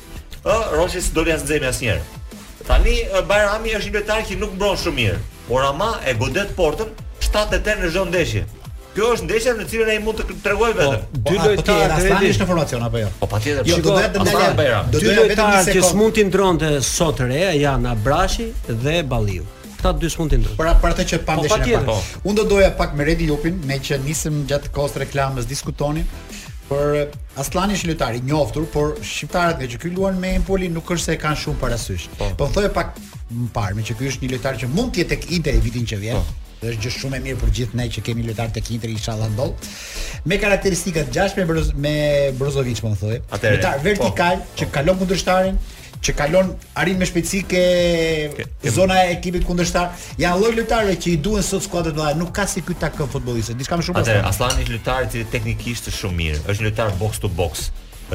ë 0.47 0.59
Roshi 0.77 1.03
s'do 1.03 1.25
të 1.27 1.37
as 1.37 1.47
nxemi 1.47 1.71
asnjëherë. 1.71 2.21
Tani 2.67 2.97
Bajrami 3.31 3.75
është 3.79 3.91
një 3.93 3.99
lojtar 3.99 4.25
që 4.29 4.39
nuk 4.43 4.55
mbron 4.59 4.79
shumë 4.83 4.99
mirë, 4.99 5.21
por 5.49 5.67
ama 5.69 5.93
e 6.11 6.15
godet 6.19 6.55
portën 6.59 6.95
7-8 7.23 7.85
në 7.87 7.93
zonë 7.97 8.13
ndeshje. 8.15 8.45
Kjo 8.97 9.11
është 9.13 9.27
ndeshja 9.29 9.53
në 9.59 9.65
cilën 9.71 9.91
ai 9.93 9.99
mund 10.01 10.23
të 10.25 10.35
tregoj 10.45 10.71
po, 10.79 10.83
vetëm. 10.83 11.09
Po, 11.27 11.29
dy 11.29 11.35
po 11.37 11.45
lojtarë 11.51 11.67
të 11.67 11.91
rastani 11.91 12.31
është 12.33 12.47
në 12.47 12.51
formacion 12.51 12.87
apo 12.87 13.03
jo? 13.03 13.11
Po 13.21 13.29
patjetër. 13.35 13.69
Jo, 13.69 13.83
do 13.85 13.99
të 13.99 14.17
Do 14.17 14.25
të 14.25 14.39
vetëm 14.41 14.57
një 14.57 14.85
Dy 14.95 15.17
lojtarë 15.19 15.61
që 15.77 15.83
s'mund 15.91 16.17
të 16.17 16.25
ndronte 16.31 16.71
sot 16.87 17.21
re 17.29 17.43
janë 17.61 17.93
Abrashi 17.93 18.49
dhe 18.73 19.03
Balliu 19.05 19.45
ta 19.83 19.93
dy 19.93 20.09
shkundin 20.11 20.45
do. 20.45 20.51
Por 20.59 20.71
për 20.83 20.95
atë 20.95 21.07
që 21.11 21.19
pam 21.29 21.43
dëshën 21.45 21.61
po, 21.61 21.69
e 21.69 21.77
parë. 21.77 21.87
Po. 21.91 22.21
Un 22.31 22.39
do 22.39 22.45
doja 22.49 22.73
pak 22.79 22.95
me 22.99 23.05
Redi 23.07 23.29
Lupin, 23.29 23.59
me 23.69 23.79
që 23.79 23.99
nisëm 24.05 24.43
gjatë 24.51 24.73
kohës 24.77 24.97
reklamës 25.05 25.49
diskutonin. 25.51 26.07
Por 26.67 27.05
Aslani 27.39 27.77
është 27.79 27.93
lojtar 27.93 28.17
i 28.19 28.25
njoftur, 28.27 28.65
por 28.73 28.97
shqiptarët 29.07 29.63
që 29.75 29.79
këy 29.83 29.93
luan 29.95 30.17
me 30.23 30.33
Empoli 30.35 30.67
nuk 30.73 30.89
është 30.97 31.05
se 31.13 31.15
e 31.15 31.21
kanë 31.23 31.39
shumë 31.45 31.61
parasysh. 31.61 32.09
Po, 32.19 32.33
po 32.41 32.49
thoj 32.57 32.71
pak 32.75 32.97
më 33.31 33.53
parë, 33.55 33.79
meqë 33.81 33.95
ky 34.01 34.11
është 34.11 34.25
një 34.25 34.33
lojtar 34.35 34.59
që 34.65 34.71
mund 34.75 34.93
të 34.97 35.05
jetë 35.05 35.13
tek 35.15 35.31
Inter 35.37 35.55
i 35.55 35.63
vitin 35.63 35.87
që 35.93 36.01
vjen. 36.03 36.19
Oh. 36.19 36.35
Është 36.57 36.83
gjë 36.83 36.93
shumë 36.97 37.19
e 37.19 37.23
mirë 37.23 37.39
për 37.43 37.51
gjithë 37.59 37.79
ne 37.79 37.87
që 37.95 38.03
kemi 38.09 38.25
lojtar 38.27 38.51
tek 38.57 38.71
Inter, 38.75 38.91
inshallah 38.97 39.31
ndoll. 39.37 39.53
Me 40.27 40.39
karakteristikat 40.43 41.13
gjashtë 41.15 41.47
me 41.85 41.95
Brozovic, 42.41 42.83
po 42.83 42.95
thoj. 42.99 43.21
Lojtar 43.47 43.87
vertikal 43.87 44.43
që 44.59 44.71
kalon 44.75 44.99
kundërshtarin, 45.05 45.63
që 46.07 46.15
kalon 46.19 46.53
arrin 46.79 46.99
me 47.01 47.07
shpejtësi 47.09 47.41
ke 47.51 47.63
okay. 48.33 48.49
zona 48.75 49.01
e 49.07 49.15
ekipit 49.17 49.47
kundërshtar. 49.49 49.89
Ja 50.23 50.35
lloj 50.39 50.53
lojtarëve 50.59 50.95
që 51.05 51.15
i 51.15 51.21
duhen 51.27 51.43
sot 51.47 51.65
skuadrat 51.67 51.97
e 51.97 51.99
mëdha, 51.99 52.13
nuk 52.21 52.31
ka 52.37 52.47
si 52.51 52.63
ky 52.67 52.77
takë 52.83 53.09
futbollistë. 53.15 53.57
Diçka 53.61 53.79
më 53.81 53.89
shumë. 53.89 54.05
Atë 54.05 54.19
Aslani 54.31 54.63
është 54.67 54.77
lojtar 54.77 55.09
i 55.09 55.11
cili 55.15 55.27
teknikisht 55.35 55.87
është 55.87 55.97
shumë 55.99 56.21
mirë. 56.21 56.45
Është 56.53 56.69
lojtar 56.69 56.95
box 57.01 57.23
to 57.25 57.33
box. 57.43 57.67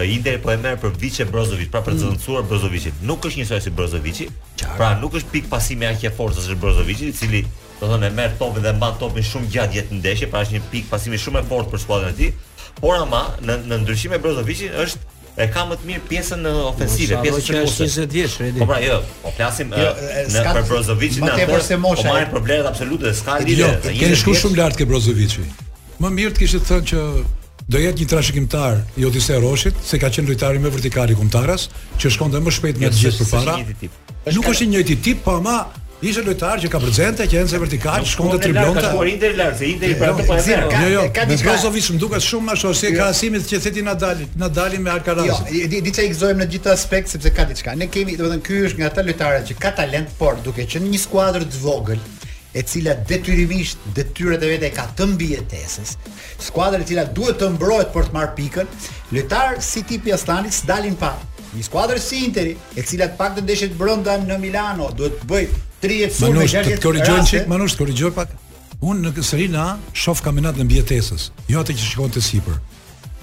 Inter 0.08 0.38
po 0.40 0.54
e 0.54 0.58
merr 0.60 0.78
për 0.80 0.94
Viçe 1.02 1.26
Brozovic, 1.28 1.68
pra 1.72 1.82
për 1.84 1.98
mm. 1.98 2.04
zëvendësuar 2.04 2.46
Brozovicin. 2.48 2.94
Nuk 3.08 3.26
është 3.28 3.42
njësoj 3.44 3.58
si 3.66 3.74
Brozovici. 3.76 4.30
Pra 4.78 4.94
nuk 5.02 5.18
është 5.20 5.34
pik 5.36 5.50
pasimi 5.52 5.90
aq 5.90 6.06
e 6.08 6.14
fortë 6.16 6.46
si 6.48 6.56
Brozovici, 6.64 7.10
i 7.12 7.18
cili 7.18 7.42
do 7.44 7.90
të 7.90 7.92
thonë 7.92 8.08
e 8.08 8.14
merr 8.16 8.38
topin 8.40 8.64
dhe 8.64 8.72
mban 8.78 8.96
topin 9.02 9.26
shumë 9.26 9.52
gjatë 9.52 9.80
jetë 9.82 9.98
ndeshje, 10.00 10.30
pra 10.32 10.46
është 10.46 10.56
një 10.56 10.64
pik 10.72 10.88
pasimi 10.94 11.20
shumë 11.20 11.42
e 11.42 11.48
fortë 11.50 11.74
për 11.74 11.84
skuadrën 11.84 12.14
e 12.14 12.18
tij. 12.22 12.32
Por 12.80 12.96
ama 13.04 13.26
në, 13.44 13.58
në 13.68 13.82
ndryshim 13.84 14.14
me 14.16 14.22
Brozovicin 14.24 14.78
është 14.80 15.11
e 15.40 15.48
ka 15.52 15.64
më 15.70 15.76
të 15.80 15.88
mirë 15.90 16.02
pjesën 16.10 16.42
në 16.44 16.52
ofensive, 16.72 17.20
pjesën 17.24 17.46
që 17.48 17.60
është 17.68 17.86
20 17.88 18.16
vjeç, 18.16 18.36
Redi. 18.44 18.60
Po 18.60 18.68
pra 18.70 18.80
jo, 18.84 18.98
po 19.24 19.32
flasim 19.38 19.72
jo, 19.72 19.92
në 20.32 20.44
për 20.58 20.64
Brozovicin 20.70 21.28
atë. 21.28 21.46
Po 21.48 21.94
marrin 22.06 22.32
problemet 22.34 22.68
absolute, 22.68 23.14
s'ka 23.16 23.38
jo, 23.40 23.48
lidhje. 23.50 23.70
Jo, 23.72 23.94
ke 24.12 24.18
shkuar 24.22 24.42
shumë 24.42 24.60
lart 24.60 24.80
ke 24.82 24.88
Brozovici. 24.90 25.46
Më 26.04 26.12
mirë 26.18 26.36
të 26.36 26.44
kishte 26.44 26.62
thënë 26.68 26.88
që 26.92 27.04
do 27.72 27.80
jetë 27.86 28.04
një 28.04 28.10
trashëgimtar 28.12 28.82
jo 29.00 29.06
i 29.06 29.12
Odisë 29.12 29.38
Roshit, 29.44 29.78
se 29.88 30.00
ka 30.02 30.10
qenë 30.12 30.34
lojtari 30.34 30.60
më 30.60 30.72
vertikal 30.74 31.12
i 31.12 31.16
kombëtarës, 31.16 31.70
që 32.02 32.12
shkonte 32.18 32.42
më 32.44 32.54
shpejt 32.58 32.82
me 32.82 32.90
jo, 32.90 32.92
të 32.92 33.04
gjithë 33.06 33.30
përpara. 33.30 33.60
Nuk 34.36 34.52
është 34.52 34.68
i 34.68 34.74
njëjti 34.74 34.98
tip, 35.06 35.24
po 35.24 35.38
ama 35.40 35.60
Ishte 36.02 36.22
lojtar 36.26 36.58
që 36.64 36.70
ka 36.74 36.80
prezente, 36.82 37.26
që 37.30 37.38
ende 37.44 37.58
vertikal, 37.62 38.02
shkon 38.10 38.32
te 38.34 38.38
triblonte. 38.48 38.88
Po 38.90 39.04
Inter 39.06 39.36
lart, 39.38 39.60
se 39.60 39.68
Inter 39.70 39.92
jo, 39.94 39.98
prapë 40.02 40.24
po 40.26 40.38
jo, 40.40 40.42
e 40.42 40.48
merr. 40.48 40.74
Jo, 40.82 40.88
jo. 40.96 41.04
Me 41.30 41.38
Brozovic 41.44 41.90
më 41.94 42.00
duket 42.02 42.26
shumë 42.26 42.48
më 42.48 42.56
shosi 42.64 42.88
jo. 42.90 42.96
ka 42.98 43.10
asimit 43.14 43.46
që 43.46 43.60
thëti 43.68 43.84
Nadalit, 43.86 44.32
Nadali 44.42 44.80
me 44.82 44.90
Alcaraz. 44.96 45.28
Jo, 45.30 45.70
di 45.86 45.94
çaj 45.94 46.08
gëzojmë 46.16 46.42
në 46.42 46.48
gjithë 46.56 46.74
aspekt 46.74 47.14
sepse 47.14 47.30
ka 47.38 47.46
diçka. 47.52 47.76
Ne 47.78 47.86
kemi, 47.94 48.18
do 48.18 48.26
të 48.26 48.34
thënë, 48.34 48.46
ky 48.50 48.60
është 48.72 48.82
nga 48.82 48.90
ata 48.90 49.06
lojtarët 49.12 49.48
që 49.52 49.60
ka 49.62 49.76
talent, 49.78 50.10
por 50.18 50.42
duke 50.46 50.66
qenë 50.74 50.90
një 50.90 51.02
skuadër 51.06 51.46
të 51.52 51.62
vogël 51.68 52.02
e 52.58 52.66
cila 52.68 52.98
detyrimisht 53.08 53.86
detyrat 53.96 54.42
e 54.44 54.50
vetë 54.56 54.74
ka 54.76 54.90
të 54.98 55.12
mbijetesës. 55.14 55.94
Skuadra 56.50 56.82
e 56.82 56.90
cila 56.90 57.06
duhet 57.06 57.38
të 57.40 57.52
mbrohet 57.60 57.94
për 57.94 58.10
të 58.10 58.18
marr 58.18 58.34
pikën, 58.40 58.78
lojtar 59.14 59.60
si 59.62 59.84
tipi 59.86 60.10
i 60.10 60.18
Aslanit 60.18 60.54
s'dalin 60.64 60.98
pa. 61.00 61.14
Një 61.54 61.70
skuadër 61.70 62.00
si 62.02 62.26
Interi, 62.26 62.58
e 62.76 62.82
cila 62.90 63.08
të 63.14 63.22
pak 63.22 63.38
të 63.38 63.46
deshet 63.48 63.78
brenda 63.80 64.18
në 64.26 64.40
Milano, 64.42 64.90
duhet 64.98 65.22
të 65.22 65.30
bëjë 65.32 65.68
30 65.82 66.14
sur 66.14 66.36
në 66.38 66.44
shërjet 66.52 66.80
të 66.80 66.84
korrigjojnë 66.86 67.30
qik, 67.32 67.48
manush 67.50 67.74
të 67.80 68.12
pak. 68.16 68.34
Unë 68.92 69.02
në 69.08 69.12
kësërin 69.18 69.56
a, 69.58 69.64
shoh 69.98 70.22
kamenat 70.26 70.58
në 70.58 70.66
mbjetesës, 70.66 71.32
jo 71.50 71.62
atë 71.62 71.76
që 71.78 71.88
shikon 71.90 72.14
të 72.16 72.24
sipër 72.26 72.60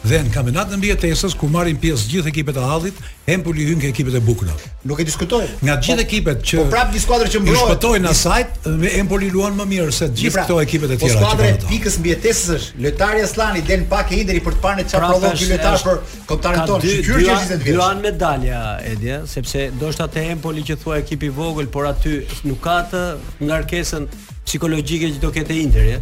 dhe 0.03 0.19
në 0.23 0.31
kampionat 0.33 0.71
në 0.71 0.79
bjetesës 0.83 1.35
ku 1.37 1.49
marrin 1.51 1.77
pjesë 1.83 2.07
gjithë 2.13 2.29
ekipet 2.31 2.57
e 2.61 2.65
hallit, 2.67 2.99
Empoli 3.29 3.67
hyn 3.69 3.77
ke 3.83 3.89
ekipet 3.91 4.15
e 4.17 4.21
bukura. 4.25 4.55
Nuk 4.89 5.01
e 5.03 5.05
diskutoj. 5.05 5.43
Nga 5.61 5.75
të 5.75 5.85
gjithë 5.85 5.97
po- 6.01 6.05
ekipet 6.05 6.45
që 6.51 6.63
Po 6.63 6.65
prapë 6.73 7.01
skuadrat 7.03 7.33
që 7.35 7.41
mbrojnë. 7.43 7.63
Shpëtojnë 7.65 8.05
në 8.07 8.13
sajt, 8.21 8.69
Empoli 9.01 9.29
luan 9.35 9.53
më 9.59 9.67
mirë 9.73 9.93
se 9.97 10.09
gjithë 10.13 10.35
pra, 10.37 10.45
këto 10.47 10.59
ekipet 10.63 10.95
e 10.95 10.99
po 11.01 11.07
tjera. 11.09 11.19
Po 11.21 11.27
skuadra 11.27 11.49
e 11.51 11.59
pikës 11.71 11.99
mbjetesës 12.03 12.51
është 12.71 12.81
Lojtari 12.85 13.25
Aslani 13.27 13.61
del 13.69 13.85
pak 13.91 14.13
e 14.13 14.21
hideri 14.23 14.41
për 14.47 14.57
të 14.57 14.63
parë 14.67 14.85
çfarë 14.89 15.09
prodhon 15.11 15.37
ky 15.41 15.49
lojtar 15.51 15.77
për 15.83 16.01
kontatarin 16.31 16.69
tonë. 16.71 16.93
Sigur 16.97 17.21
që 17.25 17.33
është 17.37 17.59
vetë. 17.59 17.73
Luan 17.77 18.01
medalja 18.05 18.63
edhe, 18.87 19.21
sepse 19.29 19.67
ndoshta 19.77 20.07
te 20.15 20.23
Empoli 20.35 20.63
që 20.69 20.79
thua 20.81 20.97
ekip 21.03 21.23
i 21.27 21.31
vogël, 21.35 21.67
por 21.67 21.85
aty 21.91 22.21
nuk 22.47 22.63
ka 22.65 22.79
të 22.93 23.05
ngarkesën 23.43 24.09
psikologjike 24.47 25.13
që 25.17 25.21
do 25.25 25.31
ketë 25.35 25.61
Interi. 25.65 25.99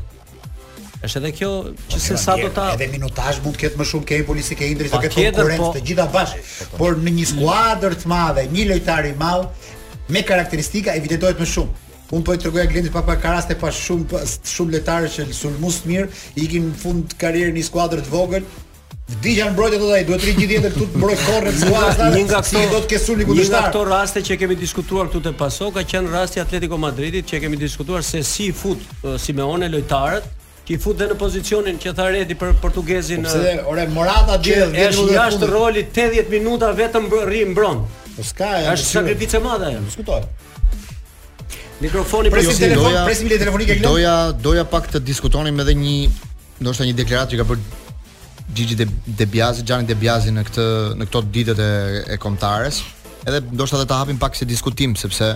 Është 1.05 1.19
edhe 1.21 1.31
kjo 1.37 1.49
që 1.93 1.99
se 2.01 2.17
sa 2.21 2.35
do 2.41 2.49
ta 2.57 2.71
edhe 2.73 2.87
minutazh 2.89 3.43
mund 3.45 3.57
të 3.57 3.63
ketë 3.67 3.81
më 3.81 3.87
shumë 3.91 4.07
kënd 4.11 4.27
policë 4.31 4.57
ke 4.57 4.69
Indri 4.73 4.89
do 4.91 5.01
të 5.01 5.09
ketë 5.09 5.23
konkurrencë 5.23 5.65
po- 5.65 5.73
të 5.77 5.83
gjitha 5.91 6.07
bash. 6.13 6.53
Por 6.79 6.97
në 7.05 7.13
një 7.19 7.27
skuadër 7.35 7.97
të 8.01 8.13
madhe, 8.13 8.47
një 8.55 8.69
lojtar 8.71 9.09
i 9.11 9.17
madh 9.21 9.69
me 10.17 10.23
karakteristika 10.25 10.95
evitohet 10.97 11.43
më 11.43 11.49
shumë. 11.53 11.83
Un 12.17 12.23
po 12.23 12.33
i 12.33 12.39
tregoja 12.39 12.65
Glendit 12.71 12.93
pa 12.95 13.03
pa 13.05 13.17
raste 13.23 13.57
pa 13.61 13.69
shumë 13.75 14.25
shumë 14.47 14.77
lojtarë 14.77 15.11
që 15.17 15.27
sulmuos 15.37 15.83
mirë, 15.91 16.07
ikin 16.45 16.71
në 16.71 16.79
fund 16.81 17.17
karrierën 17.21 17.53
në 17.53 17.61
një 17.61 17.69
skuadër 17.71 18.07
të 18.07 18.15
vogël. 18.15 18.47
Dije 19.23 19.37
janë 19.43 19.53
mbrojtë 19.55 19.77
ato 19.79 19.91
ai, 19.95 20.01
duhet 20.07 20.21
të 20.21 20.27
rinj 20.27 20.39
gjithë 20.41 20.55
jetën 20.57 20.73
këtu 20.77 20.87
të 20.91 20.99
mbroj 21.01 21.17
korrën 21.25 21.53
e 21.55 21.59
skuadrës. 21.61 22.17
Një 22.17 22.23
nga 22.27 22.41
këto 22.47 22.63
do 22.73 22.81
të 22.83 22.89
ke 22.91 22.99
sulni 23.03 23.27
ku 23.29 23.37
të 23.37 23.45
Një 23.45 23.47
nga 23.53 23.61
këto 23.69 23.83
raste 23.87 24.23
që 24.27 24.39
kemi 24.41 24.57
diskutuar 24.59 25.11
këtu 25.13 25.21
te 25.29 25.33
Pasoka 25.43 25.85
kanë 25.93 26.11
rasti 26.15 26.43
Atletico 26.43 26.79
Madridit 26.83 27.29
që 27.31 27.41
kemi 27.45 27.61
diskutuar 27.61 28.03
se 28.03 28.25
si 28.27 28.49
fut 28.53 28.83
eh, 29.07 29.15
Simeone 29.23 29.69
lojtarët 29.71 30.27
ki 30.67 30.77
fut 30.83 30.99
dhe 30.99 31.07
në 31.13 31.15
pozicionin 31.19 31.77
që 31.83 31.93
tha 31.95 32.09
Redi 32.11 32.35
për 32.41 32.57
portugezin. 32.63 33.23
Po 33.23 33.31
pse, 33.31 33.53
ore 33.71 33.85
Morata 33.95 34.39
gjell, 34.43 34.73
vjen 34.73 35.13
jashtë 35.15 35.49
roli 35.51 35.85
80 35.93 36.31
minuta 36.33 36.73
vetëm 36.75 37.07
rri 37.23 37.45
mbron. 37.53 37.85
Po 38.17 38.25
s'ka. 38.27 38.49
Është 38.73 38.89
sakrificë 38.97 39.39
e 39.39 39.43
madhe 39.45 39.69
ajo. 39.73 39.85
Diskutoj. 39.87 40.21
Mikrofoni 41.79 42.33
presim 42.33 42.57
telefon, 42.57 42.87
doja, 42.89 43.05
presim 43.07 43.29
linjë 43.29 43.43
telefonike 43.45 43.77
këtu. 43.79 43.87
Doja 43.87 44.15
doja 44.49 44.65
pak 44.75 44.89
të 44.95 45.03
diskutonim 45.07 45.63
edhe 45.63 45.75
një 45.79 45.97
ndoshta 46.65 46.87
një 46.89 46.97
deklaratë 47.03 47.37
që 47.37 47.41
ka 47.43 47.47
bërë 47.51 47.73
Gigi 48.57 48.77
De 48.79 48.87
De 49.21 49.27
Biazi, 49.29 49.63
Gianni 49.67 49.87
De 49.91 49.95
Biazi 50.01 50.33
në 50.33 50.43
këtë 50.49 50.65
në 50.99 51.09
këto 51.11 51.23
ditët 51.37 51.63
e 51.63 51.69
e 52.17 52.19
kombëtares. 52.25 52.81
Edhe 53.29 53.43
ndoshta 53.53 53.79
edhe 53.79 53.87
ta 53.93 54.01
hapim 54.03 54.19
pak 54.23 54.39
se 54.39 54.49
diskutim 54.49 54.97
sepse 54.99 55.31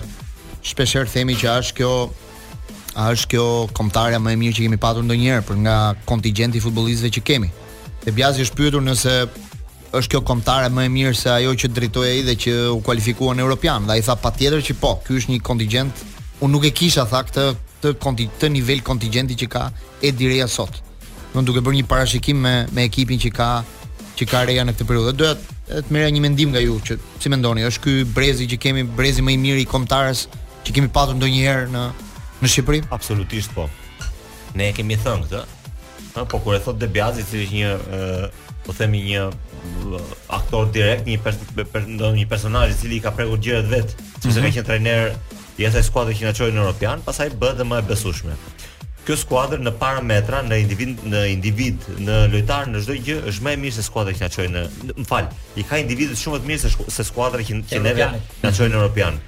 shpeshherë 0.71 1.13
themi 1.13 1.37
që 1.41 1.55
është 1.61 1.77
kjo 1.79 1.93
A 2.93 3.11
është 3.15 3.27
kjo 3.31 3.43
kombëtarja 3.77 4.17
më 4.19 4.33
e 4.35 4.39
mirë 4.41 4.55
që 4.57 4.63
kemi 4.65 4.79
patur 4.81 5.05
ndonjëherë 5.07 5.45
për 5.47 5.59
nga 5.63 5.75
kontingjenti 6.09 6.59
i 6.59 6.63
futbollistëve 6.65 7.11
që 7.15 7.21
kemi? 7.27 7.47
Dhe 8.03 8.11
Bjazi 8.17 8.43
është 8.45 8.57
pyetur 8.57 8.83
nëse 8.83 9.13
është 9.95 10.11
kjo 10.11 10.21
kombëtare 10.27 10.67
më 10.75 10.85
e 10.85 10.91
mirë 10.91 11.13
se 11.15 11.29
ajo 11.31 11.53
që 11.63 11.69
drejtoi 11.71 12.05
ai 12.09 12.21
dhe 12.27 12.35
që 12.43 12.55
u 12.73 12.81
kualifikuan 12.83 13.39
europian. 13.39 13.87
Dhe 13.87 13.95
ai 13.95 14.03
tha 14.03 14.17
patjetër 14.19 14.63
që 14.67 14.75
po, 14.81 14.97
ky 15.05 15.19
është 15.21 15.31
një 15.35 15.39
kontingjent, 15.47 16.03
unë 16.43 16.51
nuk 16.51 16.67
e 16.67 16.73
kisha 16.81 17.05
tha 17.07 17.23
këtë 17.29 17.45
të, 17.83 17.93
konti, 18.03 18.27
të 18.39 18.51
nivel 18.57 18.83
kontingjenti 18.83 19.39
që 19.43 19.47
ka 19.55 19.65
e 20.03 20.11
direja 20.11 20.47
sot. 20.51 20.81
Do 21.33 21.45
duke 21.47 21.63
bërë 21.63 21.77
një 21.79 21.87
parashikim 21.87 22.43
me 22.43 22.55
me 22.75 22.83
ekipin 22.91 23.19
që 23.23 23.31
ka 23.35 23.49
që 24.19 24.27
ka 24.31 24.43
Reja 24.49 24.65
në 24.67 24.75
këtë 24.75 24.87
periudhë. 24.89 25.15
Doja 25.15 25.35
të 25.71 25.95
merrja 25.95 26.11
një 26.11 26.21
mendim 26.27 26.51
nga 26.51 26.59
ju 26.59 26.75
që 26.83 26.99
si 27.23 27.29
mendoni, 27.31 27.63
është 27.67 27.83
ky 27.87 27.93
brezi 28.15 28.47
që 28.51 28.59
kemi 28.63 28.83
brezi 28.99 29.21
më 29.23 29.35
i 29.35 29.37
mirë 29.43 29.59
i 29.63 29.67
kombëtarës 29.71 30.25
që 30.67 30.75
kemi 30.75 30.89
patur 30.93 31.15
ndonjëherë 31.19 31.71
në 31.71 31.85
në 32.41 32.49
Shqipëri? 32.49 32.81
Absolutisht 32.93 33.53
po. 33.55 33.67
Ne 34.57 34.69
e 34.69 34.73
kemi 34.75 34.97
thënë 34.99 35.25
këtë. 35.25 35.41
Ëh, 36.17 36.27
po 36.27 36.39
kur 36.43 36.55
e 36.57 36.61
thot 36.65 36.79
Debiazi, 36.81 37.23
se 37.27 37.43
është 37.45 37.57
një 37.57 38.01
po 38.65 38.75
themi 38.77 38.99
një 39.09 39.27
aktor 40.37 40.67
direkt, 40.73 41.07
një 41.07 41.19
pers 41.23 41.39
per, 41.73 41.85
një 41.87 42.25
personazh 42.29 42.73
i 42.73 42.79
cili 42.81 42.99
ka 43.01 43.13
prekur 43.17 43.39
gjërat 43.41 43.69
vet, 43.71 43.95
sepse 44.13 44.27
mm 44.27 44.31
-hmm. 44.31 44.33
ka 44.33 44.47
mhm. 44.47 44.57
qenë 44.57 44.65
trajner 44.69 45.15
i 45.57 45.65
asaj 45.67 45.83
skuadre 45.83 46.13
që 46.13 46.23
na 46.25 46.33
çoi 46.33 46.51
në 46.51 46.59
European, 46.65 47.01
pastaj 47.05 47.29
bëhet 47.41 47.61
më 47.71 47.77
e 47.79 47.87
besueshme. 47.89 48.35
Kjo 49.05 49.15
skuadër 49.17 49.59
në 49.59 49.71
parametra, 49.79 50.43
në 50.43 50.55
individ, 50.61 50.97
në 51.13 51.21
individ, 51.31 51.77
në 52.07 52.15
lojtar, 52.33 52.65
në 52.67 52.81
çdo 52.83 52.93
gjë 53.05 53.17
është 53.29 53.43
më 53.43 53.51
e 53.53 53.57
mirë 53.63 53.75
se 53.75 53.83
skuadra 53.83 54.11
që 54.13 54.21
na 54.21 54.29
çoi 54.29 54.47
në, 54.55 54.61
më 54.99 55.05
fal, 55.07 55.25
i 55.55 55.63
ka 55.63 55.75
individët 55.77 56.17
shumë 56.23 56.33
më 56.35 56.39
të 56.41 56.47
mirë 56.47 56.61
se 56.61 56.69
se 56.87 57.03
skuadra 57.03 57.39
që 57.41 57.53
që 57.69 57.81
neve 57.81 58.09
na 58.43 58.51
çoi 58.51 58.69
në 58.69 58.73
European. 58.81 59.19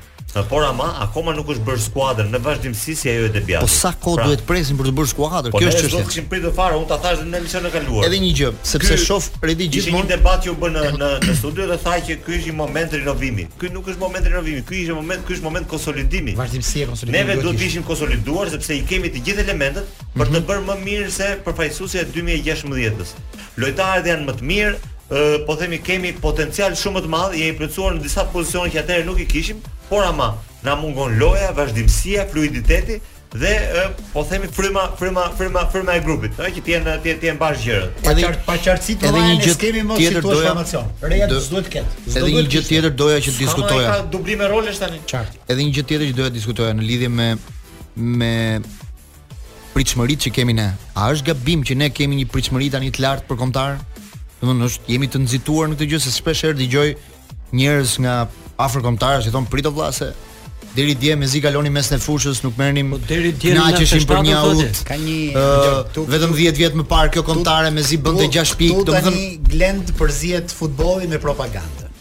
Por 0.49 0.63
ama 0.65 0.87
akoma 1.03 1.29
nuk 1.37 1.49
është 1.53 1.61
bërë 1.67 1.81
skuadër 1.83 2.29
në 2.33 2.39
vazhdimsi 2.41 2.95
si 2.97 3.09
ajo 3.11 3.27
e 3.27 3.31
Debiat. 3.35 3.61
Po 3.61 3.69
sa 3.69 3.91
kohë 3.93 4.17
pra. 4.17 4.23
duhet 4.25 4.41
presim 4.49 4.79
për 4.79 4.87
të 4.89 4.93
bërë 4.97 5.09
skuadër? 5.11 5.51
Po, 5.53 5.59
kjo 5.61 5.67
është 5.69 5.81
çështja. 5.83 5.91
Po 5.91 5.93
ne 5.93 5.93
do 5.93 6.05
të 6.05 6.09
kishim 6.13 6.25
pritur 6.31 6.53
fare, 6.57 6.77
unë 6.79 6.89
ta 6.89 6.97
thash 7.03 7.19
në 7.27 7.37
emisionin 7.37 7.69
e 7.69 7.73
kaluar. 7.75 8.07
Edhe 8.07 8.21
një 8.23 8.31
gjë, 8.39 8.47
sepse 8.71 8.95
shoh 9.03 9.27
redi 9.45 9.67
gjithmonë. 9.75 10.07
Ishte 10.09 10.09
një 10.09 10.09
debat 10.09 10.41
që 10.41 10.49
u 10.49 10.55
bën 10.63 10.73
në 10.73 10.85
në, 10.97 11.09
në 11.27 11.35
studio 11.37 11.67
dhe 11.69 11.77
tha 11.83 11.93
që 12.07 12.15
ky 12.25 12.37
është 12.39 12.49
një 12.49 12.55
moment 12.63 12.95
rinovimi. 12.97 13.45
Ky 13.61 13.69
nuk 13.75 13.91
është 13.93 14.01
moment 14.01 14.29
rinovimi, 14.31 14.63
ky 14.69 14.79
është 14.87 14.95
moment, 14.97 15.27
ky 15.27 15.35
është 15.35 15.45
moment 15.49 15.69
konsolidimi. 15.69 16.33
Vazhdimsi 16.39 16.81
e 16.81 16.87
konsolidimit. 16.89 17.19
Neve 17.19 17.43
duhet 17.43 17.61
të 17.61 17.67
ishim 17.69 17.85
konsoliduar 17.87 18.49
sepse 18.55 18.73
i 18.73 18.81
kemi 18.89 19.13
të 19.13 19.21
gjithë 19.27 19.45
elementët 19.45 20.01
për 20.17 20.33
të 20.33 20.39
mhm. 20.39 20.49
bërë 20.49 20.65
më 20.71 20.79
mirë 20.87 21.13
se 21.19 21.29
përfaqësuesja 21.45 22.07
e 22.07 22.09
2016-s. 22.13 23.13
Lojtarët 23.61 24.09
janë 24.09 24.27
më 24.31 24.39
të 24.41 24.49
mirë, 24.49 24.81
po 25.47 25.55
themi 25.59 25.79
kemi 25.83 26.13
potencial 26.21 26.73
shumë 26.75 26.97
më 26.97 27.01
të 27.05 27.11
madh, 27.13 27.33
jemi 27.37 27.57
përcuar 27.59 27.97
në 27.97 28.01
disa 28.03 28.23
pozicione 28.33 28.71
që 28.73 28.79
atëherë 28.81 29.05
nuk 29.09 29.19
i 29.21 29.27
kishim, 29.29 29.59
por 29.89 30.03
ama 30.07 30.31
na 30.65 30.73
mungon 30.79 31.17
loja, 31.21 31.51
vazhdimësia, 31.57 32.25
fluiditeti 32.31 32.97
dhe 33.33 33.49
e, 33.51 33.83
po 34.13 34.21
themi 34.29 34.45
fryma 34.55 34.83
fryma 34.97 35.23
fryma 35.37 35.63
fryma 35.73 35.95
e 35.97 36.01
grupit, 36.05 36.35
ëh 36.37 36.51
që 36.55 36.63
tiën 36.69 36.89
tiën 37.05 37.39
bash 37.41 37.63
gjërat. 37.65 37.95
Pa 38.05 38.13
qart 38.17 38.43
pa 38.49 38.57
qartësi 38.61 38.95
të 39.01 39.11
ne 39.13 39.53
kemi 39.63 39.83
më 39.89 39.97
situatë 40.01 40.45
formacion. 40.47 40.91
Reja 41.01 41.29
do 41.31 41.39
duhet 41.53 41.69
të 41.69 41.73
ketë. 41.75 42.03
Edhe 42.09 42.25
dhe 42.25 42.33
një 42.35 42.45
gjë 42.53 42.63
tjetër 42.69 42.97
doja 43.03 43.21
që 43.25 43.33
të 43.33 43.41
diskutoja. 43.45 43.87
Ka 43.89 44.11
dublim 44.17 44.41
e 44.45 44.51
rolesh 44.51 44.81
tani. 44.81 45.01
Qartë. 45.09 45.41
Edhe 45.49 45.65
një 45.65 45.73
gjë 45.77 45.85
tjetër 45.91 46.05
që 46.11 46.17
doja 46.21 46.29
të 46.33 46.37
diskutoja 46.37 46.75
në 46.77 46.85
lidhje 46.89 47.09
me 47.13 47.27
me 48.21 48.31
pritshmëritë 49.73 50.27
që 50.27 50.33
kemi 50.37 50.53
ne. 50.61 50.67
A 50.93 51.09
është 51.09 51.31
gabim 51.33 51.65
që 51.65 51.79
ne 51.81 51.89
kemi 51.89 52.21
një 52.21 52.29
pritshmëri 52.29 52.69
tani 52.77 52.93
të 52.93 53.01
lartë 53.07 53.27
për 53.31 53.41
kombëtar? 53.41 53.81
domethënë 54.43 54.69
është 54.69 54.91
jemi 54.93 55.07
të 55.11 55.21
nxituar 55.23 55.71
në 55.71 55.77
këtë 55.77 55.89
gjë 55.93 56.01
se 56.05 56.13
shpesh 56.17 56.43
herë 56.47 56.59
dëgjoj 56.59 56.89
njerëz 57.57 57.93
nga 58.03 58.13
afër 58.65 58.83
kombëtarë 58.85 59.25
që 59.27 59.33
thon 59.33 59.47
prito 59.51 59.71
vllase 59.75 60.09
deri 60.73 60.95
dje 60.97 61.15
mezi 61.21 61.39
kaloni 61.43 61.69
mes 61.71 61.91
në 61.93 61.99
fushës 62.01 62.41
nuk 62.43 62.55
merrnim 62.57 62.91
nga 62.91 62.99
po 62.99 63.07
deri 63.11 63.31
që 63.39 63.85
shim 63.87 64.05
për 64.09 64.23
një 64.27 64.39
aut 64.39 65.95
vetëm 66.11 66.33
10 66.35 66.59
vjet 66.59 66.75
më 66.79 66.87
parë 66.89 67.13
kjo 67.15 67.23
kombëtare 67.29 67.71
mezi 67.75 67.99
bënte 68.03 68.27
6 68.35 68.55
pikë 68.61 68.85
domethënë 68.87 69.25
glend 69.53 69.93
përzihet 69.99 70.51
futbolli 70.59 71.07
me 71.13 71.21
propagandë 71.23 71.91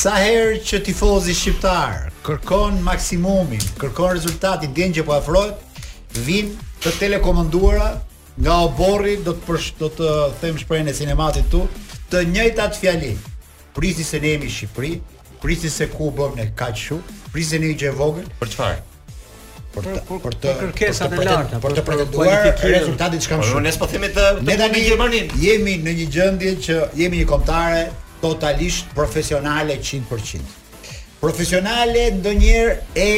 sa 0.00 0.18
herë 0.20 0.58
që 0.68 0.82
tifozi 0.86 1.32
shqiptar 1.34 2.10
kërkon 2.26 2.82
maksimumin 2.86 3.64
kërkon 3.82 4.14
rezultatin 4.18 4.76
dinjë 4.76 5.00
që 5.00 5.08
po 5.08 5.16
afrohet 5.16 5.86
vinë 6.28 6.68
të 6.84 6.92
telekomanduara 7.02 7.94
nga 8.38 8.54
oborri 8.64 9.18
do 9.26 9.34
të 9.34 9.46
përsh, 9.46 9.68
do 9.80 9.88
të 9.94 10.10
them 10.42 10.58
shprehën 10.60 10.90
e 10.90 10.94
sinematit 10.94 11.48
tu, 11.50 11.64
të 12.12 12.24
njëjta 12.32 12.68
fjalë. 12.76 12.76
fjali. 12.80 13.18
Prisi 13.74 14.04
se 14.04 14.20
ne 14.20 14.28
jemi 14.32 14.44
në 14.46 14.50
Shqipëri, 14.52 14.92
prisi 15.42 15.70
se 15.70 15.88
ku 15.90 16.10
bëm 16.14 16.36
ne 16.36 16.48
kaq 16.54 16.76
shu, 16.76 17.00
prisi 17.32 17.58
ne 17.58 17.72
gjë 17.78 17.92
vogël. 17.98 18.26
Për 18.40 18.48
çfarë? 18.54 18.78
Për 19.74 19.84
të, 19.84 19.98
për, 20.08 20.18
për 20.26 20.36
të 20.42 20.54
kërkesat 20.60 21.12
e 21.14 21.24
larta, 21.26 21.58
për 21.62 21.74
të 21.78 21.84
prodhuar 21.86 22.46
rezultatet 22.62 23.20
që 23.22 23.28
kam 23.32 23.40
po, 23.42 23.46
shumë. 23.50 23.62
Ne 23.66 23.70
s'po 23.74 23.86
themi 23.90 24.08
të 24.14 24.24
në 24.40 24.70
Gjermani. 24.78 25.22
Jemi 25.38 25.74
në 25.84 25.92
një 26.00 26.06
gjendje 26.14 26.54
që 26.66 26.78
jemi 27.02 27.20
një 27.22 27.28
kontare 27.30 27.84
totalisht 28.22 28.90
profesionale 28.96 29.76
100%. 29.78 30.56
Profesionale 31.20 32.08
ndonjëherë 32.14 32.74
e 32.94 33.10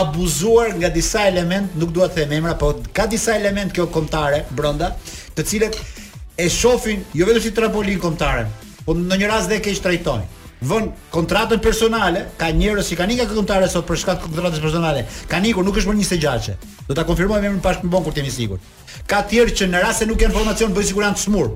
abuzuar 0.00 0.72
nga 0.80 0.88
disa 0.88 1.26
element, 1.28 1.74
nuk 1.76 1.90
dua 1.92 2.08
të 2.08 2.22
them 2.24 2.32
emra, 2.38 2.54
po 2.56 2.72
ka 2.96 3.04
disa 3.10 3.34
element 3.36 3.72
kjo 3.76 3.86
kombëtare 3.92 4.44
brenda, 4.56 4.92
të 5.36 5.44
cilët 5.48 5.76
e 6.40 6.46
shohin 6.50 7.02
jo 7.16 7.26
vetëm 7.28 7.42
si 7.44 7.50
trampolin 7.52 8.00
kombëtare, 8.00 8.46
po 8.86 8.96
në 8.96 9.18
një 9.20 9.28
rast 9.28 9.52
dhe 9.52 9.60
keq 9.64 9.82
trajtojnë. 9.84 10.38
Vën 10.62 10.84
kontratën 11.10 11.58
personale, 11.58 12.24
ka 12.38 12.52
njerëz 12.54 12.92
që 12.92 12.96
kanë 13.00 13.14
ikur 13.16 13.34
kontratë 13.40 13.68
sot 13.72 13.84
për 13.88 13.98
shkak 13.98 14.20
të 14.22 14.28
kontratës 14.30 14.60
personale. 14.62 15.02
Kanë 15.28 15.50
ikur, 15.50 15.64
nuk 15.66 15.80
është 15.80 15.90
më 15.90 15.96
26-çe. 15.98 16.54
Do 16.86 16.94
ta 16.94 17.02
konfirmojmë 17.08 17.48
emrin 17.48 17.64
pas 17.64 17.80
më 17.82 17.90
bon 17.90 18.04
kur 18.06 18.14
të 18.14 18.22
jemi 18.22 18.30
sigur. 18.30 18.60
Ka 19.10 19.24
tjerë 19.26 19.56
që 19.58 19.66
në 19.72 19.80
rast 19.82 20.04
se 20.04 20.06
nuk 20.06 20.22
kanë 20.22 20.36
formacion 20.36 20.70
bëj 20.76 20.86
sigurancë 20.92 21.24
smur. 21.26 21.50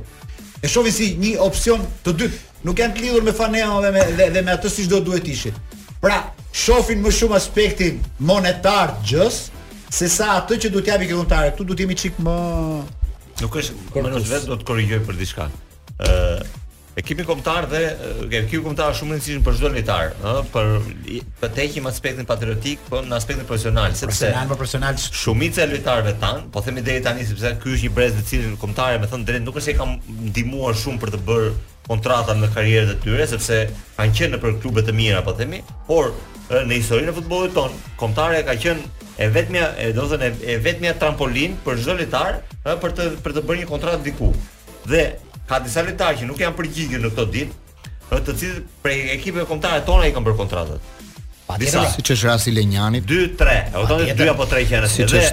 E 0.59 0.67
shohin 0.73 0.97
si 0.97 1.13
një 1.23 1.37
opsion 1.47 1.87
të 2.03 2.17
dytë. 2.19 2.43
Nuk 2.67 2.83
janë 2.83 2.97
të 2.99 3.05
lidhur 3.07 3.29
me 3.31 3.37
faneon 3.45 3.79
dhe 3.87 3.95
me 3.95 4.03
dhe, 4.19 4.27
dhe 4.35 4.43
me 4.43 4.57
atë 4.59 4.75
siç 4.75 4.91
do 4.91 4.99
duhet 5.07 5.31
ishit. 5.31 5.55
Pra, 6.03 6.21
shohin 6.53 7.01
më 7.05 7.13
shumë 7.15 7.37
aspektin 7.39 8.01
monetar 8.19 8.97
gjës 9.07 9.43
se 9.87 10.09
sa 10.13 10.35
atë 10.41 10.59
që 10.65 10.73
duhet 10.75 10.89
t'japi 10.91 11.09
këngëtarët. 11.13 11.57
Tu 11.57 11.65
duhet 11.69 11.85
jemi 11.87 11.97
çik 11.97 12.21
më 12.27 12.37
Nuk 13.37 13.53
është, 13.61 13.75
më 13.93 14.13
nësë 14.15 14.31
vetë 14.33 14.47
do 14.49 14.57
të 14.57 14.65
korrigjoj 14.71 14.99
për 15.05 15.19
diçka. 15.21 15.45
ë 15.47 16.13
uh, 16.13 16.47
Ekipi 16.97 17.25
kombëtar 17.29 17.67
dhe 17.69 17.81
ekipi 18.39 18.63
kombëtar 18.65 18.95
është 18.95 18.99
shumë 19.03 19.11
i 19.13 19.17
rëndësishëm 19.19 19.43
për 19.45 19.57
çdo 19.59 19.71
lojtar, 19.75 20.15
ëh, 20.17 20.39
për 20.55 20.71
të 21.43 21.51
tejim 21.59 21.89
aspektin 21.91 22.25
patriotik, 22.25 22.81
po 22.89 23.03
në 23.05 23.13
aspektin 23.19 23.45
profesional, 23.45 23.93
sepse 23.93 24.25
profesional, 24.25 24.47
po 24.49 24.57
profesional 24.57 24.97
shumica 25.21 25.61
e 25.67 25.75
lojtarëve 25.75 26.15
tan, 26.23 26.47
po 26.49 26.65
themi 26.65 26.81
deri 26.87 27.05
tani 27.05 27.27
sepse 27.29 27.53
ky 27.61 27.77
është 27.77 27.85
një 27.91 27.99
brez 27.99 28.17
i 28.17 28.25
cili 28.31 28.57
kombëtarë, 28.65 29.03
me 29.05 29.13
thënë 29.13 29.29
drejt, 29.29 29.45
nuk 29.45 29.61
është 29.61 29.75
se 29.75 29.77
kam 29.77 29.93
ndihmuar 30.33 30.73
shumë 30.81 31.03
për 31.05 31.13
të 31.19 31.23
bërë 31.29 31.53
kontrata 31.87 32.35
në 32.35 32.49
karrierën 32.55 32.93
e 32.95 32.97
tyre 33.03 33.27
sepse 33.31 33.59
kanë 33.97 34.17
qenë 34.19 34.35
nëpër 34.37 34.57
klube 34.63 34.83
të 34.85 34.95
mira 34.97 35.23
po 35.27 35.33
themi, 35.39 35.63
por 35.87 36.11
në 36.51 36.77
historinë 36.81 37.13
e 37.13 37.17
futbollit 37.17 37.55
ton, 37.57 37.75
kontrata 38.01 38.43
ka 38.47 38.57
qenë 38.63 39.13
e 39.25 39.29
vetmja, 39.33 39.69
e 39.81 39.93
do 39.97 40.07
të 40.07 40.19
thënë 40.25 40.55
e 40.57 40.59
vetmja 40.63 40.97
trampolin 41.01 41.55
për 41.65 41.81
çdo 41.83 41.97
lojtar, 42.01 42.41
për 42.83 42.97
të 42.99 43.09
për 43.25 43.37
të 43.39 43.45
bërë 43.49 43.63
një 43.63 43.69
kontratë 43.71 44.03
diku. 44.07 44.33
Dhe 44.87 45.05
ka 45.51 45.61
disa 45.63 45.85
lojtar 45.87 46.19
që 46.21 46.29
nuk 46.29 46.43
janë 46.43 46.59
përgjigjur 46.59 47.03
në 47.07 47.13
këtë 47.15 47.35
ditë, 47.39 47.63
të 48.27 48.37
cilët 48.43 48.77
për 48.83 48.95
ekipet 49.17 49.49
kontrata 49.51 49.87
tona 49.89 50.09
i 50.11 50.15
kanë 50.15 50.29
bërë 50.31 50.41
kontratat. 50.43 50.93
Disa 51.63 51.85
siç 51.93 52.11
është 52.17 52.27
rasti 52.27 52.53
Lenjanit, 52.57 53.05
2-3, 53.07 53.53
e 53.69 53.69
kupton 53.77 54.09
2 54.19 54.33
apo 54.33 54.49
3 54.51 54.65
janë 54.75 54.89
si 54.91 55.07
dhe 55.07 55.29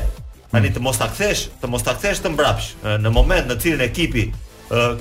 tani 0.53 0.69
të 0.69 0.81
mos 0.85 0.99
ta 1.01 1.07
kthesh, 1.09 1.47
të 1.61 1.69
mos 1.73 1.81
ta 1.81 1.95
kthesh 1.97 2.21
të 2.21 2.31
mbrapsh 2.35 2.67
në 3.01 3.11
moment 3.15 3.49
në 3.49 3.57
cilin 3.63 3.81
ekipi 3.87 4.27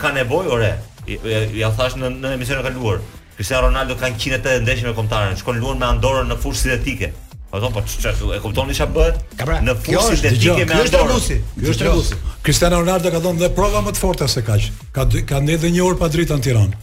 ka 0.01 0.13
nevojë, 0.17 0.49
ore, 0.57 0.71
ja 1.09 1.71
thash 1.77 1.97
në 1.99 2.11
në 2.21 2.35
emisione 2.37 2.63
të 2.63 2.71
kaluar. 2.73 3.01
Cristiano 3.37 3.69
Ronaldo 3.71 3.95
ka 3.97 4.07
180 4.11 4.63
ndeshje 4.67 4.87
me 4.89 4.93
kontare, 4.95 5.37
shkon 5.41 5.59
luan 5.59 5.79
me 5.81 5.87
Andorën 5.87 6.29
në 6.31 6.37
fushë 6.41 6.63
sintetike. 6.67 7.13
Po 7.53 7.61
do 7.61 7.71
po 7.71 7.83
çfarë 7.85 8.37
e 8.37 8.41
kupton 8.41 8.71
isha 8.73 8.87
bëhet? 8.87 9.21
Në 9.65 9.75
fushë 9.83 10.17
sintetike 10.17 10.67
me 10.69 10.81
Andorën. 10.81 10.83
Ky 10.83 11.15
është 11.19 11.39
Ky 11.63 11.71
është 11.75 11.91
Rusi. 11.93 12.19
Cristiano 12.43 12.81
Ronaldo 12.83 13.11
ka 13.11 13.21
dhënë 13.25 13.41
dhe 13.43 13.51
prova 13.57 13.83
më 13.87 13.95
të 13.97 14.05
forta 14.05 14.29
se 14.29 14.45
kaq. 14.47 14.69
Ka 14.95 15.07
ka 15.33 15.41
ndëndë 15.43 15.73
një 15.77 15.85
orë 15.89 15.99
pa 16.01 16.11
dritën 16.15 16.39
në 16.39 16.47
Tiranë. 16.49 16.83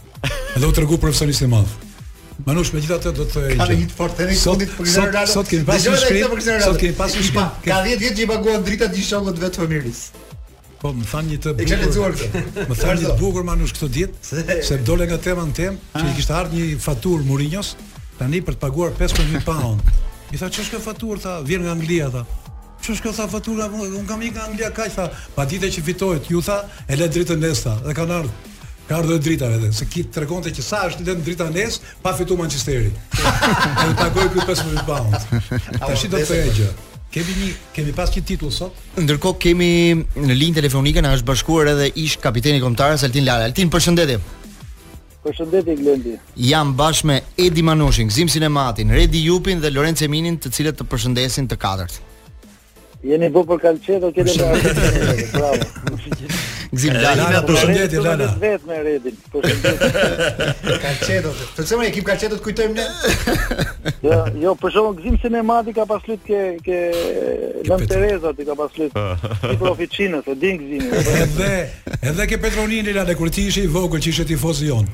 Edhe 0.56 0.66
u 0.68 0.72
tregu 0.76 0.98
profesionist 1.00 1.42
i 1.46 1.48
madh. 1.50 1.78
Manush, 2.44 2.70
me 2.72 2.80
gjitha 2.80 2.96
të 3.04 3.10
do 3.16 3.26
të... 3.28 3.40
Ka 3.58 3.66
në 3.68 3.74
hitë 3.82 3.96
fortë 3.98 4.22
të 4.26 4.28
një 4.32 4.50
për 4.52 4.74
Cristiano 4.78 5.10
Ronaldo? 5.10 5.34
Sot 5.34 5.50
kemi 5.52 5.66
pasu 5.68 5.96
shkrim, 6.04 6.50
sot 6.64 6.78
kemi 6.80 6.94
shkrim. 7.20 7.50
Ka 7.66 7.82
10 7.84 8.00
vjet 8.00 8.16
që 8.16 8.24
i 8.24 8.28
bagua 8.32 8.54
drita 8.64 8.88
të 8.88 8.96
gjishonë 9.00 9.34
dhe 9.36 9.50
të 9.52 9.68
vetë 9.68 10.29
Po, 10.80 10.94
më 10.96 11.04
thani 11.10 11.34
një 11.34 11.38
të 11.44 11.52
bukur. 11.58 11.62
E 11.62 11.68
ke 11.68 11.78
lexuar 11.84 12.14
këtë? 12.16 12.40
Më 12.70 12.76
than 12.80 13.00
një 13.02 13.08
të 13.10 13.16
bukur 13.20 13.44
manush 13.44 13.74
këtë 13.76 13.88
ditë, 13.96 14.44
se 14.64 14.78
dole 14.88 15.04
nga 15.10 15.18
tema 15.26 15.44
në 15.44 15.52
temë, 15.58 15.80
që 16.00 16.04
i 16.08 16.14
kishte 16.16 16.32
ardhur 16.32 16.56
një 16.56 16.78
faturë 16.80 17.26
Mourinho's 17.28 17.74
tani 18.16 18.40
për 18.46 18.56
të 18.56 18.62
paguar 18.62 18.94
15000 18.96 19.44
pound. 19.44 19.92
I 20.32 20.40
tha 20.40 20.48
ç'është 20.48 20.72
kjo 20.72 20.80
faturë 20.86 21.22
tha, 21.26 21.34
vjen 21.44 21.66
nga 21.66 21.74
Anglia 21.76 22.08
tha. 22.14 22.24
Që 22.80 22.94
është 22.94 23.04
kjo 23.04 23.12
tha 23.18 23.26
fatura, 23.28 23.66
unë 23.76 24.06
kam 24.08 24.24
ikë 24.24 24.38
nga 24.38 24.46
Anglia 24.48 24.70
kaq 24.78 24.94
tha, 24.96 25.04
pa 25.36 25.44
ditë 25.52 25.68
që 25.74 25.84
fitojt, 25.90 26.30
ju 26.32 26.40
tha, 26.48 26.62
e 26.88 26.96
le 26.96 27.10
dritën 27.12 27.42
nes 27.44 27.60
tha, 27.66 27.76
dhe 27.84 27.96
kanë 28.00 28.16
ardhur. 28.22 28.46
ka 28.90 28.96
ardhë 28.98 29.12
dhe 29.14 29.20
drita 29.22 29.46
vete, 29.46 29.68
se 29.70 29.86
ki 29.86 30.00
të 30.10 30.22
regonte 30.24 30.50
që 30.50 30.62
sa 30.66 30.80
është 30.90 31.04
le 31.06 31.14
drita 31.22 31.46
nes, 31.54 31.76
pa 32.02 32.10
fitu 32.18 32.34
Manchesteri, 32.40 32.88
e 32.90 33.86
të 33.86 33.94
takoj 34.02 34.24
kjo 34.32 34.48
pound, 34.82 35.18
të 35.78 36.10
do 36.16 36.24
të 36.26 36.40
gjë. 36.58 36.70
Kemi 37.10 37.32
një 37.42 37.46
kemi 37.74 37.92
pas 37.96 38.10
një 38.14 38.20
titull 38.26 38.52
sot. 38.54 38.76
Ndërkohë 39.02 39.38
kemi 39.42 39.70
në 39.98 40.34
linjë 40.38 40.58
telefonike 40.60 41.02
na 41.02 41.10
është 41.16 41.26
bashkuar 41.26 41.72
edhe 41.72 41.88
ish 41.98 42.14
kapiteni 42.22 42.62
kombëtar 42.62 42.94
Altin 43.02 43.26
Lala. 43.26 43.48
Altin, 43.50 43.70
përshëndetje. 43.72 44.20
Përshëndetje 45.24 45.74
Glendi. 45.80 46.14
Jam 46.48 46.70
bashkë 46.78 47.08
me 47.10 47.16
Edi 47.36 47.64
Manushin, 47.66 48.06
Gzim 48.12 48.30
Sinematin, 48.32 48.94
Redi 48.94 49.24
Jupin 49.26 49.58
dhe 49.60 49.74
Lorenzo 49.74 50.06
Eminin, 50.06 50.38
të 50.40 50.54
cilët 50.54 50.78
të 50.78 50.86
përshëndesin 50.92 51.50
të 51.50 51.58
katërt. 51.60 51.98
Jeni 53.02 53.28
bu 53.34 53.42
për 53.48 53.58
kalçet, 53.66 54.04
o 54.06 54.14
këtë 54.14 54.38
bravo. 55.34 56.46
Gzim 56.72 56.94
Lana, 56.94 57.22
Lana 57.22 57.40
përshëndetje 57.48 58.00
Lana. 58.02 58.26
Vetëm 58.38 58.68
me 58.70 58.76
Redin. 58.86 59.14
Përshëndetje. 59.32 60.58
Kalçetot. 60.82 61.38
Përse 61.56 61.78
më 61.80 61.86
ekip 61.88 62.04
Kalçetot 62.06 62.42
kujtojmë 62.44 62.76
ne? 62.76 62.84
jo, 64.06 64.18
jo, 64.44 64.52
për 64.60 64.72
shkak 64.76 65.00
Gzim 65.00 65.16
Sinematik 65.24 65.74
ka 65.80 65.86
pas 65.90 66.06
ke 66.26 66.42
ke 66.66 66.78
Lan 67.66 67.82
Teresa 67.90 68.32
ti 68.38 68.46
ka 68.46 68.54
pas 68.60 68.78
lut. 68.78 69.00
Ti 69.42 69.56
po 69.62 69.72
din 70.44 70.62
Gzim. 70.62 70.86
edhe 71.22 71.56
edhe 72.12 72.28
ke 72.30 72.38
Petronin 72.38 72.92
Lana 72.94 73.14
kur 73.18 73.32
ti 73.34 73.48
ishe 73.50 73.66
i 73.66 73.72
vogël 73.74 74.00
që 74.06 74.14
ishe 74.14 74.28
i 74.30 74.70
on. 74.70 74.86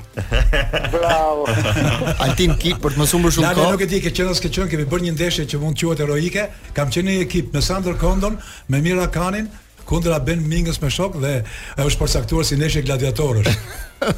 Bravo. 0.97 1.45
Altim 2.25 2.57
kit 2.57 2.81
për 2.81 2.97
të 2.97 3.03
mësuar 3.03 3.21
më 3.27 3.35
shumë 3.37 3.53
kohë. 3.53 3.53
Lana 3.53 3.77
nuk 3.77 3.85
e 3.85 3.91
di 3.93 4.01
ke 4.01 4.15
qenë 4.17 4.33
as 4.33 4.41
ke 4.41 4.49
qenë, 4.49 4.71
kemi 4.73 4.85
bërë 4.89 5.05
një 5.11 5.13
ndeshje 5.13 5.45
që 5.53 5.61
mund 5.61 5.77
të 5.77 5.85
quhet 5.91 6.01
eroike. 6.09 6.49
Kam 6.73 6.89
qenë 6.89 7.07
në 7.13 7.21
ekip 7.29 7.53
me 7.53 7.61
Sandro 7.61 7.93
Kondon, 8.01 8.39
me 8.73 8.81
Mira 8.81 9.07
Kanin, 9.13 9.49
kundra 9.89 10.19
ben 10.27 10.43
mingës 10.51 10.81
me 10.83 10.91
shok 10.91 11.17
dhe 11.23 11.33
e 11.43 11.87
është 11.87 12.01
përcaktuar 12.03 12.47
si 12.49 12.59
neshe 12.59 12.83
gladiatorësh. 12.85 13.59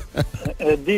e 0.68 0.74
di, 0.86 0.96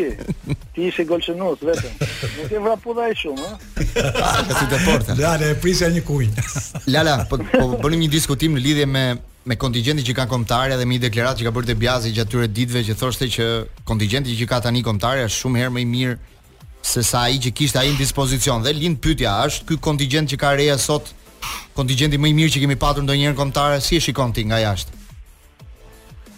ti 0.74 0.86
ishe 0.90 1.04
golçënus 1.10 1.64
vetëm. 1.66 2.06
Nuk 2.38 2.52
e 2.58 2.62
vrapu 2.68 2.94
dhe 2.96 3.04
ai 3.10 3.16
shumë, 3.22 3.48
ha? 3.48 3.58
Ah, 4.30 4.40
si 4.58 4.68
të 4.70 4.78
porta. 4.86 5.16
Lala, 5.18 5.50
e 5.52 5.58
prisja 5.60 5.90
një 5.90 6.04
kujnë. 6.06 6.46
Lala, 6.94 7.18
po, 7.30 7.40
po 7.50 7.66
bënim 7.84 8.06
një 8.06 8.12
diskutim 8.18 8.56
në 8.56 8.64
lidhje 8.68 8.86
me 8.94 9.04
me 9.50 9.56
kontingjentin 9.56 10.04
që 10.04 10.12
kanë 10.18 10.28
kombëtarja 10.34 10.76
dhe 10.76 10.84
me 10.86 10.98
një 10.98 11.04
deklaratë 11.06 11.40
që 11.40 11.44
ka 11.46 11.52
bërë 11.56 11.68
Debiazi 11.70 12.10
gjatë 12.12 12.28
këtyre 12.28 12.48
ditëve 12.54 12.82
që 12.90 12.96
thoshte 13.00 13.28
që 13.34 13.46
kontingjenti 13.88 14.34
që 14.42 14.46
ka 14.50 14.58
tani 14.66 14.82
kombëtarja 14.86 15.30
është 15.30 15.38
shumë 15.38 15.58
herë 15.62 15.72
më 15.74 15.80
i 15.80 15.86
mirë 15.88 16.18
se 16.90 17.02
sa 17.08 17.22
ai 17.24 17.38
që 17.40 17.54
kishte 17.56 17.80
ai 17.80 17.88
në 17.88 18.02
dispozicion. 18.02 18.60
Dhe 18.62 18.74
lind 18.76 19.00
pyetja, 19.00 19.32
është 19.48 19.64
ky 19.70 19.80
kontingjent 19.88 20.28
që 20.34 20.38
ka 20.44 20.52
reja 20.60 20.76
sot 20.78 21.08
ë 21.08 21.19
kontingjenti 21.76 22.18
më 22.20 22.30
i 22.32 22.36
mirë 22.38 22.54
që 22.54 22.62
kemi 22.64 22.78
patur 22.82 23.04
ndonjëherë 23.06 23.38
kombëtare, 23.38 23.80
si 23.84 23.98
e 23.98 24.02
shikon 24.04 24.32
ti 24.36 24.44
nga 24.48 24.58
jashtë? 24.62 24.96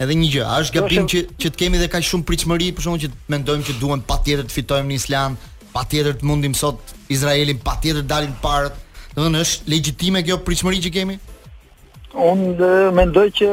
Edhe 0.00 0.14
një 0.16 0.28
gjë, 0.34 0.44
a 0.48 0.54
është 0.62 0.78
gabim 0.78 1.02
jo, 1.02 1.08
që 1.12 1.24
që 1.42 1.50
të 1.50 1.58
kemi 1.64 1.80
dhe 1.82 1.88
kaq 1.92 2.06
shumë 2.08 2.24
pritshmëri, 2.30 2.70
për 2.76 2.86
shkakun 2.86 3.02
që 3.02 3.10
mendojmë 3.34 3.66
që 3.68 3.74
duhen 3.82 4.04
patjetër 4.08 4.46
të 4.48 4.54
fitojmë 4.54 4.88
në 4.92 4.96
Islam, 4.96 5.34
patjetër 5.74 6.16
të 6.22 6.30
mundim 6.30 6.54
sot 6.56 6.94
Izraelin, 7.12 7.58
patjetër 7.66 8.06
dalin 8.08 8.32
parë. 8.44 8.70
Do 9.10 9.18
të 9.18 9.26
thonë 9.26 9.42
është 9.44 9.68
legjitime 9.74 10.22
kjo 10.24 10.38
pritshmëri 10.46 10.80
që 10.86 10.94
kemi? 10.94 11.18
Unë 12.14 12.56
dhe, 12.58 12.70
mendoj 12.94 13.28
që 13.38 13.48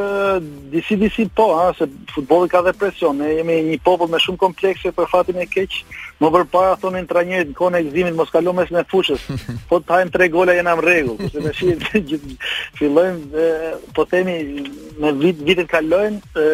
disi 0.74 0.96
disi 0.98 1.28
po, 1.38 1.46
ha, 1.60 1.68
se 1.78 1.86
futbolit 2.14 2.50
ka 2.52 2.62
dhe 2.66 2.72
presion, 2.74 3.18
ne 3.22 3.28
jemi 3.38 3.54
një 3.68 3.76
popull 3.86 4.10
me 4.10 4.18
shumë 4.20 4.40
komplekse 4.42 4.90
për 4.98 5.06
fatin 5.12 5.38
e 5.38 5.46
keq, 5.46 5.76
më 6.22 6.32
përpara 6.34 6.74
thonin 6.82 7.06
tra 7.06 7.22
njerë 7.22 7.52
në 7.52 7.54
kone 7.60 8.12
mos 8.18 8.34
kalu 8.34 8.54
mes 8.58 8.72
me 8.74 8.82
fushës, 8.90 9.22
po 9.70 9.78
të 9.80 9.94
hajmë 9.98 10.12
tre 10.16 10.30
gola 10.34 10.56
jena 10.58 10.74
më 10.76 10.86
regu, 10.88 11.16
kështë 11.20 11.38
po 11.38 11.46
me 11.46 11.54
shi, 11.54 11.76
gjithë, 12.10 12.38
fillojmë, 12.80 13.22
dhe, 13.36 13.48
po 13.94 14.06
temi, 14.10 14.36
me 14.98 15.14
vit, 15.22 15.44
vitin 15.46 15.70
kalojnë, 15.70 16.48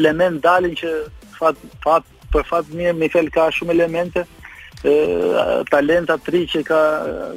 element 0.00 0.42
dalin 0.42 0.74
që 0.74 0.96
fat, 1.38 1.62
fat, 1.86 2.02
për 2.34 2.50
fat 2.50 2.74
mirë, 2.74 2.98
mi 2.98 3.12
fel 3.14 3.30
ka 3.30 3.46
shumë 3.54 3.78
elemente, 3.78 4.26
talenta 5.70 6.16
të 6.20 6.32
ri 6.34 6.40
që 6.50 6.60
ka 6.68 6.78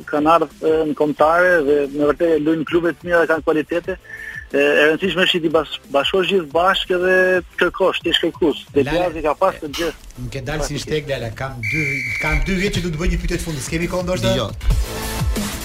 kanë 0.09 0.31
ardhur 0.33 0.83
në 0.91 0.93
kontare 0.97 1.53
dhe 1.63 1.77
në 1.93 2.09
vërtetë 2.11 2.43
luajnë 2.43 2.65
klubet 2.67 2.99
të 2.99 3.05
mira 3.07 3.21
dhe 3.25 3.27
kanë 3.31 3.43
cilësitë 3.47 3.95
e 4.49 4.65
rëndësishme 4.89 5.23
është 5.27 5.41
ti 5.43 5.49
bash 5.53 5.73
bashkosh 5.93 6.27
gjithë 6.33 6.53
bashkë 6.55 6.99
dhe 7.03 7.15
të 7.47 7.57
kërkosh, 7.61 8.01
të 8.03 8.13
shkëkus. 8.17 8.63
Te 8.73 8.83
Lazi 8.87 9.21
ka 9.23 9.35
pasë 9.37 9.59
të 9.67 9.69
gjithë. 9.77 10.05
Nuk 10.23 10.37
e 10.39 10.41
dal 10.47 10.63
si 10.65 10.79
shtek, 10.81 11.07
Lala, 11.09 11.29
kam 11.37 11.59
dy 11.61 11.83
kam 12.21 12.41
dy 12.47 12.57
vjet 12.59 12.77
që 12.79 12.83
do 12.87 12.91
të 12.95 12.99
bëj 13.01 13.11
një 13.13 13.21
pyetje 13.23 13.39
të 13.39 13.45
fundit. 13.45 13.69
Kemi 13.71 13.89
kohë 13.93 14.07
ndoshta? 14.07 14.33
Jo. 14.39 14.49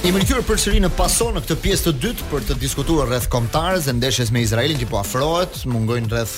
Jemi 0.04 0.20
për 0.28 0.44
përsëri 0.46 0.82
në 0.84 0.92
paso 0.98 1.30
në 1.32 1.42
këtë 1.46 1.58
pjesë 1.64 1.86
të 1.88 1.94
dytë 2.04 2.30
për 2.30 2.48
të 2.50 2.58
diskutuar 2.60 3.08
rreth 3.10 3.30
kombëtarës 3.32 3.88
dhe 3.88 3.96
ndeshjes 4.02 4.34
me 4.36 4.44
Izraelin 4.44 4.78
që 4.84 4.90
po 4.92 5.00
afrohet, 5.00 5.62
mungojnë 5.66 6.12
rreth 6.12 6.34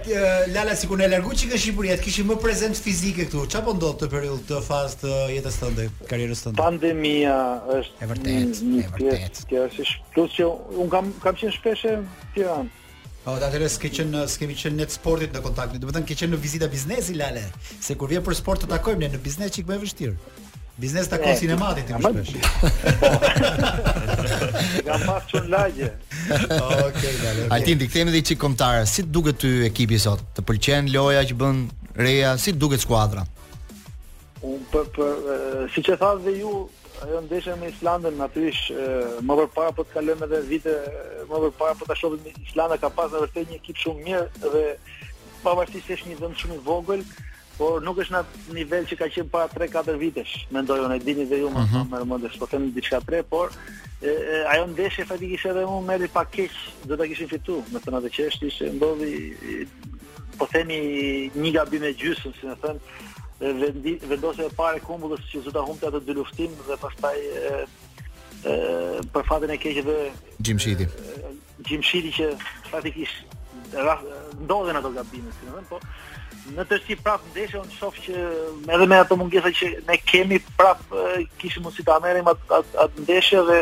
Lala 0.56 0.78
sikur 0.84 1.02
ne 1.04 1.10
largu 1.12 1.36
çikë 1.42 1.60
Shqipëria, 1.66 1.98
atë 2.00 2.08
kishim 2.08 2.32
më 2.32 2.40
prezencë 2.46 2.86
fizike 2.88 3.26
këtu. 3.28 3.44
Çfarë 3.52 3.68
po 3.68 3.76
ndodh 3.76 4.00
të 4.06 4.10
periudhë 4.16 4.48
të 4.54 4.62
fazë 4.70 5.02
të 5.04 5.24
jetës 5.36 5.60
tënde, 5.66 5.90
karrierës 6.08 6.46
tënde? 6.48 6.62
Pandemia 6.64 7.36
është 7.76 8.06
e 8.08 8.12
vërtetë, 8.14 8.74
e 8.80 8.92
vërtetë. 8.96 9.46
Kjo 9.52 9.68
është 9.68 9.92
plus 10.16 10.38
që 10.40 10.50
un 10.80 10.92
kam 10.94 11.12
kam 11.26 11.42
qenë 11.42 11.58
shpesh 11.60 11.90
në 11.90 12.30
Tiranë. 12.36 12.78
Po 13.22 13.36
ta 13.38 13.46
dresh 13.54 13.76
që 13.78 14.22
skemi 14.26 14.54
qenë 14.58 14.80
net 14.82 14.90
sportit 14.96 15.30
në 15.36 15.40
kontaktin. 15.44 15.78
Do 15.78 15.86
të 15.86 15.92
thënë 15.94 16.06
që 16.10 16.14
qenë 16.22 16.34
në 16.34 16.38
vizita 16.42 16.68
biznesi 16.72 17.14
Lale, 17.14 17.44
se 17.78 17.94
kur 17.94 18.10
vjen 18.10 18.24
për 18.26 18.34
sport 18.34 18.64
të 18.64 18.70
takojmë 18.72 19.04
ne 19.04 19.10
në 19.12 19.20
biznes 19.22 19.52
çik 19.54 19.68
më 19.68 19.76
vështirë. 19.84 20.14
Biznes 20.82 21.06
ta 21.12 21.20
kosin 21.22 21.52
e 21.54 21.58
matit, 21.60 21.86
ti 21.86 21.94
më 21.94 22.10
shpesh. 22.10 22.98
Ja 24.88 24.98
pas 25.04 25.28
çon 25.30 25.46
lagje. 25.54 25.92
Okej, 26.32 27.14
Lale. 27.22 27.46
Ai 27.54 27.62
ti 27.66 27.76
diktemi 27.78 28.10
di 28.10 28.24
çik 28.26 28.42
kontar, 28.42 28.82
si 28.90 29.06
duket 29.06 29.38
ty 29.44 29.52
ekipi 29.70 30.00
sot? 30.02 30.24
Të 30.34 30.46
pëlqen 30.48 30.90
loja 30.96 31.22
që 31.28 31.38
bën 31.38 31.62
Reja, 32.02 32.34
si 32.42 32.54
duket 32.58 32.82
skuadra? 32.82 33.22
Un 34.42 34.58
po 34.72 34.82
po 34.96 35.06
siç 35.76 35.92
e 35.94 36.00
dhe 36.02 36.38
ju, 36.40 36.56
ajo 37.02 37.20
ndeshja 37.20 37.56
me 37.58 37.68
Islandën 37.72 38.14
natyrisht 38.18 38.70
më 39.26 39.34
vonë 39.38 39.50
para 39.56 39.72
po 39.74 39.82
të 39.82 39.94
kalon 39.96 40.22
edhe 40.26 40.38
vite 40.46 40.74
më 41.26 41.30
vonë 41.32 41.52
para 41.58 41.74
po 41.78 41.88
ta 41.88 41.96
shohim 41.98 42.20
me 42.22 42.34
Islandën 42.46 42.78
ka 42.82 42.90
pasur 42.96 43.24
vërtet 43.24 43.50
një 43.50 43.58
ekip 43.58 43.80
shumë 43.82 44.04
mirë 44.06 44.22
dhe 44.44 44.62
pavarësisht 45.42 45.90
është 45.96 46.10
një 46.12 46.18
vend 46.22 46.38
shumë 46.38 46.58
i 46.58 46.64
vogël 46.68 47.02
por 47.58 47.82
nuk 47.84 47.98
është 48.04 48.14
në 48.14 48.20
atë 48.22 48.56
nivel 48.58 48.86
që 48.90 48.98
ka 49.00 49.10
qenë 49.16 49.32
para 49.34 49.50
3-4 49.50 49.98
vitesh 50.04 50.34
mendoj 50.54 50.84
unë 50.86 50.98
e 50.98 51.02
dini 51.06 51.26
dhe 51.32 51.42
ju 51.42 51.50
më 51.56 51.66
shumë 51.72 51.90
më 51.90 52.02
shumë 52.04 52.30
se 52.36 52.42
po 52.44 52.50
them 52.52 52.68
diçka 52.76 53.00
tre 53.08 53.22
por 53.34 53.50
e, 53.50 54.08
e, 54.08 54.42
ajo 54.54 54.68
ndeshje 54.72 55.08
fatikisht 55.10 55.50
edhe 55.52 55.66
unë 55.66 55.86
merri 55.90 56.08
pak 56.14 56.30
keq 56.36 56.60
do 56.86 56.98
ta 57.00 57.10
kishin 57.10 57.32
fituar 57.34 57.66
më 57.74 57.82
thonë 57.86 58.00
atë 58.04 58.14
që 58.14 58.28
është 58.30 58.50
ishte 58.52 58.72
ndodhi 58.78 59.66
po 60.38 60.46
themi 60.54 60.76
një 61.42 61.56
gabim 61.58 61.82
e 61.90 61.96
gjysmë 61.98 62.36
si 62.38 62.46
më 62.48 62.58
thënë 62.62 63.10
vendosja 63.42 64.44
e 64.46 64.52
parë 64.54 64.78
e 64.80 64.84
kumbullës 64.86 65.22
që 65.32 65.40
zota 65.48 65.62
humbi 65.66 65.86
atë 65.88 66.00
dy 66.06 66.14
luftim 66.18 66.50
dhe 66.68 66.76
pastaj 66.82 67.14
e, 67.18 67.66
e 68.52 68.56
për 69.14 69.24
fatin 69.26 69.50
e 69.50 69.56
keq 69.58 69.82
dhe 69.86 69.96
Gjimshiti. 70.46 70.86
Gjimshiti 71.66 72.12
që 72.18 72.30
praktikisht 72.70 73.26
ndodhen 74.46 74.76
ato 74.80 74.92
gabime, 74.94 75.32
si 75.34 75.46
më 75.48 75.54
thënë, 75.58 75.68
po 75.72 75.80
në 76.50 76.64
të 76.64 76.70
tërsi 76.76 76.96
prapë 77.02 77.30
ndeshë, 77.32 77.58
unë 77.60 77.76
shofë 77.76 78.04
që 78.06 78.22
edhe 78.76 78.86
me 78.90 78.98
ato 78.98 79.16
mungesa 79.18 79.50
që 79.54 79.68
ne 79.88 79.98
kemi 80.10 80.38
prapë 80.58 81.20
kishë 81.40 81.62
mundësi 81.64 81.84
të 81.86 81.94
amerim 81.94 82.30
atë 82.32 82.58
at, 82.58 82.72
at 82.84 82.98
ndeshë 83.06 83.42
dhe 83.48 83.60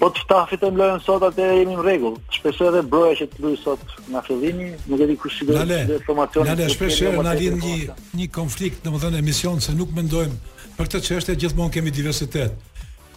po 0.00 0.08
të 0.16 0.22
ta 0.30 0.40
fitëm 0.50 0.78
lojën 0.80 1.02
sot 1.04 1.26
atë 1.28 1.44
e 1.52 1.58
jemi 1.60 1.76
në 1.76 1.84
regullë. 1.86 2.22
Shpesu 2.32 2.66
edhe 2.70 2.80
broja 2.92 3.16
që 3.20 3.28
të 3.34 3.42
lujë 3.44 3.60
sot 3.62 3.92
në 4.10 4.22
fillini, 4.26 4.70
nuk 4.88 5.02
edhi 5.04 5.18
kusë 5.20 5.42
sigurë 5.42 5.66
dhe 5.68 5.80
informacionit. 6.00 6.48
Nale, 6.54 6.70
shpesu 6.72 7.08
edhe 7.10 7.24
nga 7.26 7.34
linë 7.42 7.60
një, 7.60 8.00
një 8.22 8.30
konflikt 8.38 8.82
në 8.88 8.94
më 8.94 9.02
dhënë 9.04 9.20
emision 9.20 9.60
se 9.60 9.74
nuk 9.76 9.92
mendojmë 9.94 10.40
për 10.78 10.92
të 10.94 11.02
që 11.06 11.18
është 11.20 11.36
e 11.36 11.40
gjithmonë 11.44 11.74
kemi 11.76 11.92
diversitet. 11.92 12.56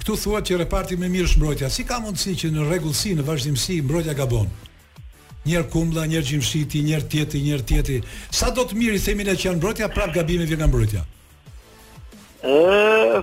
Këtu 0.01 0.17
thua 0.19 0.41
që 0.43 0.57
reparti 0.65 0.97
me 0.99 1.07
mirë 1.07 1.31
shmbrojtja, 1.31 1.69
si 1.71 1.85
ka 1.87 2.01
mundësi 2.03 2.35
që 2.41 2.51
në 2.51 2.67
regullësi, 2.73 3.13
në 3.15 3.23
vazhdimësi, 3.29 3.79
mbrojtja 3.87 4.17
gabonë? 4.19 4.71
njerë 5.47 5.69
kumbla, 5.71 6.05
njerë 6.07 6.25
gjimshiti, 6.29 6.81
njerë 6.87 7.09
tjeti, 7.11 7.41
njerë 7.43 7.65
tjeti. 7.67 7.97
Sa 8.31 8.51
do 8.55 8.63
të 8.67 8.77
mirë 8.79 8.95
i 8.99 9.03
themin 9.03 9.27
e 9.31 9.35
që 9.35 9.49
janë 9.49 9.59
mbrojtja, 9.59 9.89
prap 9.93 10.13
gabime 10.15 10.45
vjen 10.47 10.59
nga 10.61 10.67
mbrojtja? 10.71 11.03
E, 12.43 12.53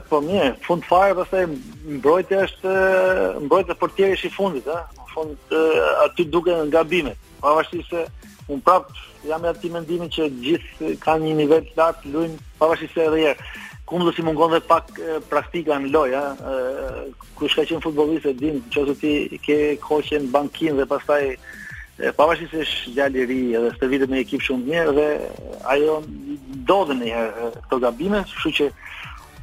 po 0.09 0.21
mirë, 0.25 0.51
fund 0.67 0.85
fare, 0.89 1.15
përse 1.17 1.47
mbrojtja 1.99 2.43
është, 2.47 2.75
mbrojtja 3.47 3.79
për 3.81 3.95
tjeri 3.97 4.19
shi 4.21 4.33
fundit, 4.37 4.69
e? 4.69 4.79
në 4.99 5.09
fund 5.15 5.55
e, 5.57 5.63
aty 6.07 6.27
duke 6.35 6.57
në 6.61 6.69
gabimet. 6.75 7.19
Pa 7.41 7.55
vashti 7.57 7.81
se, 7.89 8.05
unë 8.53 8.65
prap 8.67 8.93
jam 9.29 9.45
e 9.45 9.51
ati 9.55 9.71
mendimi 9.73 10.09
që 10.13 10.29
gjithë 10.45 10.95
ka 11.03 11.17
një 11.21 11.35
nivel 11.41 11.65
të 11.71 11.79
lartë, 11.81 12.13
lujnë, 12.15 12.37
pa 12.61 12.69
vashti 12.73 12.89
se 12.93 13.05
edhe 13.07 13.25
jerë. 13.25 13.51
Kumbla 13.91 14.13
si 14.15 14.23
mungon 14.23 14.53
dhe 14.55 14.61
pak 14.69 14.93
praktika 15.29 15.75
në 15.83 15.89
loja, 15.91 16.21
kush 17.37 17.57
ka 17.59 17.65
qenë 17.67 17.83
futbolistë, 17.83 18.37
din, 18.39 18.61
që 18.71 18.85
ti 19.01 19.15
ke 19.43 19.57
koqen 19.83 20.29
bankin 20.31 20.79
dhe 20.79 20.87
pastaj, 20.89 21.25
e 22.01 22.13
pavarësisht 22.17 22.55
se 22.55 22.63
është 22.65 22.93
djalë 22.97 23.21
i 23.23 23.27
ri 23.29 23.39
edhe 23.59 23.71
stërvitet 23.77 24.11
me 24.11 24.21
ekip 24.23 24.43
shumë 24.45 24.69
mirë 24.71 24.95
dhe 24.99 25.07
ajo 25.75 25.97
ndodhen 26.63 27.03
një 27.05 27.11
herë 27.17 27.51
këto 27.65 27.79
gabime, 27.85 28.23
kështu 28.31 28.53
që 28.59 28.69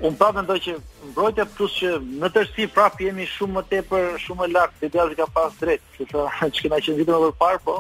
un 0.08 0.16
pa 0.18 0.32
mendoj 0.38 0.58
që 0.68 0.76
mbrojtja 1.12 1.46
plus 1.58 1.76
që 1.82 1.92
në 2.24 2.32
tërësi 2.38 2.68
prapë 2.78 3.08
jemi 3.08 3.28
shumë 3.36 3.58
më 3.60 3.64
tepër, 3.74 4.10
shumë 4.26 4.42
më 4.44 4.50
lart 4.56 4.76
se 4.82 4.90
djalë 4.94 5.20
ka 5.20 5.30
pas 5.38 5.60
drejt, 5.62 5.86
Që 5.98 6.10
çka 6.10 6.82
që 6.88 6.98
vitin 7.02 7.22
më 7.28 7.32
parë, 7.42 7.62
po 7.66 7.78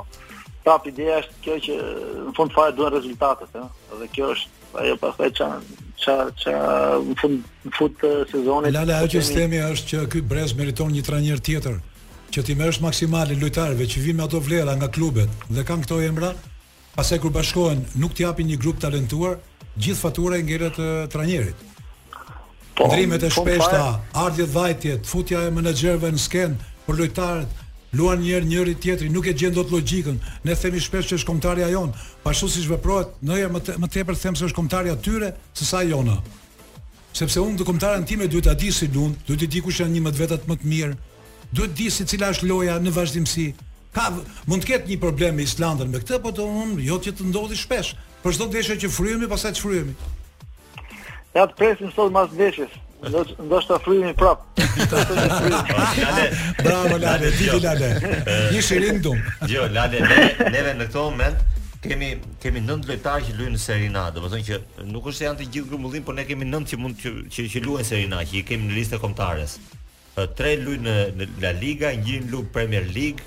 prap 0.63 0.85
ideja 0.89 1.21
është 1.23 1.41
kjo 1.43 1.55
që 1.67 1.75
në 2.27 2.31
fund 2.35 2.51
fare 2.53 2.73
duan 2.75 2.91
rezultate, 2.93 3.45
ëh, 3.55 3.67
dhe 4.01 4.07
kjo 4.13 4.29
është 4.35 4.81
ajo 4.83 4.95
pastaj 5.01 5.29
çan 5.37 5.61
ç'a 6.01 6.15
ç'a 6.43 6.53
në 7.07 7.15
fund 7.21 7.69
fund 7.77 8.05
sezonit. 8.33 8.73
Lala, 8.75 8.97
ajo 8.99 9.09
që 9.15 9.21
themi 9.33 9.61
është 9.63 9.87
që 9.93 10.03
ky 10.11 10.21
Brez 10.27 10.53
meriton 10.59 10.91
një 10.93 11.05
trajner 11.07 11.39
tjetër 11.39 11.77
që 12.31 12.43
ti 12.45 12.55
merresh 12.59 12.81
maksimale 12.83 13.35
lojtarëve 13.39 13.87
që 13.87 14.03
vinë 14.07 14.19
me 14.19 14.25
ato 14.25 14.39
vlera 14.43 14.73
nga 14.75 14.89
klubet 14.91 15.29
dhe 15.49 15.63
kanë 15.67 15.85
këto 15.85 15.99
emra, 16.09 16.31
pastaj 16.95 17.19
kur 17.23 17.33
bashkohen 17.35 17.85
nuk 18.01 18.15
ti 18.17 18.25
japin 18.25 18.49
një 18.51 18.59
grup 18.63 18.81
talentuar, 18.83 19.37
gjithë 19.77 20.01
fatura 20.01 20.39
i 20.41 20.45
ngjerë 20.47 20.71
të 20.77 20.89
trajnerit. 21.13 21.61
Po, 22.77 22.89
Ndrimet 22.91 23.23
e 23.25 23.31
po, 23.33 23.39
shpeshta, 23.41 23.83
po, 23.97 24.25
ardhjet 24.27 24.51
vajtjet, 24.53 25.07
futja 25.09 25.45
e 25.47 25.53
menaxherëve 25.55 26.11
në 26.15 26.21
sken 26.23 26.57
për 26.87 26.99
lojtarët, 27.01 27.63
luan 27.97 28.19
njëri 28.21 28.45
njëri 28.51 28.73
tjetri, 28.83 29.07
nuk 29.09 29.25
e 29.25 29.33
gjen 29.33 29.55
dot 29.55 29.71
logjikën. 29.73 30.17
Ne 30.45 30.55
themi 30.59 30.81
shpesh 30.83 31.09
se 31.09 31.17
është 31.21 31.29
kombëtarja 31.31 31.69
jon, 31.73 31.93
po 32.23 32.29
ashtu 32.33 32.49
siç 32.57 32.67
veprohet, 32.69 33.15
në 33.25 33.39
më, 33.55 33.63
të, 33.65 33.77
më 33.81 33.89
tepër 33.95 34.19
them 34.21 34.35
se 34.37 34.45
është 34.49 34.57
kombëtarja 34.59 34.97
tyre 35.01 35.31
se 35.57 35.65
sa 35.65 35.81
jona. 35.87 36.17
Sepse 37.17 37.41
unë 37.41 37.57
do 37.57 37.65
kombëtarën 37.65 38.03
time 38.05 38.27
duhet 38.29 38.45
ta 38.45 38.53
di 38.53 38.69
si 38.71 38.91
lund, 38.93 39.17
duhet 39.25 39.47
të 39.47 39.49
di 39.55 39.63
kush 39.65 39.79
janë 39.81 39.95
11 40.03 40.21
vetat 40.21 40.45
më 40.45 40.59
të 40.61 40.69
mirë, 40.73 40.97
duhet 41.49 41.75
di 41.75 41.89
se 41.91 42.05
cila 42.07 42.31
është 42.33 42.49
loja 42.49 42.77
në 42.81 42.91
vazhdimsi. 42.95 43.47
Ka 43.95 44.09
mund 44.45 44.61
të 44.65 44.73
ketë 44.73 44.91
një 44.91 44.99
problem 45.01 45.37
me 45.39 45.45
Islandën 45.47 45.89
me 45.89 46.01
këtë, 46.03 46.19
po 46.21 46.31
do 46.35 46.45
unë 46.47 46.81
jo 46.87 46.99
që 47.03 47.15
të 47.17 47.29
ndodhi 47.31 47.57
shpesh. 47.57 47.93
Për 48.23 48.35
çdo 48.35 48.49
dëshë 48.53 48.75
që 48.83 48.89
fryhemi, 48.91 49.29
pastaj 49.31 49.53
çfryhemi. 49.59 49.95
Ja 51.35 51.45
të 51.47 51.55
presim 51.57 51.91
sot 51.95 52.11
mas 52.11 52.33
ndeshjes. 52.35 52.73
Ndoshta 53.07 53.77
fryhemi 53.85 54.13
prap. 54.17 54.43
Bravo 56.63 56.97
Lale, 57.01 57.29
ti 57.37 57.49
Lale. 57.61 57.91
Një 58.53 58.61
shirindum. 58.65 59.19
Jo 59.49 59.67
Lale, 59.71 60.01
neve 60.53 60.73
në 60.73 60.87
këtë 60.89 60.97
moment 60.97 61.47
kemi 61.87 62.11
kemi 62.41 62.59
9 62.65 62.89
lojtarë 62.89 63.27
që 63.27 63.33
luajnë 63.37 63.91
në 63.93 64.01
Do 64.01 64.01
A, 64.01 64.05
domethënë 64.17 64.45
që 64.47 64.59
nuk 64.93 65.07
është 65.09 65.19
se 65.21 65.25
janë 65.27 65.39
të 65.43 65.47
gjithë 65.55 65.69
grumbullim, 65.69 66.03
por 66.09 66.17
ne 66.17 66.25
kemi 66.29 66.49
9 66.49 66.71
që 66.73 66.79
mund 66.83 66.97
që 67.03 67.13
që, 67.33 67.45
që 67.53 67.61
luajnë 67.65 67.85
në 67.85 67.89
Serina, 67.89 68.23
që 68.27 68.39
i 68.41 68.45
kemi 68.49 68.67
në 68.69 68.79
listë 68.79 68.99
kombëtares 69.05 69.59
tre 70.37 70.55
luj 70.61 70.77
në, 70.81 70.93
në 71.19 71.27
La 71.43 71.51
Liga, 71.53 71.91
një 71.93 72.21
luj 72.31 72.45
Premier 72.53 72.85
League, 72.89 73.21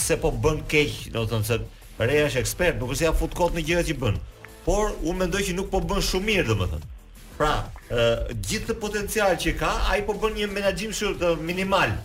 se 0.00 0.16
po 0.22 0.30
bën 0.32 0.60
keq, 0.70 1.08
do 1.14 1.24
të 1.26 1.32
thënë 1.34 1.48
se 1.50 1.58
Reja 1.98 2.28
është 2.28 2.42
ekspert, 2.44 2.78
nuk 2.80 2.94
është 2.94 3.08
ja 3.08 3.14
fut 3.18 3.34
kot 3.36 3.56
në 3.58 3.64
gjërat 3.70 3.90
që 3.90 3.96
bën. 4.04 4.20
Por 4.68 4.92
unë 5.02 5.22
mendoj 5.24 5.42
që 5.48 5.56
nuk 5.58 5.70
po 5.72 5.80
bën 5.82 6.00
shumë 6.04 6.28
mirë, 6.30 6.46
do 6.52 6.58
të 6.60 6.70
thënë. 6.74 6.94
Pra, 7.38 7.52
gjithë 8.34 8.70
të 8.70 8.78
potencial 8.82 9.36
që 9.38 9.56
ka, 9.58 9.72
ai 9.94 10.00
po 10.06 10.14
bën 10.22 10.38
një 10.38 10.48
menaxhim 10.52 10.94
shumë 10.94 11.34
minimal. 11.48 11.96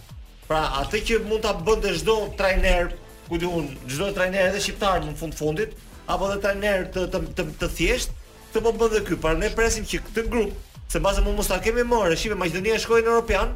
Pra, 0.50 0.64
atë 0.82 1.04
që 1.08 1.22
mund 1.30 1.46
ta 1.46 1.54
bënte 1.66 1.94
çdo 2.02 2.18
trajner, 2.38 2.92
ku 3.30 3.38
diun, 3.42 3.70
çdo 3.90 4.10
trajner 4.18 4.50
edhe 4.50 4.62
shqiptar 4.62 5.06
në 5.06 5.14
fund 5.22 5.38
fundit, 5.38 5.78
apo 6.06 6.28
edhe 6.30 6.42
trajner 6.44 6.88
të 6.94 7.08
të 7.14 7.24
të, 7.34 7.46
të 7.62 7.70
thjeshtë, 7.78 8.20
këtë 8.54 8.64
po 8.64 8.78
bën 8.78 8.90
dhe 8.94 9.04
ky, 9.08 9.18
pra 9.18 9.34
ne 9.34 9.50
presim 9.58 9.86
që 9.88 10.04
këtë 10.08 10.26
grup, 10.30 10.54
se 10.94 11.00
bazë 11.02 11.24
mund 11.26 11.38
mos 11.40 11.50
ta 11.50 11.58
kemi 11.64 11.84
marrë, 11.90 12.16
shipë 12.22 12.36
Maqedonia 12.38 12.78
shkoi 12.80 13.02
në 13.02 13.10
European, 13.10 13.54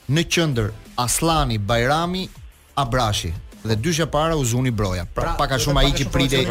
në 0.09 0.25
qendër 0.27 0.73
Aslani, 0.97 1.59
Bajrami, 1.59 2.27
Abrashi 2.75 3.35
dhe 3.67 3.77
dysha 3.77 4.07
para 4.07 4.37
u 4.37 4.45
zuni 4.45 4.71
broja. 4.71 5.05
Pra, 5.15 5.23
pra 5.37 5.37
pak 5.41 5.51
a 5.57 5.59
shumë 5.65 5.83
ai 5.85 5.91
që 5.99 6.07
pritej, 6.15 6.47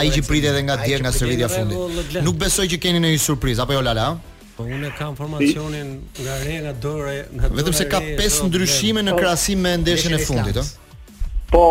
ai 0.00 0.08
që 0.14 0.22
pritej 0.28 0.50
edhe 0.52 0.62
nga 0.66 0.76
dier 0.84 1.02
nga 1.04 1.12
servitja 1.12 1.48
fundit. 1.52 2.16
Nuk 2.26 2.40
besoj 2.40 2.66
që 2.72 2.80
keni 2.84 3.02
ndonjë 3.02 3.20
surprizë 3.26 3.62
apo 3.64 3.76
jo 3.76 3.84
Lala? 3.86 4.08
Po 4.56 4.64
unë 4.64 4.90
kam 4.96 5.16
formacionin 5.18 5.92
nga 6.22 6.38
re 6.46 6.56
nga 6.64 6.72
nga 6.72 7.52
vetëm 7.60 7.76
se 7.76 7.86
ka 7.92 8.00
pesë 8.18 8.48
ndryshime 8.48 9.04
në 9.04 9.14
krahasim 9.18 9.60
me 9.66 9.74
ndeshjen 9.82 10.16
e 10.16 10.20
fundit, 10.24 10.56
ëh. 10.56 10.72
Po, 11.52 11.62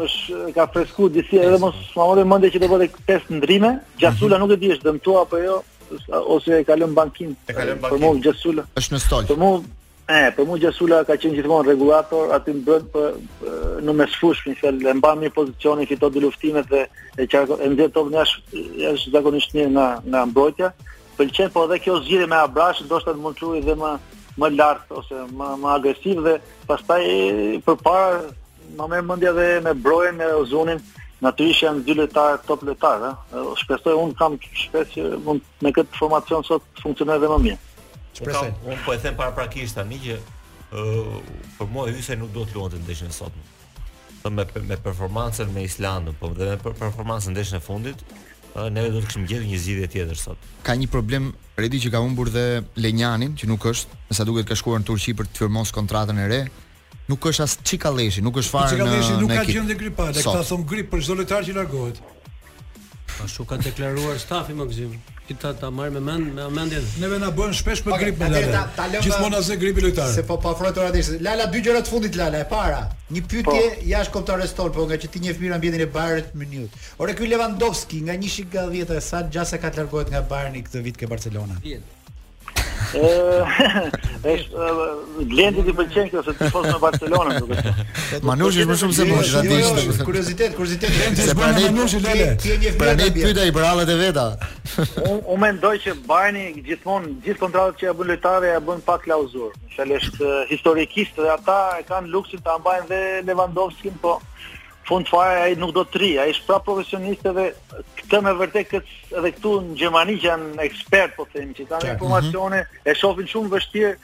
është 0.00 0.54
ka 0.56 0.64
fresku 0.72 1.10
disi 1.12 1.40
edhe 1.42 1.58
mos 1.60 1.76
më 1.96 2.00
morën 2.06 2.30
mendje 2.30 2.52
që 2.54 2.62
do 2.62 2.68
të 2.68 2.72
bëhet 2.76 2.94
pesë 3.10 3.34
ndryshime. 3.36 3.74
Gjasula 4.00 4.38
mhm. 4.38 4.46
nuk 4.46 4.56
e 4.56 4.60
di 4.62 4.70
është 4.78 4.88
dëmtuar 4.90 5.26
apo 5.26 5.42
jo 5.42 5.58
ose 6.32 6.54
e 6.60 6.64
kalon 6.64 6.94
bankin. 6.94 7.34
Për 7.50 7.98
mua 8.00 8.14
gjasula. 8.24 8.66
Është 8.78 8.96
në 8.96 9.02
stol. 9.04 9.62
E, 10.10 10.18
për 10.36 10.40
po 10.42 10.46
mu 10.48 10.56
Gjasula 10.58 10.96
ka 11.06 11.14
qenë 11.22 11.36
gjithmonë 11.38 11.70
regulator, 11.70 12.32
aty 12.34 12.54
më 12.56 12.62
bëndë 12.66 12.88
për 12.94 13.52
në 13.86 13.92
mes 14.00 14.16
fush, 14.18 14.40
më 14.48 14.72
e 14.90 14.94
mba 14.98 15.12
mirë 15.20 15.34
pozicionin, 15.36 15.86
fito 15.86 16.08
dhe 16.10 16.22
luftimet 16.24 16.66
dhe 16.72 16.80
e, 17.16 17.26
qarko, 17.30 17.60
e 17.62 17.68
ndjetë 17.70 17.94
të 17.94 18.02
vënjash, 18.08 18.32
zakonisht 19.14 19.54
një 19.54 19.68
nga, 19.76 19.86
nga 20.10 20.24
mbrojtja. 20.32 20.72
Për 21.18 21.30
qenë, 21.36 21.54
po 21.54 21.64
edhe 21.68 21.78
kjo 21.84 22.00
zgjire 22.02 22.26
me 22.32 22.40
abrash, 22.42 22.82
do 22.90 22.98
shtë 23.04 23.14
të 23.14 23.22
mund 23.26 23.38
qurit 23.38 23.68
dhe 23.70 23.78
më, 23.84 23.92
më 24.40 24.50
lartë, 24.58 24.96
ose 25.02 25.22
më, 25.30 25.52
më 25.62 25.70
agresiv 25.76 26.24
dhe 26.26 26.34
pastaj 26.66 27.00
për 27.68 27.80
para, 27.84 28.20
më 28.80 28.90
merë 28.90 29.08
mëndja 29.12 29.36
dhe 29.38 29.48
me 29.68 29.76
brojën, 29.86 30.18
me 30.24 30.32
ozunin, 30.42 30.82
Natyrisht 31.20 31.60
janë 31.66 31.82
dy 31.84 31.92
lojtarë 31.98 32.38
top 32.48 32.62
lojtarë, 32.64 33.08
shpresoj 33.60 33.92
unë 33.92 34.14
kam 34.16 34.38
shpresë 34.40 35.02
mund 35.26 35.42
me 35.60 35.68
këtë 35.76 35.98
formacion 35.98 36.46
sot 36.48 36.64
funksionoj 36.80 37.18
dhe 37.20 37.28
më 37.28 37.36
mirë 37.44 37.58
shpresoj. 38.20 38.52
Unë 38.64 38.74
un, 38.76 38.82
po 38.84 38.94
e 38.94 39.00
them 39.02 39.16
para 39.18 39.32
prakisht 39.36 39.76
tani 39.78 39.98
që 40.02 40.16
ë 40.16 40.84
uh, 40.84 41.20
për 41.58 41.70
mua 41.72 41.86
Hyse 41.90 42.16
nuk 42.20 42.32
të 42.36 42.56
luante 42.56 42.80
ndeshjen 42.80 43.10
e 43.12 43.16
sotme. 43.16 43.46
Po 44.22 44.30
me 44.30 44.44
me 44.68 44.76
performancën 44.80 45.50
me 45.54 45.64
Islandën, 45.66 46.16
po 46.20 46.32
dhe 46.36 46.52
me 46.52 46.58
performancën 46.80 47.34
ndeshjen 47.34 47.60
e 47.60 47.64
fundit, 47.64 48.04
ne 48.74 48.86
do 48.90 49.00
të 49.00 49.06
kishim 49.08 49.26
gjetur 49.30 49.46
një 49.48 49.60
zgjidhje 49.62 49.88
tjetër 49.94 50.18
sot. 50.20 50.48
Ka 50.66 50.74
një 50.76 50.90
problem 50.92 51.30
redi 51.60 51.80
që 51.84 51.92
ka 51.94 52.02
humbur 52.04 52.28
dhe 52.34 52.44
Lenjanin, 52.84 53.34
që 53.40 53.48
nuk 53.50 53.64
është, 53.72 54.00
me 54.10 54.18
sa 54.18 54.26
duket 54.28 54.48
ka 54.48 54.56
shkuar 54.58 54.82
në 54.82 54.90
Turqi 54.90 55.14
për 55.18 55.30
të 55.30 55.44
firmosur 55.44 55.78
kontratën 55.78 56.18
e 56.18 56.28
re. 56.32 56.40
Nuk 57.10 57.24
është 57.26 57.42
as 57.42 57.56
Çikalleshi, 57.66 58.22
nuk 58.22 58.36
është 58.38 58.52
fare 58.52 58.68
në 58.70 58.76
Çikalleshi 58.76 59.14
nuk 59.18 59.30
ka 59.34 59.42
gjendje 59.48 59.74
gripale, 59.80 60.12
ata 60.22 60.42
thon 60.46 60.62
grip 60.70 60.92
për 60.92 61.02
çdo 61.06 61.16
lojtar 61.18 61.46
që 61.48 61.56
largohet. 61.56 61.98
Ashtu 63.24 63.44
ka 63.44 63.56
deklaruar 63.60 64.16
stafi 64.20 64.54
më 64.56 64.64
gëzim 64.70 64.92
Kita 65.28 65.52
ta 65.60 65.68
marr 65.70 65.92
me 65.94 66.00
mend 66.02 66.32
me 66.34 66.46
mendjen. 66.50 66.82
Ne 67.02 67.06
vetë 67.10 67.20
na 67.22 67.28
bën 67.34 67.52
shpesh 67.58 67.84
me 67.86 67.94
grip. 68.02 68.16
Gjithmonë 68.18 69.38
asë 69.38 69.56
gripi 69.62 69.84
lojtar. 69.84 70.08
Se 70.10 70.24
po 70.26 70.34
pa 70.40 70.48
po 70.48 70.56
afrohet 70.56 70.80
ora 70.82 70.90
dish. 70.96 71.12
Lala 71.22 71.46
dy 71.54 71.60
gjëra 71.66 71.84
të 71.86 71.92
fundit 71.92 72.18
Lala 72.18 72.40
e 72.42 72.48
para. 72.50 72.80
Një 73.14 73.22
pyetje 73.28 73.44
po. 73.44 73.86
jashtë 73.92 74.14
kontore 74.16 74.48
stol, 74.50 74.72
por 74.74 74.90
nga 74.90 74.98
që 74.98 75.12
ti 75.14 75.22
njeh 75.22 75.38
mirë 75.44 75.54
ambientin 75.60 75.86
e 75.86 75.88
Bayernit 75.98 76.34
më 76.34 76.50
një. 76.56 76.64
Ora 77.06 77.14
ky 77.14 77.30
Lewandowski 77.30 78.02
nga 78.10 78.18
1.10 78.18 78.98
sa 79.06 79.22
gjasa 79.30 79.62
ka 79.62 79.70
të 79.70 79.84
largohet 79.84 80.10
nga 80.10 80.26
Bayerni 80.34 80.66
këtë 80.66 80.82
vit 80.88 80.98
ke 80.98 81.06
Barcelona. 81.12 81.62
Ëh, 82.90 83.88
është 84.26 85.24
lëndë 85.38 85.64
ti 85.66 85.74
pëlqen 85.78 86.08
kjo 86.10 86.22
se 86.26 86.34
të 86.38 86.48
fos 86.52 86.66
në 86.66 86.78
Barcelonën 86.82 87.40
duke 87.42 87.62
qenë. 87.66 88.20
Manushi 88.26 88.62
është 88.64 88.70
më 88.72 88.76
shumë 88.82 88.96
se 88.98 89.06
mosh, 89.10 89.32
a 89.38 89.42
dish. 89.46 90.00
Kuriozitet, 90.08 90.54
kuriozitet 90.58 90.96
lëndë. 91.00 91.26
Se 91.28 91.36
pra 91.40 91.50
Manushi 91.60 92.00
lëndë. 92.02 92.30
Ti 92.42 92.52
je 92.54 92.58
një 92.62 92.74
fjalë. 92.80 93.46
i 93.46 93.54
brallat 93.58 93.92
e 93.94 93.98
veta. 94.00 94.26
Unë 95.16 95.40
mendoj 95.44 95.74
që 95.84 95.96
Bayerni 96.08 96.46
gjithmonë 96.70 97.12
gjithë 97.26 97.42
kontratat 97.44 97.78
që 97.82 97.90
ja 97.90 97.94
bën 98.00 98.10
lojtarëve 98.14 98.54
ja 98.54 98.62
bën 98.68 98.82
pa 98.88 98.96
klauzurë. 99.04 99.54
Inshallah 99.68 100.00
është 100.02 100.32
historikisht 100.54 101.20
dhe 101.20 101.30
ata 101.36 101.60
e 101.78 101.86
kanë 101.90 102.10
luksin 102.16 102.42
ta 102.44 102.58
mbajnë 102.60 102.88
dhe 102.90 103.00
Lewandowski, 103.28 103.94
po 104.02 104.18
fund 104.84 105.06
fare 105.08 105.40
ai 105.46 105.54
nuk 105.60 105.72
do 105.76 105.84
të 105.86 105.94
tri, 105.96 106.08
ai 106.22 106.30
është 106.34 106.46
prapë 106.48 106.66
profesionist 106.68 107.26
edhe 107.30 107.46
këtë 108.00 108.20
me 108.26 108.32
vërtet 108.40 108.70
këtë 108.70 109.18
edhe 109.20 109.32
këtu 109.36 109.52
në 109.66 109.76
Gjermani 109.82 110.16
që 110.22 110.28
janë 110.30 110.62
ekspert 110.68 111.16
po 111.18 111.26
them 111.34 111.52
që 111.58 111.68
kanë 111.72 111.92
informacione, 111.94 112.62
mm 112.64 112.78
-hmm. 112.78 112.90
e 112.90 112.96
shohin 113.02 113.28
shumë 113.32 113.54
vështirë 113.56 113.94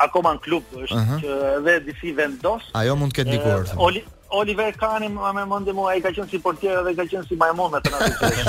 akoma 0.07 0.33
në 0.37 0.43
klub, 0.45 0.69
është 0.85 0.99
uh 1.01 1.09
-huh. 1.09 1.19
që 1.23 1.33
edhe 1.57 1.75
disi 1.89 2.13
vendos. 2.21 2.69
Ajo 2.83 2.95
mund 3.01 3.13
të 3.13 3.25
ketë 3.25 3.31
dikur. 3.31 4.07
Oliver 4.37 4.75
Kani 4.75 5.09
më 5.17 5.33
me 5.35 5.43
mendë 5.47 5.73
mua 5.79 5.91
ai 5.93 6.01
ka 6.03 6.11
qenë 6.11 6.31
si 6.31 6.39
portier 6.43 6.79
edhe 6.79 6.95
ka 6.99 7.05
qenë 7.11 7.29
si 7.29 7.37
majmon 7.39 7.71
me 7.73 7.81
trajnerin. 7.81 8.47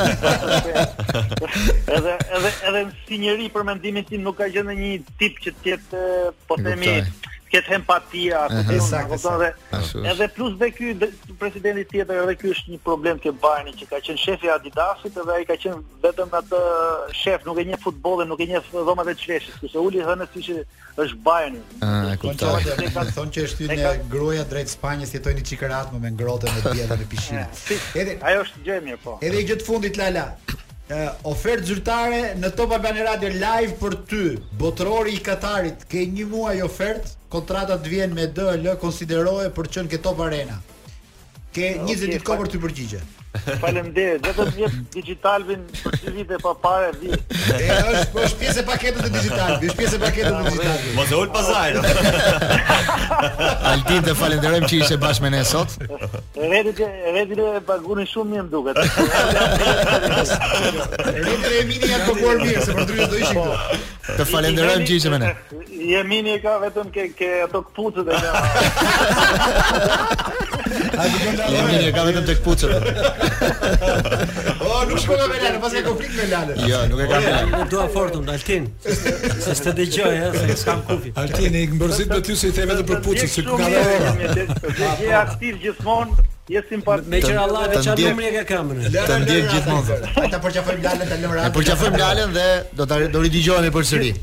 edhe 1.97 2.15
edhe 2.37 2.51
edhe 2.69 2.81
si 3.07 3.17
njëri 3.17 3.49
për 3.53 3.63
mendimin 3.63 4.05
tim 4.05 4.21
nuk 4.25 4.37
ka 4.37 4.47
gjendë 4.49 4.73
një 4.81 5.01
tip 5.19 5.35
që 5.43 5.49
të 5.59 5.63
jetë 5.73 6.01
po 6.47 6.55
themi 6.63 7.03
ketë 7.51 7.75
empatia, 7.79 8.41
të 8.51 8.77
dhe 8.77 10.11
edhe 10.11 10.27
plus 10.35 10.55
dhe 10.59 10.69
ky 10.75 10.91
presidenti 11.39 11.85
tjetër 11.93 12.23
edhe 12.25 12.35
ky 12.41 12.51
është 12.53 12.73
një 12.73 12.79
problem 12.85 13.21
te 13.23 13.31
Bayerni 13.43 13.73
që 13.79 13.87
ka 13.91 14.01
qenë 14.03 14.21
shefi 14.23 14.49
i 14.49 14.51
Adidasit 14.53 15.17
edhe 15.21 15.35
ai 15.37 15.45
ka 15.49 15.55
qenë 15.63 15.79
vetëm 16.03 16.33
atë 16.41 16.61
shef, 17.17 17.45
nuk 17.47 17.61
e 17.63 17.67
njeh 17.69 17.81
futbollin, 17.83 18.27
nuk 18.31 18.43
e 18.43 18.49
njeh 18.51 18.69
dhomat 18.73 19.11
e 19.11 19.15
çveshit, 19.23 19.55
kurse 19.61 19.85
uli 19.87 20.03
hënë 20.05 20.27
si 20.33 20.45
që 20.49 20.57
është 21.05 21.21
Bayerni. 21.27 21.63
Ah, 21.85 22.13
kuptoj. 22.19 23.15
Thonë 23.15 23.35
që 23.37 23.47
është 23.47 23.69
hyrë 23.69 23.95
gruaja 24.11 24.47
drejt 24.51 24.75
Spanjës, 24.75 25.15
jetoj 25.17 25.35
një 25.39 25.83
më 25.95 26.03
me 26.03 26.13
ngrotën 26.15 26.61
e 26.61 26.69
dietë 26.73 26.97
në 27.03 27.09
pishinë. 27.11 27.47
Edhe 28.01 28.17
ajo 28.27 28.45
është 28.47 28.63
gjë 28.67 28.79
mirë 28.89 29.01
po. 29.03 29.17
Edhe 29.23 29.45
gjë 29.47 29.61
të 29.61 29.69
fundit 29.71 29.97
Lala 30.01 30.27
uh, 30.91 31.11
ofertë 31.31 31.65
zyrtare 31.69 32.19
në 32.39 32.51
Top 32.55 32.73
Albani 32.77 33.03
Radio 33.07 33.31
live 33.33 33.73
për 33.81 33.97
ty, 34.09 34.21
botërori 34.61 35.17
i 35.17 35.21
Katarit, 35.23 35.83
ke 35.91 36.05
një 36.13 36.27
muaj 36.31 36.57
ofertë, 36.67 37.13
kontrata 37.33 37.75
të 37.83 37.91
vjen 37.93 38.13
me 38.17 38.27
DL, 38.33 38.69
konsideroje 38.81 39.51
për 39.57 39.69
të 39.71 39.77
qenë 39.81 39.93
ke 39.95 40.01
Top 40.07 40.23
Arena. 40.25 40.59
Ke 41.55 41.73
20 41.83 42.11
ditë 42.13 42.25
kohë 42.27 42.43
për 42.45 42.53
të 42.53 42.59
përgjigje. 42.65 43.03
Faleminderit. 43.61 44.23
Do 44.25 44.31
të 44.37 44.45
jep 44.61 44.75
Digitalvin 44.93 45.63
për 45.75 45.95
dy 46.03 46.09
vite 46.15 46.35
pa 46.43 46.51
parë 46.63 46.89
vi. 47.01 47.09
E 47.09 47.11
është 47.73 48.09
po 48.13 48.17
është 48.27 48.37
pjesë 48.41 48.59
e 48.59 48.61
paketës 48.67 49.01
të 49.05 49.09
Digitalvin, 49.15 49.63
është 49.69 49.79
pjesë 49.81 49.95
e 49.97 49.99
paketës 50.03 50.33
të 50.33 50.35
Digitalvin. 50.47 50.93
Mos 50.97 51.09
e 51.09 51.11
ul 51.17 51.29
pazar. 51.33 51.73
Altin 53.71 54.01
të 54.07 54.13
falenderojmë 54.21 54.67
që 54.71 54.75
ishe 54.81 54.95
bashkë 55.05 55.23
me 55.27 55.31
ne 55.35 55.41
sot. 55.49 55.69
Redi 56.37 56.71
që 56.79 56.85
redi 57.17 57.33
të 57.39 57.45
paguni 57.69 58.05
shumë 58.13 58.29
mirë 58.35 58.49
duket. 58.53 58.75
Edhe 61.13 61.35
tre 61.45 61.57
mini 61.69 61.87
janë 61.93 62.05
pokuar 62.09 62.37
mirë 62.43 62.61
se 62.67 62.71
për 62.73 62.83
dy 62.93 62.99
do 63.13 63.17
ishin 63.21 63.39
këtu. 63.41 63.53
Të 64.17 64.23
falenderojmë 64.31 64.85
që 64.87 64.93
ishe 65.01 65.11
me 65.13 65.17
ne. 65.23 65.27
Jemini 65.91 66.33
ka 66.43 66.51
vetëm 66.63 66.87
ke 66.95 67.33
ato 67.47 67.59
kputucët 67.69 68.15
e 68.17 68.19
Ja 70.77 71.63
më 71.65 71.79
ne 71.81 71.91
kam 71.95 72.07
vetëm 72.09 72.25
tek 72.27 72.39
puçet. 72.45 72.87
Oh, 74.67 74.79
nuk 74.89 74.99
shkoj 75.01 75.21
me 75.23 75.39
Lale, 75.41 75.59
pas 75.63 75.73
ka 75.77 75.81
konflikt 75.87 76.15
me 76.19 76.27
Lale. 76.31 76.55
Jo, 76.69 76.81
nuk 76.91 77.01
e 77.05 77.09
kam. 77.11 77.51
Nuk 77.53 77.67
dua 77.73 77.85
fortum 77.93 78.27
Altin. 78.33 78.69
Se 78.83 79.55
s'të 79.57 79.73
dëgjoj, 79.81 80.13
ha, 80.21 80.31
eh, 80.31 80.53
se 80.53 80.57
s'kam 80.61 80.81
kufi. 80.89 81.13
Altin 81.21 81.57
i 81.61 81.67
mbërzit 81.77 82.11
do 82.13 82.21
ty 82.25 82.35
se 82.39 82.51
i 82.51 82.55
them 82.57 82.71
vetëm 82.71 82.89
për 82.91 83.03
puçet, 83.05 83.33
se 83.35 83.45
ka 83.47 83.59
dhe 83.61 83.83
ora. 83.83 84.33
Je 85.03 85.13
aktiv 85.25 85.59
gjithmonë, 85.65 86.25
Me 86.47 87.19
qërë 87.19 87.39
Allah 87.43 87.65
veçan 87.73 87.99
numri 87.99 88.29
e 88.29 88.37
ka 88.37 88.43
këmbën. 88.51 88.85
Të 88.93 89.17
ndjek 89.25 89.49
gjithmonë. 89.55 89.97
Ata 90.27 90.39
përqafëm 90.45 90.83
Lale 90.85 91.07
të 91.09 91.17
lëmë 91.23 91.35
rast. 91.39 91.47
Ne 91.47 91.55
përqafojmë 91.57 92.01
Lale 92.03 92.27
dhe 92.37 92.49
do 92.81 92.85
ta 92.89 93.01
do 93.15 93.23
ridigjohemi 93.25 93.73
përsëri. 93.77 94.13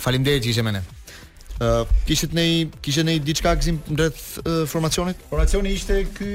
Faleminderit 0.00 0.46
që 0.46 0.54
ishe 0.54 0.64
ë 1.60 1.66
uh, 1.66 1.90
kishit 2.08 2.32
nei 3.04 3.18
diçka 3.20 3.50
gzim 3.60 3.76
ndreth 3.92 4.20
uh, 4.48 4.62
formacionit 4.70 5.18
formacioni 5.28 5.74
ishte 5.76 5.98
ky 6.16 6.28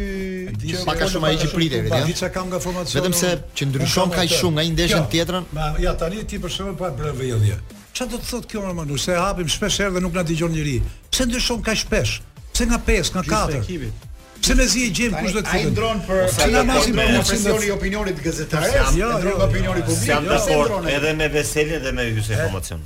gjë 0.61 0.83
pak 0.85 1.01
a 1.01 1.07
shumë 1.09 1.31
ai 1.31 1.39
që 1.41 1.47
pritej, 1.49 1.87
ja 1.89 2.01
diçka 2.05 2.29
kam 2.35 2.51
nga 2.51 2.59
formacioni 2.61 2.99
vetëm 2.99 3.15
se 3.19 3.31
që 3.57 3.67
ndryshon 3.71 4.13
kaq 4.13 4.35
shumë 4.35 4.59
nga 4.59 4.65
një 4.67 4.73
ndeshje 4.75 4.99
në 5.01 5.09
tjetrën 5.15 5.47
ma, 5.57 5.71
ja 5.81 5.95
tani 6.03 6.21
ti 6.29 6.37
për 6.43 6.53
shkakun 6.55 6.75
pa 6.83 6.91
bërë 6.99 7.13
vëllje 7.23 7.57
çfarë 7.57 8.11
do 8.13 8.19
të 8.19 8.29
thotë 8.35 8.51
kjo 8.53 8.61
Armando 8.69 8.99
se 9.01 9.15
hapim 9.17 9.49
shpesh 9.49 9.81
herë 9.81 9.95
dhe 9.97 10.03
nuk 10.05 10.13
na 10.19 10.23
dëgjon 10.29 10.53
njëri 10.53 10.75
pse 11.09 11.25
ndryshon 11.31 11.63
kaq 11.65 11.79
shpesh 11.87 12.19
pse 12.53 12.67
nga 12.69 12.79
5 12.89 13.15
nga 13.15 13.25
4 13.65 14.11
Se 14.45 14.53
ne 14.53 14.65
zi 14.69 14.83
e 14.85 14.89
gjem 14.93 15.13
kush 15.17 15.33
do 15.33 15.41
të 15.41 15.47
thotë. 15.47 15.57
Ai 15.57 15.71
ndron 15.73 16.01
për 16.05 16.19
sa 16.35 16.45
na 16.53 16.59
masi 16.67 16.91
presioni 16.93 17.71
opinionit 17.73 18.19
gazetarëve, 18.21 18.91
ndron 19.17 19.41
opinionin 19.41 19.87
publik. 19.87 20.05
Jam 20.11 20.27
dakord 20.29 20.85
edhe 20.91 21.13
me 21.17 21.29
Veselin 21.33 21.81
dhe 21.81 21.93
me 21.97 22.05
Hysen 22.11 22.35
Informacion. 22.35 22.83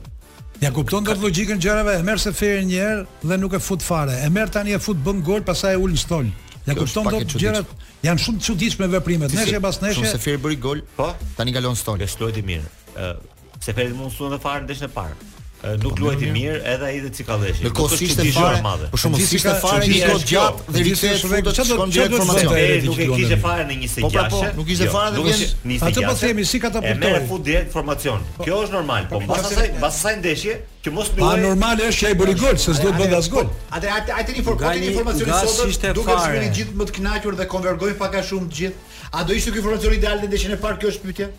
Ja 0.61 0.69
kupton 0.75 1.01
dot 1.07 1.17
logjikën 1.23 1.57
gjërave, 1.63 1.95
e 1.97 2.03
merr 2.05 2.19
se 2.21 2.29
ferë 2.37 2.59
një 2.69 2.81
herë 2.83 3.05
dhe 3.31 3.37
nuk 3.41 3.55
e 3.57 3.59
fut 3.65 3.81
fare. 3.81 4.19
E 4.21 4.27
merr 4.29 4.51
tani 4.53 4.75
e 4.75 4.79
fut 4.79 4.99
bën 5.05 5.23
gol, 5.25 5.41
pastaj 5.47 5.73
e 5.73 5.79
ul 5.81 5.95
në 5.95 6.01
stol. 6.03 6.29
Ja 6.67 6.75
kupton 6.77 7.07
dot 7.09 7.33
gjërat, 7.41 7.71
janë 8.05 8.21
shumë 8.23 8.41
të 8.43 8.47
çuditshme 8.51 8.89
veprimet. 8.93 9.33
Nëse 9.33 9.57
pas 9.63 9.81
nesër 9.81 10.11
se 10.13 10.21
ferë 10.21 10.43
bëri 10.45 10.59
gol, 10.61 10.83
po 10.99 11.09
tani 11.39 11.55
kalon 11.57 11.79
stol. 11.79 11.97
Ja 12.05 12.09
shtohet 12.13 12.37
mirë. 12.45 12.69
Ë, 12.93 13.09
se 13.57 13.73
ferë 13.73 13.97
mund 13.97 14.13
të 14.13 14.19
sundë 14.19 14.41
fare 14.45 14.69
desh 14.69 14.85
në 14.85 14.91
parë 14.93 15.17
nuk 15.63 15.93
po, 15.95 16.01
luajti 16.07 16.29
mirë 16.33 16.59
edhe 16.73 16.87
ai 16.87 16.99
dhe 17.03 17.09
Cikalleshi. 17.13 17.63
Në 17.65 17.71
kohë 17.77 17.97
ishte 18.07 18.25
fare, 18.33 18.61
por 18.91 19.01
shumë 19.01 19.17
të 19.17 19.25
ishte 19.37 19.51
fare 19.61 19.89
një 19.89 19.97
kohë 20.09 20.27
gjatë 20.31 20.63
dhe 20.75 20.85
rikthehet 20.87 21.19
çfarë 21.21 21.43
do 21.45 21.53
të 21.53 21.65
shkon 21.69 21.93
drejt 21.93 22.15
formacionit. 22.15 22.87
Nuk 22.87 22.97
e 22.97 23.07
kishte 23.19 23.37
fare 23.45 23.65
në 23.69 23.77
26. 23.83 24.01
Po 24.01 24.09
po, 24.11 24.39
po 24.41 24.51
nuk 24.57 24.71
ishte 24.73 24.87
jo. 24.87 24.93
fare 24.95 25.13
dhe 25.13 25.25
vjen. 25.27 25.83
Atë 25.89 26.05
po 26.07 26.13
themi 26.23 26.45
si 26.51 26.61
katapultor. 26.63 27.03
Merë 27.03 27.21
fut 27.29 27.43
drejt 27.45 27.69
formacion. 27.75 28.25
Po. 28.37 28.47
Kjo 28.47 28.57
është 28.65 28.75
normal, 28.77 29.05
po 29.11 29.21
mbas 29.21 29.45
asaj, 29.51 29.69
mbas 29.77 30.01
asaj 30.01 30.15
ndeshje 30.23 30.57
që 30.85 30.95
mos 30.97 31.11
luajë. 31.13 31.29
Pa 31.29 31.45
normal 31.45 31.85
është 31.91 32.01
që 32.01 32.09
ai 32.09 32.17
bëri 32.23 32.35
gol, 32.41 32.57
se 32.57 32.75
s'do 32.79 32.89
të 32.89 33.03
bëndas 33.03 33.29
gol. 33.35 33.53
Atë 33.69 33.93
atë 33.99 34.17
ai 34.17 34.25
tani 34.31 34.47
forkoti 34.47 34.91
informacioni 34.95 35.37
sot, 35.45 35.87
duke 35.99 36.17
shmëri 36.25 36.49
gjithë 36.57 36.81
më 36.81 36.89
të 36.89 36.97
kënaqur 36.97 37.37
dhe 37.41 37.49
konvergojnë 37.53 37.99
pak 38.01 38.17
a 38.21 38.25
shumë 38.33 38.51
gjithë. 38.57 38.91
A 39.13 39.25
do 39.27 39.35
ishte 39.37 39.51
ky 39.53 39.61
formacion 39.61 39.93
ideal 39.93 40.21
në 40.23 40.31
ndeshjen 40.31 40.55
e 40.57 40.61
parë? 40.63 40.81
Kjo 40.81 40.95
është 40.95 41.05
pyetja 41.09 41.31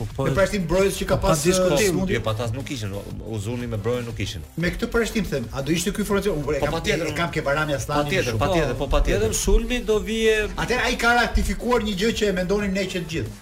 po 0.00 0.06
po. 0.16 0.22
Me 0.24 0.32
parashtim 0.34 0.64
brojës 0.70 0.96
që 1.00 1.06
ka 1.10 1.16
pas 1.20 1.42
diskutim. 1.44 1.92
Uh, 1.98 2.06
po, 2.06 2.12
jo, 2.14 2.20
patas 2.24 2.54
nuk 2.56 2.70
ishin, 2.72 2.94
u 2.94 3.56
me 3.60 3.76
brojën 3.76 4.06
nuk 4.08 4.22
ishin. 4.24 4.44
Me 4.56 4.70
këtë 4.72 4.88
parashtim 4.94 5.26
them, 5.28 5.48
a 5.52 5.62
do 5.66 5.74
ishte 5.76 5.92
ky 5.96 6.06
formacion? 6.08 6.40
Unë 6.40 6.56
po, 6.60 6.64
kam 6.66 6.74
patjetër, 6.78 7.12
kam 7.18 7.32
ke 7.34 7.42
Barami 7.46 7.76
Aslani. 7.76 8.00
Po, 8.08 8.16
patjetër, 8.16 8.36
patjetër, 8.40 8.74
po 8.80 8.88
patjetër 8.94 9.34
Sulmi 9.36 9.82
do 9.90 9.98
vije. 10.06 10.34
Atë 10.56 10.80
ai 10.88 10.96
ka 11.00 11.12
ratifikuar 11.20 11.84
një 11.86 11.96
gjë 12.00 12.12
që 12.20 12.30
e 12.30 12.34
mendonin 12.40 12.72
ne 12.80 12.86
që 12.94 13.04
të 13.04 13.14
gjithë. 13.14 13.36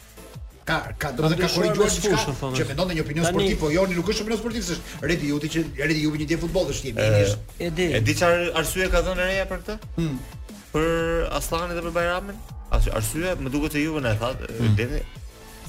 Ka 0.68 0.80
ka 1.00 1.14
do 1.16 1.30
të 1.32 1.38
ka 1.40 1.48
korrigjuar 1.54 1.94
diçka. 1.94 2.34
Që 2.58 2.66
mendonte 2.72 2.98
një 2.98 3.06
opinion 3.06 3.28
sportiv, 3.30 3.54
po 3.62 3.70
joni 3.72 3.96
nuk 3.96 4.10
është 4.12 4.26
opinion 4.26 4.42
sportiv, 4.42 4.66
është 4.66 5.08
redi 5.12 5.30
ju 5.30 5.38
që 5.56 5.64
redi 5.78 6.02
ju 6.04 6.10
një 6.18 6.26
ditë 6.28 6.42
futbolli 6.42 6.74
është 6.74 6.90
një 6.90 6.98
mirë. 6.98 7.38
E 7.64 7.70
di. 7.78 7.88
E 7.96 8.02
di 8.04 8.16
çfarë 8.18 8.50
arsye 8.60 8.90
ka 8.92 9.00
dhënë 9.06 9.30
reja 9.30 9.46
për 9.48 9.62
këtë? 9.62 9.92
Hm. 9.96 10.18
Për 10.74 10.92
Aslanin 11.38 11.72
dhe 11.78 11.86
për 11.86 11.94
Bajramin? 11.96 12.42
Arsye, 12.76 13.32
më 13.40 13.54
duket 13.54 13.78
se 13.78 13.86
juve 13.86 14.02
na 14.04 14.12
e 14.12 14.18
thatë, 14.20 14.50
hmm. 14.58 14.74
deri 14.76 14.98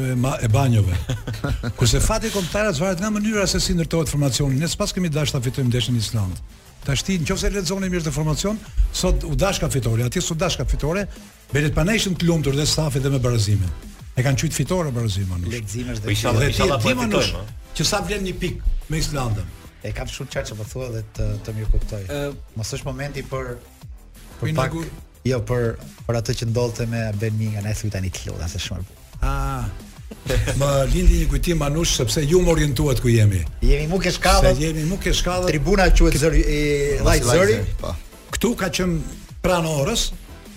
e 0.45 0.51
banjove. 0.53 0.95
Kurse 1.79 2.01
fati 2.05 2.31
kombëtarës 2.35 2.79
varet 2.83 3.01
nga 3.03 3.11
mënyra 3.12 3.47
se 3.51 3.61
si 3.62 3.74
ndërtohet 3.78 4.10
formacioni. 4.10 4.58
Ne 4.58 4.68
s'pas 4.68 4.90
kemi 4.94 5.08
dashur 5.12 5.38
ta 5.38 5.42
fitojmë 5.44 5.70
ndeshjen 5.70 5.98
Island. 5.98 6.40
Tashti, 6.82 7.20
nëse 7.22 7.50
lexoni 7.54 7.88
mirë 7.92 8.08
të 8.08 8.12
formacion, 8.14 8.58
sot 8.92 9.22
u 9.28 9.36
fitore, 9.70 10.02
atje 10.06 10.20
sot 10.22 10.38
dashka 10.42 10.64
fitore, 10.66 11.06
bëhet 11.52 11.74
panation 11.74 12.14
të 12.18 12.26
lumtur 12.26 12.56
dhe 12.58 12.66
stafi 12.66 12.98
dhe 13.00 13.10
me 13.14 13.18
barazimin. 13.22 13.70
E 14.18 14.22
kanë 14.22 14.40
qyt 14.42 14.52
fitore 14.52 14.90
barazimin. 14.92 15.46
Leximesh 15.52 16.00
dhe. 16.00 16.06
Po 16.06 16.10
inshallah, 16.10 16.46
inshallah 16.48 16.82
po 16.82 17.44
që 17.78 17.86
sa 17.88 18.02
vlen 18.04 18.26
një 18.26 18.34
pik 18.42 18.58
me 18.90 18.98
Islandën. 18.98 19.46
E 19.86 19.92
kam 19.94 20.10
shumë 20.10 20.32
çfarë 20.34 20.48
që 20.50 20.58
po 20.58 20.66
thua 20.72 20.90
dhe 20.96 21.04
të 21.16 21.28
të 21.46 21.54
mirë 21.58 21.70
kuptoj. 21.76 22.02
mos 22.58 22.74
është 22.76 22.86
momenti 22.90 23.22
për 23.30 23.44
për 24.40 24.54
pak. 24.58 24.74
Jo, 25.30 25.38
për 25.46 25.76
për 26.08 26.18
atë 26.20 26.32
që 26.40 26.48
ndodhte 26.50 26.86
me 26.90 27.02
Ben 27.14 27.38
Minga, 27.38 27.62
ne 27.62 27.74
tani 27.90 28.10
të 28.10 28.26
lutem 28.32 28.48
është 28.58 28.62
shumë. 28.66 28.84
Ah, 29.22 29.64
Më 30.60 30.66
lindi 30.92 31.20
një 31.22 31.28
kujtim 31.32 31.60
Manush 31.62 31.96
sepse 31.98 32.22
ju 32.26 32.40
më 32.44 32.50
orientuat 32.54 33.00
ku 33.02 33.10
jemi. 33.12 33.42
Jemi 33.64 33.86
nuk 33.90 34.06
e 34.08 34.12
shkallë. 34.14 34.50
Sa 34.50 34.62
jemi 34.62 34.84
nuk 34.88 35.06
e 35.06 35.12
shkallë. 35.16 35.50
Tribuna 35.52 35.86
quhet 35.92 36.18
zëri 36.22 36.40
e 36.42 36.58
Vaj 37.04 37.22
zëri. 37.28 37.58
Po. 37.80 37.94
Ktu 38.36 38.52
ka 38.62 38.68
qen 38.74 38.98
pranë 39.44 39.74
orës, 39.82 40.04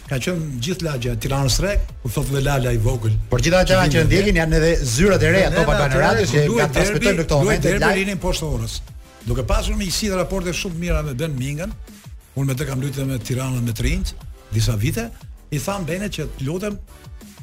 ka 0.10 0.20
qen 0.22 0.42
gjithë 0.64 0.88
lagja 0.88 1.16
Tiranës 1.24 1.60
rrek, 1.64 1.86
u 2.06 2.12
thot 2.14 2.32
dhe 2.34 2.44
Lala 2.46 2.74
i 2.76 2.80
vogël. 2.84 3.16
Por 3.32 3.44
gjithë 3.46 3.62
ata 3.62 3.84
që 3.94 4.06
ndjekin 4.10 4.40
janë 4.42 4.60
edhe 4.60 4.74
zyrat 4.96 5.24
e 5.28 5.32
reja 5.38 5.54
Top 5.56 5.72
Albana 5.74 5.96
që 6.24 6.46
ka 6.56 6.70
transmetuar 6.80 7.22
në 7.22 7.28
këtë 7.28 7.42
moment. 7.42 7.66
Duhet 7.68 7.88
të 7.88 7.96
rinin 8.00 8.22
poshtë 8.26 8.52
orës. 8.58 8.80
Duke 9.26 9.46
pasur 9.50 9.78
miqësi 9.80 10.12
dhe 10.12 10.20
raporte 10.20 10.54
shumë 10.54 10.78
mira 10.84 11.00
me 11.04 11.16
Ben 11.18 11.34
Mingën, 11.38 11.72
unë 12.38 12.52
me 12.52 12.58
të 12.60 12.68
kam 12.70 12.84
luajtur 12.84 13.08
me 13.10 13.18
Tiranën 13.26 13.64
me 13.66 13.74
Trinç 13.76 14.12
disa 14.54 14.76
vite, 14.80 15.08
i 15.52 15.58
tham 15.60 15.84
Benet 15.88 16.14
që 16.20 16.28
lutem 16.46 16.76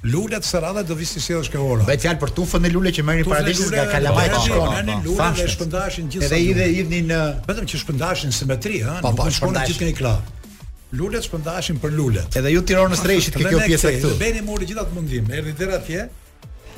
Lulet 0.03 0.43
së 0.43 0.59
radhe 0.65 0.83
do 0.83 0.95
vistë 0.99 1.21
si 1.23 1.31
edhe 1.31 1.45
shkë 1.47 1.59
ora. 1.63 1.85
Bëj 1.87 2.01
fjalë 2.03 2.19
për 2.19 2.31
tufën 2.35 2.65
e 2.67 2.71
lule 2.73 2.91
që 2.95 3.03
mërë 3.07 3.21
një 3.21 3.27
paradisës 3.31 3.69
nga 3.71 3.85
kalamaj 3.93 4.25
të 4.33 4.41
shkona. 4.49 4.95
Lulet 5.07 5.43
e 5.45 5.51
shpëndashin 5.55 6.09
gjithë 6.15 6.31
sa 6.33 6.41
lule. 6.41 7.67
që 7.71 7.81
shpëndashin 7.85 8.35
simetri, 8.35 8.81
ha? 8.83 8.97
Nuk 9.05 9.23
në 9.23 9.35
shkona 9.39 9.63
gjithë 9.69 9.89
një 9.89 9.95
klarë. 10.01 10.51
Lulet 10.99 11.29
shpëndashin 11.29 11.79
për 11.85 11.95
lulet. 11.95 12.41
Edhe 12.41 12.51
ju 12.57 12.65
tiro 12.73 12.89
në 12.91 12.99
strejshit 12.99 13.39
ke 13.39 13.47
kjo 13.47 13.63
pjesë 13.69 13.95
këtu. 14.01 14.11
Dhe 14.11 14.21
bejnë 14.25 14.43
mori 14.51 14.67
gjithat 14.73 14.91
mundim, 14.99 15.31
e 15.39 15.43
deri 15.63 15.79
atje, 15.79 16.09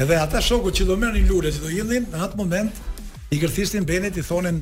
edhe 0.05 0.20
ata 0.20 0.45
shokut 0.45 0.77
që 0.77 0.91
do 0.93 1.01
mërë 1.01 1.22
një 1.22 1.27
lulet 1.33 1.57
që 1.57 1.64
do 1.64 1.72
jindin, 1.79 2.07
në 2.12 2.20
atë 2.29 2.43
moment, 2.45 2.85
i 3.33 3.41
kërthistin 3.41 3.89
benit 3.89 4.20
i 4.20 4.27
thonin 4.29 4.61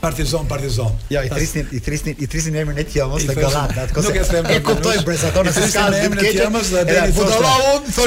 Partizan, 0.00 0.46
Partizan. 0.46 0.94
Ja, 1.08 1.24
i 1.24 1.28
trisnin, 1.28 1.68
i 1.72 1.80
trisnin, 1.80 2.14
i 2.18 2.26
trisnin 2.26 2.54
emrin 2.56 2.78
e 2.78 2.84
Tiamos 2.84 3.22
dhe 3.24 3.34
Gallat. 3.34 3.92
Nuk 3.96 4.14
e 4.16 4.20
them. 4.22 4.44
E 4.48 4.60
kuptoj 4.60 4.96
Brezaton 5.04 5.52
se 5.52 5.68
ka 5.72 5.84
emrin 6.04 6.24
e 6.24 6.28
Tiamos 6.30 6.66
dhe 6.72 6.82
deri 6.88 7.12
thoshte. 7.12 7.44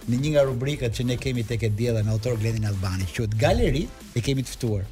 në 0.08 0.18
një 0.24 0.32
nga 0.34 0.42
rubrikat 0.50 0.96
që 0.98 1.06
ne 1.12 1.18
kemi 1.22 1.44
tek 1.46 1.62
e 1.68 1.70
diellën 1.78 2.08
autor 2.10 2.34
Gledin 2.42 2.66
Albani, 2.72 3.06
që 3.14 3.28
galeri 3.38 3.84
e 3.86 4.20
kemi 4.24 4.42
të 4.42 4.56
ftuar. 4.56 4.88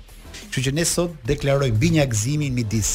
Kështu 0.48 0.62
që 0.68 0.72
ne 0.78 0.84
sot 0.88 1.16
deklaroj 1.28 1.70
binja 1.78 2.06
midis 2.50 2.94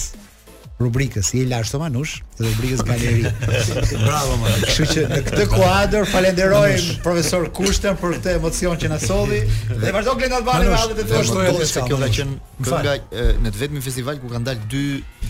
rubrikës 0.77 1.29
i 1.39 1.45
Lashto 1.47 1.77
Manush 1.79 2.17
dhe 2.37 2.43
rubrikës 2.49 2.81
Galeri. 2.83 3.29
Bravo 4.07 4.35
man. 4.41 4.57
Kështu 4.65 4.85
që 4.91 5.03
në 5.11 5.19
këtë 5.29 5.45
kuadër 5.53 6.07
falenderojmë 6.11 6.97
profesor 7.05 7.47
Kushtën 7.57 7.95
për 8.01 8.17
këtë 8.17 8.31
emocion 8.41 8.75
që 8.81 8.89
na 8.91 8.97
solli 8.99 9.39
dhe 9.69 9.93
vazhdo 9.95 10.17
Glenda 10.19 10.41
Albani 10.41 10.67
me 10.67 10.75
hallet 10.75 10.99
e 10.99 11.07
tua 11.07 11.23
shtoja 11.29 11.53
se 11.71 11.85
kjo 11.87 12.01
ka 12.01 12.09
qenë 12.17 12.35
kënga 12.69 12.97
në 13.45 13.53
të 13.55 13.61
vetmin 13.61 13.85
festival 13.87 14.19
ku 14.19 14.33
kanë 14.33 14.49
dalë 14.49 14.67
dy 14.73 14.83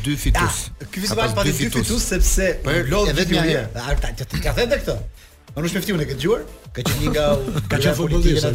dy 0.07 0.15
fitues. 0.25 0.57
Ah, 0.73 0.89
ky 0.89 1.05
festival 1.05 1.37
pati 1.37 1.53
dy 1.53 1.69
fitues 1.75 2.09
sepse 2.09 2.49
lodh 2.89 3.13
vetëm 3.21 3.43
ai. 3.43 3.63
Ata 3.85 4.25
ti 4.25 4.41
ka 4.47 4.55
thënë 4.57 4.81
këtë. 4.81 4.97
Po 5.53 5.61
nuk 5.63 5.69
shpeftiu 5.71 5.95
ne 5.97 6.05
këtë 6.09 6.19
gjuar, 6.23 6.41
ka 6.75 6.83
qenë 6.83 7.01
një 7.05 7.11
nga 7.13 7.25
ka 7.73 7.77
qenë 7.77 7.93
futbollist. 7.97 8.47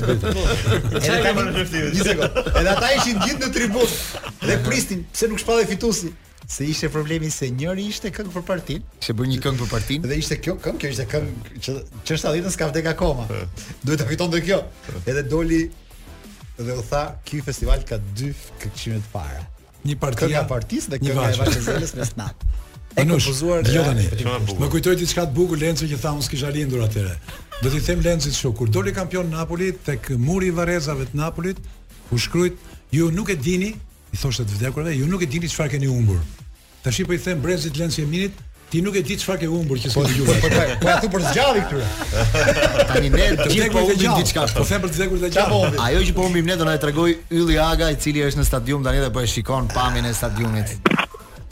Edhe 2.01 2.17
ta 2.21 2.75
ata 2.75 2.91
ishin 2.97 3.21
gjithë 3.21 3.47
në 3.47 3.51
tribunë 3.55 4.27
dhe 4.51 4.59
pristin 4.67 5.05
pse 5.15 5.31
nuk 5.31 5.41
shpallë 5.45 5.69
fitusi. 5.71 6.13
Se 6.51 6.67
ishte 6.67 6.89
problemi 6.91 7.29
se 7.31 7.47
njëri 7.55 7.85
ishte 7.93 8.11
këngë 8.17 8.33
për 8.35 8.45
partin. 8.49 8.83
Se 9.07 9.15
bërë 9.17 9.31
një 9.33 9.39
këngë 9.45 9.61
për 9.63 9.71
partin. 9.71 10.09
Dhe 10.11 10.19
ishte 10.21 10.37
kjo 10.43 10.57
këngë, 10.65 10.81
kjo 10.83 10.91
ishte 10.97 11.07
këngë 11.13 11.61
që 11.69 11.77
çështa 12.11 12.33
ditën 12.37 12.55
s'ka 12.57 12.69
vdek 12.73 12.89
akoma. 12.93 13.29
Duhet 13.87 14.05
ta 14.21 14.27
dhe 14.35 14.43
kjo. 14.49 14.61
Edhe 15.07 15.23
doli 15.31 15.63
dhe 16.59 16.75
u 16.75 16.83
tha, 16.91 17.05
"Ky 17.25 17.41
festival 17.47 17.87
ka 17.87 18.01
dy 18.19 18.33
këngëshime 18.65 18.99
të 19.05 19.15
para." 19.15 19.47
Një 19.87 19.97
partia, 20.03 20.27
këngë 20.27 20.49
partisë 20.51 20.93
dhe 20.93 21.01
këngë 21.07 21.31
e 21.31 21.39
Vaçezeles 21.39 21.95
në 21.97 22.11
snap. 22.11 22.45
E 22.95 23.05
nuk 23.05 23.21
pozuar. 23.25 23.65
Jo 23.71 23.83
tani. 23.87 24.09
Më 24.59 24.67
kujtoi 24.73 24.97
diçka 24.99 25.25
të 25.29 25.35
bukur 25.37 25.59
Lenci 25.61 25.87
që 25.91 25.99
tha 26.03 26.11
unë 26.17 26.25
s'kisha 26.27 26.51
lindur 26.55 26.83
atyre. 26.87 27.15
Do 27.63 27.71
t'i 27.71 27.79
them 27.85 28.01
Lencit 28.05 28.33
kështu, 28.35 28.51
kur 28.59 28.69
doli 28.73 28.93
kampion 28.97 29.31
Napoli 29.31 29.71
tek 29.87 30.11
muri 30.19 30.51
i 30.51 30.57
Varrezave 30.57 31.07
të 31.13 31.17
Napolit, 31.23 31.61
u 32.11 32.19
shkruajt 32.19 32.57
ju 32.95 33.11
nuk 33.15 33.31
e 33.31 33.37
dini, 33.39 33.73
i 34.11 34.17
thoshte 34.19 34.43
të 34.49 34.59
vdekurve, 34.59 34.95
ju 34.97 35.07
nuk 35.11 35.23
e 35.23 35.29
dini 35.31 35.49
çfarë 35.51 35.77
keni 35.77 35.91
humbur. 35.93 36.19
Tashi 36.85 37.05
po 37.07 37.15
i 37.15 37.19
them 37.21 37.43
Brezit 37.45 37.79
Lenci 37.81 38.03
Eminit 38.07 38.47
Ti 38.71 38.79
nuk 38.87 38.95
e 38.95 39.01
di 39.03 39.17
çfarë 39.19 39.41
ke 39.41 39.47
humbur 39.51 39.81
që 39.83 39.89
s'e 39.91 39.99
dëgjova. 40.13 40.35
Po, 40.45 40.51
po 40.85 40.91
aty 40.95 41.09
për 41.11 41.25
zgjalli 41.33 41.63
këtyre. 41.65 41.89
Tani 42.87 43.09
ne 43.11 43.27
do 43.41 43.49
të 43.49 43.67
kemi 43.73 44.13
diçka. 44.23 44.45
Po 44.55 44.63
them 44.69 44.85
për 44.85 44.93
të 44.93 45.01
dhëgur 45.01 45.19
të 45.25 45.31
zgjalli. 45.33 45.83
Ajo 45.89 46.05
që 46.07 46.15
po 46.21 46.29
humbim 46.29 46.47
ne 46.47 46.55
do 46.61 46.69
na 46.71 46.77
e 46.79 46.83
tregoj 46.87 47.17
Ylli 47.35 47.59
Aga 47.59 47.91
i 47.91 47.99
cili 47.99 48.23
është 48.29 48.45
në 48.45 48.47
stadium 48.47 48.87
tani 48.87 49.03
dhe 49.03 49.11
po 49.11 49.27
e 49.27 49.27
shikon 49.27 49.67
pamjen 49.75 50.07
e 50.07 50.15
stadiumit. 50.15 50.79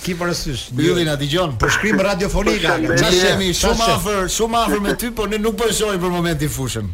Ki 0.03 0.15
parasysh. 0.17 0.69
Ylli 0.79 1.05
na 1.09 1.17
dëgjon. 1.19 1.59
Po 1.59 1.69
shkrim 1.71 1.99
radiofonika. 2.01 2.79
Ne 2.79 3.11
jemi 3.13 3.51
shumë 3.57 3.89
afër, 3.99 4.25
shumë 4.31 4.59
afër 4.65 4.81
me 4.85 4.93
ty, 4.99 5.11
por 5.13 5.29
ne 5.29 5.39
nuk 5.43 5.57
po 5.59 5.67
e 5.71 5.75
shohim 5.75 6.01
për 6.01 6.13
momentin 6.13 6.49
fushën. 6.51 6.87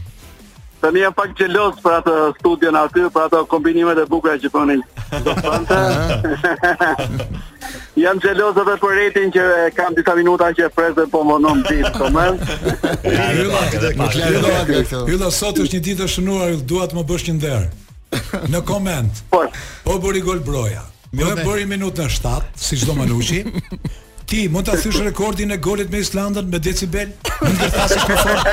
Tani 0.81 1.01
jam 1.01 1.13
pak 1.17 1.31
xheloz 1.39 1.79
për 1.85 1.95
atë 1.99 2.15
studion 2.39 2.77
aty, 2.77 3.05
për 3.13 3.23
ato 3.29 3.43
kombinimet 3.49 4.01
e 4.01 4.05
bukura 4.11 4.35
që 4.41 4.51
bënin. 4.53 4.81
Do 5.25 5.33
të 5.37 5.59
thonë. 5.69 6.39
Jam 8.05 8.21
xheloz 8.25 8.59
edhe 8.65 8.75
për 8.85 8.97
retin 9.01 9.33
që 9.37 9.45
kam 9.79 9.97
disa 9.97 10.17
minuta 10.19 10.51
që 10.59 10.69
e 10.69 10.89
dhe 11.01 11.07
po 11.15 11.23
më 11.25 11.39
ndon 11.41 11.63
ditë 11.69 11.93
tomën. 12.01 12.43
Ylla, 13.93 15.05
Ylla 15.13 15.31
sot 15.31 15.61
është 15.63 15.77
një 15.77 15.85
ditë 15.91 16.09
e 16.09 16.17
shënuar, 16.17 16.49
ju 16.57 16.65
dua 16.75 16.89
të 16.89 17.01
më 17.01 17.07
bësh 17.13 17.29
një 17.31 17.37
nder. 17.41 17.71
Në 18.53 18.61
koment. 18.65 19.25
Po. 19.33 19.45
Po 19.85 19.99
buri 20.05 20.21
gol 20.21 20.41
broja. 20.41 20.85
Më 21.15 21.31
e 21.31 21.45
bëri 21.47 21.63
minuta 21.71 22.05
7, 22.11 22.43
si 22.59 22.75
çdo 22.81 22.93
manushi. 22.99 23.45
Ti 24.31 24.49
mund 24.49 24.67
ta 24.67 24.73
thysh 24.81 25.01
rekordin 25.05 25.53
e 25.53 25.59
golit 25.61 25.91
me 25.93 26.01
Islandën 26.01 26.49
me 26.51 26.59
decibel? 26.67 27.11
Ndërtasësh 27.45 28.07
me 28.09 28.17
fort. 28.25 28.45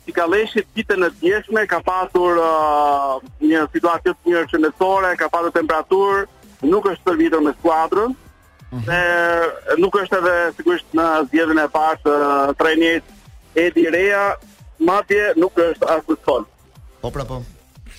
Cikaleshi 0.05 0.59
ditën 0.76 1.03
e 1.03 1.09
djeshme 1.20 1.64
ka 1.70 1.80
pasur 1.86 2.36
uh, 2.41 3.20
një 3.43 3.64
situatë 3.76 4.11
të 4.14 4.32
njërë 4.32 4.51
qënësore, 4.53 5.11
ka 5.20 5.30
pasur 5.34 5.53
temperaturë, 5.57 6.24
nuk 6.74 6.89
është 6.93 7.07
përvitur 7.09 7.41
me 7.45 7.53
skuadrën, 7.59 8.16
mm 8.72 8.80
-hmm. 8.80 9.78
nuk 9.84 9.95
është 10.01 10.18
edhe 10.20 10.36
sigurisht 10.57 10.95
në 10.99 11.07
zgjedhjen 11.30 11.64
e 11.66 11.68
parë 11.78 11.99
të 12.03 12.14
uh, 12.20 12.55
trajnerit 12.57 13.03
Edi 13.66 13.88
Rea, 13.95 14.26
madje 14.80 15.34
nuk 15.38 15.53
është 15.68 15.86
as 15.95 16.01
kushton. 16.07 16.43
Po 17.01 17.09
pra 17.09 17.26
po. 17.26 17.38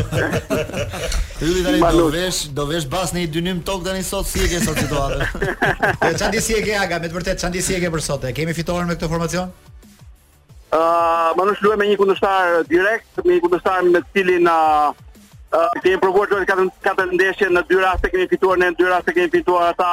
Ju 1.42 1.64
do 1.68 1.92
do 2.00 2.06
vesh, 2.16 2.42
do 2.62 2.66
vesh 2.72 2.88
bas 2.88 3.12
në 3.14 3.26
një 3.26 3.32
dynim 3.36 3.60
tok 3.64 3.84
tani 3.90 4.04
sot 4.04 4.28
si 4.32 4.46
e 4.46 4.48
ke 4.54 4.64
sot 4.64 4.80
situatën. 4.80 5.26
Po 6.00 6.14
çan 6.20 6.32
di 6.32 6.40
si 6.42 6.56
e 6.56 6.62
ke 6.64 6.78
aga, 6.80 7.00
me 7.00 7.10
të 7.12 7.16
vërtet 7.20 7.40
çan 7.42 7.52
di 7.52 7.62
si 7.62 7.76
e 7.76 7.82
ke 7.84 7.92
për 7.92 8.02
sot. 8.04 8.24
E 8.24 8.32
kemi 8.34 8.54
fitoren 8.56 8.88
me 8.88 8.96
këtë 8.96 9.10
formacion. 9.12 9.52
Uh, 10.70 11.34
Manush 11.36 11.60
luhe 11.66 11.76
me 11.82 11.88
një 11.92 11.98
kundështar 12.00 12.64
direkt, 12.70 13.20
me 13.26 13.36
një 13.36 13.44
kundështar 13.48 13.84
me 13.90 14.04
cilin 14.14 14.46
uh, 14.52 14.92
Uh, 15.50 15.66
kemi 15.82 15.98
provuar 15.98 16.30
të 16.30 16.44
katër 16.46 16.68
katër 16.86 17.08
ndeshje 17.18 17.48
në 17.50 17.64
dy 17.70 17.78
raste 17.82 18.10
kemi 18.14 18.28
fituar 18.30 18.60
në 18.62 18.68
dy 18.78 18.86
raste 18.90 19.14
kemi 19.16 19.32
fituar 19.34 19.72
ata 19.72 19.88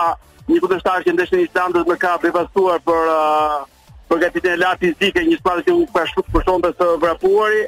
një 0.53 0.59
kundërshtar 0.61 1.07
që 1.07 1.15
ndeshën 1.17 1.41
Islandës 1.47 1.87
më 1.89 1.97
ka 2.03 2.11
devastuar 2.27 2.83
për 2.85 3.09
uh, 3.09 3.63
për 4.11 4.21
gatitën 4.27 4.53
e 4.53 4.61
lartë 4.61 4.91
fizike 4.91 5.23
një 5.31 5.39
skuadër 5.41 5.65
që 5.71 5.79
u 5.81 5.87
pashuk 5.97 6.29
për 6.35 6.45
shkak 6.45 6.77
të 6.83 6.91
vrapuari, 7.07 7.63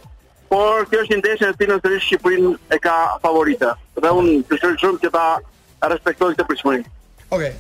por 0.52 0.84
kjo 0.92 1.00
është 1.06 1.14
një 1.16 1.20
ndeshje 1.22 1.48
në 1.48 1.56
cilën 1.62 1.82
sërish 1.86 2.10
Shqipërinë 2.10 2.52
e 2.76 2.80
ka 2.84 2.98
favorita. 3.24 3.72
Dhe 4.04 4.12
unë 4.20 4.36
të 4.52 4.60
shumë 4.68 5.02
që 5.06 5.12
ta 5.16 5.26
respektoj 5.94 6.30
këtë 6.34 6.46
përshmërinë. 6.52 6.84
Okej, 6.84 7.48
okay. 7.50 7.54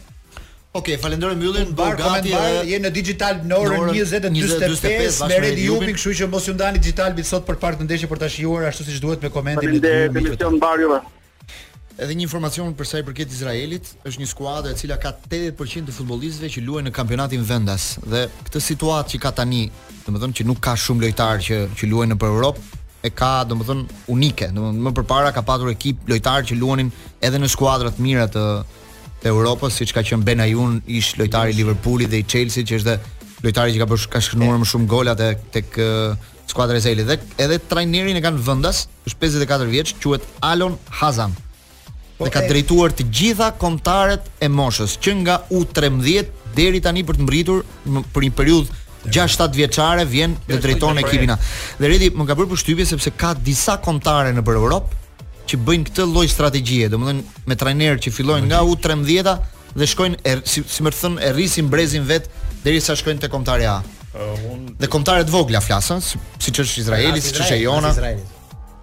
Ok, 0.78 0.88
falenderoj 1.00 1.34
mbyllin. 1.36 1.68
Bar 1.76 1.96
komentari 1.98 2.34
dhe... 2.34 2.72
je 2.72 2.78
në 2.84 2.90
Digital 2.98 3.38
në 3.50 3.58
orën 3.58 3.86
20:45 3.90 5.28
me 5.32 5.38
Redi 5.42 5.64
Jupi, 5.66 5.92
kështu 5.96 6.12
që 6.22 6.28
mos 6.30 6.46
ju 6.46 6.54
ndani 6.54 6.78
Digital 6.82 7.14
bit 7.18 7.26
sot 7.26 7.46
për 7.48 7.58
fat 7.62 7.78
të 7.80 7.86
ndeshje 7.88 8.10
për 8.10 8.20
ta 8.22 8.28
shijuar 8.30 8.68
ashtu 8.70 8.86
siç 8.86 9.00
duhet 9.02 9.24
me 9.26 9.32
komentin 9.34 9.66
e 9.66 9.80
Redi 9.82 10.36
për 10.38 10.54
mbarjen. 10.54 11.14
Edhe 11.98 12.14
një 12.14 12.28
informacion 12.28 12.70
për 12.78 12.86
sa 12.86 13.00
i 13.02 13.04
përket 13.06 13.32
Izraelit, 13.34 13.88
është 14.06 14.22
një 14.22 14.28
skuadër 14.30 14.74
e 14.74 14.78
cila 14.78 15.00
ka 15.02 15.10
80% 15.26 15.88
të 15.88 15.94
futbollistëve 15.96 16.50
që 16.54 16.62
luajnë 16.66 16.92
në 16.92 16.94
kampionatin 16.94 17.42
vendas 17.48 17.88
dhe 18.06 18.20
këtë 18.46 18.62
situatë 18.68 19.14
që 19.16 19.20
ka 19.24 19.32
tani, 19.40 19.64
domethënë 20.06 20.38
që 20.38 20.46
nuk 20.46 20.60
ka 20.62 20.76
shumë 20.78 21.08
lojtarë 21.08 21.42
që 21.48 21.58
që 21.80 21.88
luajnë 21.90 22.14
nëpër 22.14 22.32
Europë 22.36 22.66
e 23.02 23.10
ka, 23.18 23.32
domethënë 23.50 24.04
unike. 24.14 24.52
Domethënë 24.54 24.86
më 24.86 24.94
përpara 25.00 25.34
ka 25.34 25.42
pasur 25.50 25.74
ekip 25.74 26.06
lojtarë 26.12 26.52
që 26.52 26.60
luanin 26.62 26.94
edhe 27.18 27.42
në 27.42 27.50
skuadra 27.50 27.90
të 27.90 28.06
mira 28.06 28.28
të 28.30 28.46
të 29.22 29.32
Europës, 29.32 29.76
siç 29.80 29.92
ka 29.94 30.02
qenë 30.06 30.26
Ben 30.26 30.42
Ayun, 30.44 30.78
ish 30.86 31.16
lojtari 31.18 31.54
i 31.54 31.58
Liverpoolit 31.58 32.10
dhe 32.12 32.20
i 32.22 32.26
Chelsea-s, 32.26 32.66
që 32.68 32.78
është 32.78 32.96
lojtari 33.44 33.74
që 33.74 33.82
ka 33.82 33.88
bërë 33.90 34.10
ka 34.12 34.24
më 34.62 34.68
shumë 34.70 34.88
gola 34.90 35.14
te 35.18 35.32
tek 35.54 35.78
skuadra 36.48 36.78
e 36.78 36.82
Zelit 36.82 37.06
dhe 37.10 37.18
edhe 37.44 37.58
trajnerin 37.70 38.16
e 38.18 38.22
kanë 38.24 38.40
vendas, 38.46 38.84
është 39.08 39.22
54 39.42 39.68
vjeç, 39.72 39.94
quhet 40.02 40.24
Alon 40.48 40.78
Hazan. 41.00 41.34
Po, 42.18 42.24
dhe 42.26 42.32
ka 42.34 42.40
drejtuar 42.48 42.94
të 42.98 43.04
gjitha 43.14 43.52
kontaret 43.62 44.24
e 44.42 44.48
moshës, 44.50 44.96
që 45.02 45.12
nga 45.22 45.36
U13 45.50 46.54
deri 46.56 46.80
tani 46.82 47.04
për 47.06 47.18
të 47.20 47.26
mbritur 47.26 47.60
për 48.14 48.26
një 48.26 48.32
periudhë 48.38 48.86
6-7 49.14 49.54
vjeçare 49.54 50.06
vjen 50.10 50.34
dhe 50.48 50.58
drejton 50.62 50.98
ekipin. 51.02 51.34
Po, 51.34 51.82
dhe 51.82 51.90
Redi 51.92 52.10
më 52.18 52.26
ka 52.26 52.38
bërë 52.40 52.58
shtypje 52.62 52.88
sepse 52.94 53.12
ka 53.18 53.34
disa 53.38 53.78
kontare 53.82 54.30
në 54.34 54.42
për 54.46 54.58
Europë 54.62 54.96
që 55.48 55.58
bëjnë 55.64 55.86
këtë 55.88 56.04
lloj 56.12 56.26
strategjie, 56.30 56.88
domethënë 56.92 57.44
me 57.48 57.56
trajner 57.62 58.00
që 58.04 58.12
fillojnë 58.12 58.50
nga 58.50 58.62
U13 58.68 59.30
dhe 59.78 59.86
shkojnë 59.86 60.36
si, 60.48 60.62
si 60.64 60.82
më 60.86 60.92
thën 60.96 61.18
e 61.22 61.30
rrisin 61.34 61.68
brezin 61.72 62.06
vet 62.08 62.26
derisa 62.64 62.96
shkojnë 62.98 63.22
te 63.24 63.28
kombëtari 63.32 63.66
A. 63.70 63.78
Uh, 64.08 64.56
Dhe 64.80 64.88
kombëtare 64.90 65.26
të 65.28 65.32
vogla 65.34 65.60
flasën, 65.62 66.00
siç 66.00 66.48
si 66.48 66.64
është 66.64 66.82
Izraeli, 66.82 67.20
siç 67.22 67.40
është 67.44 67.58
Jona. 67.60 67.92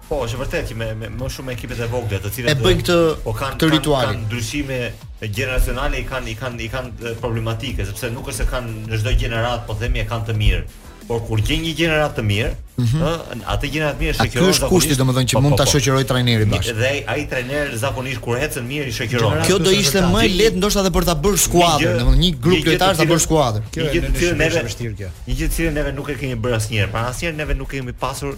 Po, 0.06 0.20
është 0.22 0.38
vërtet 0.38 0.68
që 0.70 0.76
me, 0.78 0.86
me 0.94 1.08
më 1.10 1.28
shumë 1.34 1.52
ekipet 1.56 1.80
e 1.82 1.88
vogla, 1.90 2.20
të 2.22 2.30
cilat 2.36 2.52
e 2.54 2.60
bëjnë 2.62 2.84
këtë 2.84 2.98
po 3.24 3.32
kanë 3.34 3.56
këtë 3.56 3.68
ritualin. 3.72 4.14
Kan 4.14 4.24
ndryshime 4.28 4.80
gjeneracionale 5.26 5.98
i 5.98 6.06
kanë 6.06 6.30
i 6.32 6.36
kanë 6.42 6.62
i 6.62 6.70
kanë 6.70 7.14
problematike, 7.20 7.86
sepse 7.90 8.12
nuk 8.14 8.30
është 8.30 8.44
se 8.44 8.50
kanë 8.54 8.74
në 8.92 9.02
çdo 9.02 9.16
gjeneratë, 9.26 9.66
po 9.66 9.76
themi 9.82 10.04
e 10.06 10.08
kanë 10.08 10.30
të 10.30 10.38
mirë 10.40 10.66
por 11.08 11.22
kur 11.26 11.40
gjen 11.46 11.62
një 11.64 11.74
gjenerat 11.78 12.16
të 12.18 12.22
mirë, 12.26 12.52
ëh, 12.52 12.82
mm 12.82 12.86
-hmm. 12.92 13.42
atë 13.52 13.68
gjenerat 13.72 13.96
të 13.98 14.02
mirë 14.04 14.14
shoqëror. 14.18 14.46
Ky 14.46 14.54
është 14.54 14.68
kushti 14.70 14.96
domethënë 15.00 15.28
që 15.32 15.36
po, 15.36 15.40
mund 15.44 15.54
po, 15.54 15.58
ta 15.62 15.66
po. 15.66 15.72
shoqëroj 15.72 16.04
trajnerin 16.10 16.50
bash. 16.54 16.70
Dhe 16.80 16.90
ai 17.14 17.26
trajner 17.30 17.76
zakonisht 17.84 18.20
kur 18.24 18.34
ecën 18.46 18.64
mirë 18.72 18.88
i 18.90 18.94
shoqëron. 18.98 19.44
Kjo 19.48 19.58
do 19.58 19.70
ishte 19.70 19.98
më 20.14 20.22
lehtë 20.38 20.58
ndoshta 20.60 20.80
edhe 20.84 20.92
për 20.96 21.04
ta 21.08 21.14
bërë 21.24 21.38
skuadrën, 21.46 21.96
domethënë 22.02 22.22
një 22.24 22.30
grup 22.44 22.64
lojtar 22.66 22.96
ta 23.00 23.04
bësh 23.12 23.24
skuadrën. 23.28 23.62
Kjo 23.74 23.82
një 23.82 24.00
çështje 24.06 24.62
e 24.62 24.64
vështirë 24.68 24.94
kjo. 24.98 25.08
Një 25.28 25.34
gjë 25.38 25.48
që 25.54 25.70
neve 25.78 25.92
nuk 25.98 26.08
e 26.08 26.14
kemi 26.20 26.36
bër 26.44 26.52
asnjëherë, 26.60 26.90
para 26.94 27.06
asnjëherë 27.12 27.36
neve 27.42 27.54
nuk 27.54 27.68
kemi 27.70 27.92
pasur 28.04 28.32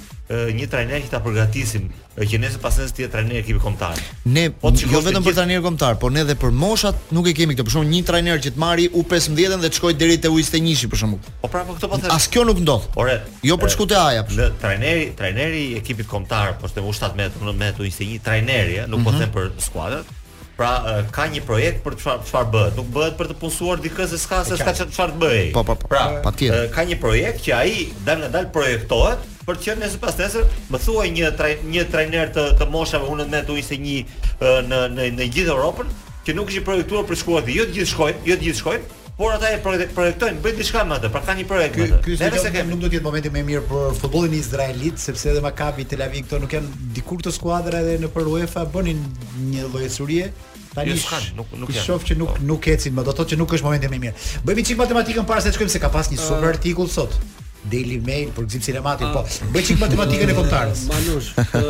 një 0.59 0.66
trajner 0.73 0.99
që 1.05 1.09
ta 1.14 1.19
përgatisim 1.25 1.89
që 2.31 2.37
nëse 2.43 2.59
pasën 2.64 2.83
të 2.91 2.93
tjetër 2.97 3.11
trajner 3.14 3.37
ekipi 3.45 3.61
kombëtar. 3.66 3.95
Ne 4.37 4.45
po 4.51 4.69
jo 4.95 5.01
vetëm 5.07 5.23
për 5.27 5.35
trajner 5.35 5.61
kombëtar, 5.69 5.95
por 6.03 6.11
ne 6.12 6.21
edhe 6.25 6.35
për 6.45 6.51
moshat 6.64 6.95
nuk 7.16 7.27
e 7.31 7.33
kemi 7.39 7.55
këtë. 7.55 7.64
Për 7.66 7.71
shembull, 7.75 7.93
një 7.95 8.01
trajner 8.11 8.35
që 8.45 8.51
të 8.55 8.59
marri 8.64 8.87
U15-ën 8.99 9.61
dhe 9.62 9.69
të 9.71 9.77
shkojë 9.79 9.97
deri 10.01 10.16
te 10.23 10.29
U21-shi 10.29 10.87
për 10.93 10.99
shembull. 11.01 11.21
Po 11.43 11.49
pra, 11.53 11.62
po 11.69 11.73
këtë 11.77 11.87
po 11.91 11.97
them. 11.99 12.11
As 12.19 12.27
kjo 12.27 12.43
nuk 12.49 12.57
nuk 12.59 12.64
ndodh. 12.66 12.90
Ore, 12.98 13.16
jo 13.46 13.56
për 13.59 13.72
shkute 13.72 13.96
aja. 13.96 14.24
Në 14.34 14.48
trajneri, 14.61 15.06
trajneri 15.18 15.61
i 15.72 15.76
ekipit 15.78 16.09
kombëtar, 16.11 16.56
po 16.61 16.68
të 16.70 16.84
mos 16.84 17.00
7 17.00 17.18
metra, 17.18 17.42
në 17.46 17.54
metër 17.56 17.86
21 17.86 18.22
trajneri, 18.24 18.78
nuk 18.90 19.04
po 19.06 19.12
mhm. 19.14 19.22
them 19.22 19.34
për 19.36 19.52
skuadrat. 19.64 20.14
Pra 20.59 20.72
ka 21.14 21.28
një 21.30 21.44
projekt 21.46 21.84
për 21.84 21.94
çfarë 22.00 22.48
bëhet. 22.54 22.78
Nuk 22.80 22.88
bëhet 22.90 23.14
për 23.14 23.28
të 23.30 23.36
punësuar 23.38 23.78
dikë 23.82 24.09
se 24.11 24.16
s'ka 24.18 24.40
se 24.48 24.56
s'ka 24.59 24.72
çfarë 24.80 25.14
të 25.14 25.20
bëjë. 25.20 25.44
Po, 25.54 25.62
po, 25.68 25.76
po. 25.78 25.86
Pra, 25.92 26.02
patjetër. 26.24 26.64
Ka 26.74 26.82
një 26.88 26.96
projekt 26.98 27.44
që 27.46 27.54
ai 27.54 27.84
dal 28.02 28.24
nga 28.24 28.42
projektohet 28.50 29.22
për 29.46 29.54
të 29.61 29.68
qenë 29.68 29.84
nëse 29.84 30.18
nesër, 30.18 30.50
më 30.74 30.82
thuaj 30.82 31.06
një 31.14 31.30
traj, 31.38 31.54
një 31.64 31.84
trajner 31.94 32.34
të 32.34 32.48
të 32.59 32.66
moshave 32.74 33.06
unë 33.09 33.28
në 33.28 33.36
metër 33.36 33.62
21 33.62 34.68
në 34.72 34.82
në 34.98 35.09
në 35.20 35.30
gjithë 35.36 35.54
Evropën 35.54 35.94
që 36.26 36.34
nuk 36.36 36.50
është 36.50 36.61
i 36.61 36.66
projektuar 36.66 37.06
për 37.09 37.22
shkuat 37.22 37.46
dhe 37.48 37.54
jo 37.56 37.64
të 37.70 37.76
gjithë 37.78 37.92
shkojnë, 37.94 38.18
jo 38.28 38.34
të 38.36 38.44
gjithë 38.48 38.59
shkojnë, 38.59 38.90
por 39.19 39.35
ata 39.35 39.49
e 39.51 39.59
projektojnë, 39.61 40.39
bëjnë 40.47 40.59
diçka 40.62 40.85
me 40.87 40.95
atë. 40.95 41.09
Pra 41.11 41.21
ka 41.27 41.35
një 41.35 41.45
projekt. 41.51 41.79
Ky 42.07 42.14
ky 42.14 42.53
kem 42.55 42.69
nuk 42.71 42.85
do 42.85 42.87
të 42.93 42.99
jetë 43.01 43.07
momenti 43.07 43.33
më 43.35 43.41
i 43.43 43.47
mirë 43.49 43.64
për 43.71 43.97
futbollin 43.99 44.37
izraelit, 44.39 45.01
sepse 45.03 45.33
edhe 45.33 45.43
Maccabi 45.43 45.83
Tel 45.91 46.05
Aviv 46.07 46.29
këto 46.29 46.39
nuk 46.45 46.55
janë 46.55 46.71
dikur 46.95 47.19
të 47.27 47.33
skuadra 47.35 47.81
edhe 47.83 47.97
në 48.05 48.12
për 48.14 48.31
UEFA 48.31 48.62
bënin 48.71 49.01
një 49.49 49.64
lloj 49.73 49.89
surie. 49.97 50.29
Tani 50.77 50.95
jo, 50.95 51.19
nuk 51.41 51.51
nuk 51.64 51.75
shoh 51.75 52.07
që 52.07 52.14
nuk 52.21 52.31
po. 52.37 52.47
nuk 52.47 52.71
ecin, 52.71 52.95
më 52.95 53.03
do 53.09 53.16
të 53.16 53.19
thotë 53.19 53.35
që 53.35 53.41
nuk 53.43 53.57
është 53.59 53.66
momenti 53.69 53.91
më 53.91 53.99
i 53.99 54.03
mirë. 54.07 54.25
Bëjmë 54.47 54.66
çik 54.71 54.81
matematikën 54.85 55.27
para 55.33 55.43
se 55.43 55.51
të 55.51 55.59
shkojmë 55.59 55.75
se 55.75 55.83
ka 55.83 55.91
pas 55.99 56.12
një 56.14 56.21
ah. 56.21 56.25
super 56.29 56.47
uh, 56.47 56.53
artikull 56.55 56.93
sot. 56.95 57.19
Daily 57.66 57.99
Mail 58.07 58.31
për 58.39 58.47
gzim 58.53 58.62
sinematik, 58.71 59.11
uh, 59.11 59.19
po. 59.19 59.27
Ah. 59.27 59.51
Bëj 59.57 59.73
çik 59.73 59.83
matematikën 59.83 60.31
e 60.31 60.39
kontarës. 60.39 60.87
Manush, 60.93 61.33
eh, 61.49 61.69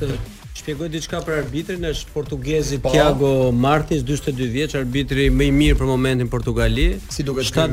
eh, 0.00 0.18
shpjegoj 0.70 0.90
diçka 0.92 1.18
për 1.26 1.38
arbitrin, 1.40 1.82
është 1.88 2.12
portugezi 2.14 2.76
Tiago 2.78 2.86
po. 2.86 2.90
Thiago 2.94 3.30
Martins, 3.52 4.04
42 4.06 4.46
vjeç, 4.54 4.74
arbitri 4.78 5.24
më 5.34 5.48
i 5.50 5.54
mirë 5.56 5.78
për 5.80 5.88
momentin 5.88 6.28
në 6.28 6.30
Portugali. 6.30 6.84
Si 7.10 7.24
duket 7.26 7.50
ka 7.50 7.64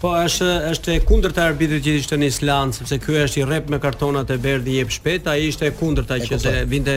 Po, 0.00 0.10
është 0.24 0.48
është 0.72 0.94
e 0.96 1.04
kundërta 1.06 1.44
arbitrit 1.46 1.84
që 1.86 1.94
ishte 2.00 2.18
në 2.18 2.30
Island, 2.32 2.74
sepse 2.74 2.98
ky 2.98 3.18
është 3.22 3.42
i 3.42 3.46
rrep 3.46 3.70
me 3.70 3.78
kartonat 3.78 4.30
e 4.34 4.38
verdhë 4.42 4.72
i 4.74 4.78
jep 4.80 4.90
shpejt, 4.98 5.28
ai 5.30 5.44
ishte 5.52 5.68
e 5.70 5.74
kundërta 5.78 6.18
që 6.24 6.40
të 6.42 6.54
vinte 6.72 6.96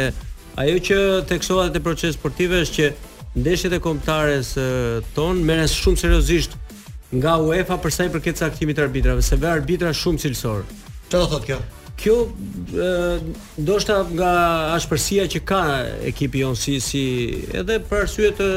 ajo 0.64 0.80
që 0.89 0.97
theksohet 1.30 1.74
te 1.76 1.84
proces 1.86 2.18
sportiv 2.18 2.56
është 2.64 2.76
që 2.76 2.91
ndeshjet 3.43 3.78
e 3.78 3.82
kombëtares 3.86 4.54
ton 5.16 5.38
merren 5.45 5.70
shumë 5.70 6.02
seriozisht 6.08 6.58
nga 7.14 7.38
UEFA 7.41 7.78
për 7.84 7.95
sa 7.95 8.06
i 8.06 8.12
përket 8.14 8.41
caktimit 8.41 8.78
të 8.80 8.88
arbitrave, 8.89 9.22
se 9.22 9.36
ve 9.38 9.50
arbitra 9.54 9.93
shumë 9.93 10.26
cilësor. 10.26 10.64
Çfarë 11.10 11.32
thotë 11.36 11.45
kjo? 11.47 11.62
kjo 12.04 12.28
ndoshta 13.58 14.04
nga 14.16 14.32
ashpërsia 14.78 15.26
që 15.32 15.39
ka 15.50 15.62
ekipi 16.10 16.41
jon 16.43 16.56
si 16.56 16.80
si 16.88 17.04
edhe 17.60 17.80
për 17.89 18.04
arsye 18.06 18.30
të 18.39 18.50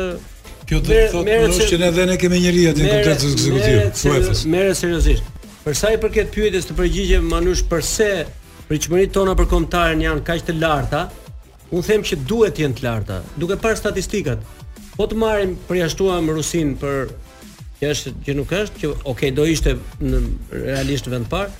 kjo 0.68 0.78
të 0.86 0.98
thotë 1.14 1.38
më 1.48 1.68
që 1.70 1.78
ne 1.82 1.88
edhe 1.92 2.04
ne 2.10 2.18
kemi 2.22 2.40
njerëz 2.44 2.68
atë 2.72 2.90
kontratë 2.92 3.30
ekzekutiv 3.30 4.12
Merë 4.12 4.36
merre 4.54 4.76
seriozisht 4.78 5.48
për 5.64 5.78
sa 5.78 5.90
i 5.94 5.98
përket 6.02 6.30
pyetjes 6.34 6.68
të 6.68 6.76
përgjigje 6.78 7.22
manush 7.32 7.64
përse 7.72 8.08
pritshmërit 8.68 9.14
tona 9.16 9.34
për 9.40 9.50
kontarën 9.56 10.04
janë 10.06 10.24
kaq 10.28 10.44
të 10.48 10.56
larta 10.62 11.02
u 11.72 11.82
them 11.86 12.04
që 12.06 12.20
duhet 12.30 12.62
jenë 12.62 12.78
të 12.78 12.86
larta 12.86 13.20
duke 13.42 13.58
parë 13.64 13.80
statistikat 13.82 14.38
po 14.94 15.08
të 15.10 15.18
marrim 15.24 15.56
përjashtuam 15.68 16.30
Rusin 16.36 16.76
për 16.82 17.10
që 17.82 17.90
është 17.90 18.14
që 18.28 18.38
nuk 18.38 18.54
është 18.60 18.84
që 18.84 18.94
okay 19.12 19.34
do 19.34 19.48
ishte 19.56 19.74
në 20.02 20.22
realisht 20.62 21.10
vend 21.10 21.26
parë 21.32 21.50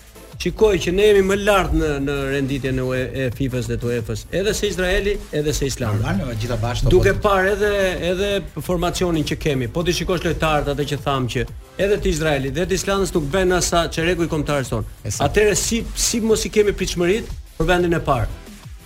Shikoj 0.41 0.78
që 0.87 0.93
ne 0.97 1.07
jemi 1.11 1.22
më 1.28 1.37
lart 1.45 1.74
në 1.76 1.89
në 2.07 2.14
renditjen 2.33 2.78
e 2.97 3.26
FIFA-s 3.37 3.68
dhe 3.70 3.76
UEFA-s, 3.85 4.24
edhe 4.35 4.55
se 4.57 4.70
Izraeli, 4.70 5.14
edhe 5.37 5.53
se 5.55 5.68
Islandia. 5.68 6.14
Normal, 6.18 6.37
gjitha 6.41 6.57
bashkë. 6.62 6.91
Duke 6.93 7.12
po- 7.14 7.28
parë 7.30 7.53
edhe 7.53 7.72
edhe 8.11 8.30
formacionin 8.64 9.26
që 9.28 9.39
kemi, 9.39 9.68
po 9.68 9.85
ti 9.85 9.93
shikosh 9.97 10.24
lojtarët 10.24 10.72
atë 10.72 10.87
që 10.93 10.99
tham 11.05 11.28
që 11.30 11.45
edhe 11.78 11.97
të 12.01 12.11
Izraelit 12.12 12.55
dhe 12.57 12.66
të 12.66 12.76
Islandës 12.78 13.14
nuk 13.14 13.28
bën 13.33 13.55
as 13.57 13.70
sa 13.72 13.85
çereku 13.89 14.26
i 14.26 14.30
kombëtarit 14.33 14.66
son. 14.68 14.89
Atëherë 15.05 15.57
si 15.57 15.85
si 15.97 16.20
mos 16.20 16.45
i 16.45 16.51
kemi 16.53 16.72
pritshmërit 16.76 17.28
për 17.59 17.68
vendin 17.68 17.95
e 17.95 18.01
parë. 18.01 18.28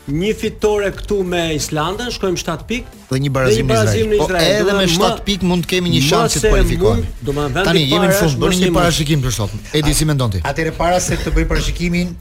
një 0.08 0.30
fitore 0.40 0.88
këtu 0.94 1.18
me 1.26 1.40
Islandën, 1.58 2.08
shkojmë 2.14 2.40
7 2.40 2.66
pikë 2.68 3.02
dhe 3.08 3.18
një 3.24 3.30
barazim 3.32 3.68
po, 3.68 3.72
me 3.72 4.16
Izrael. 4.16 4.16
Po 4.18 4.54
edhe 4.64 4.76
me 4.78 4.86
7 4.90 5.24
pikë 5.24 5.48
mund 5.48 5.64
të 5.66 5.70
kemi 5.72 5.92
një 5.94 6.00
shans 6.04 6.36
të 6.38 6.50
kualifikohemi. 6.54 7.04
Domethënë 7.28 7.64
tani 7.66 7.82
jemi 7.88 8.08
në 8.10 8.16
fund, 8.18 8.36
bëni 8.42 8.58
një 8.62 8.70
parashikim 8.76 9.22
për 9.24 9.32
sot. 9.36 9.54
Edi 9.76 9.94
si 9.96 10.08
mendon 10.08 10.34
ti? 10.34 10.42
Atëre 10.48 10.72
para 10.76 10.98
se 11.04 11.16
të 11.20 11.32
bëj 11.36 11.46
parashikimin, 11.52 12.12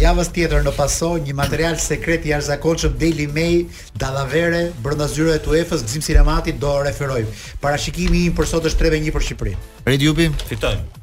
javës 0.00 0.32
tjetër 0.36 0.66
në 0.66 0.74
paso 0.78 1.12
një 1.28 1.36
material 1.40 1.78
sekret 1.82 2.26
i 2.28 2.34
jashtëzakonshëm 2.34 2.96
Daily 3.00 3.28
Mail 3.36 3.84
Dallavere 4.00 4.64
brenda 4.84 5.08
zyrës 5.12 5.42
të 5.44 5.52
UEFA-s 5.56 5.86
Gzim 5.88 6.04
Sinematit 6.04 6.60
do 6.60 6.74
referojmë. 6.86 7.32
Parashikimi 7.64 8.26
im 8.28 8.36
për 8.36 8.50
sot 8.54 8.68
është 8.68 8.88
3-1 8.90 9.08
për 9.16 9.28
Shqipërinë. 9.30 9.64
Redi 9.88 10.12
fitojmë. 10.50 11.02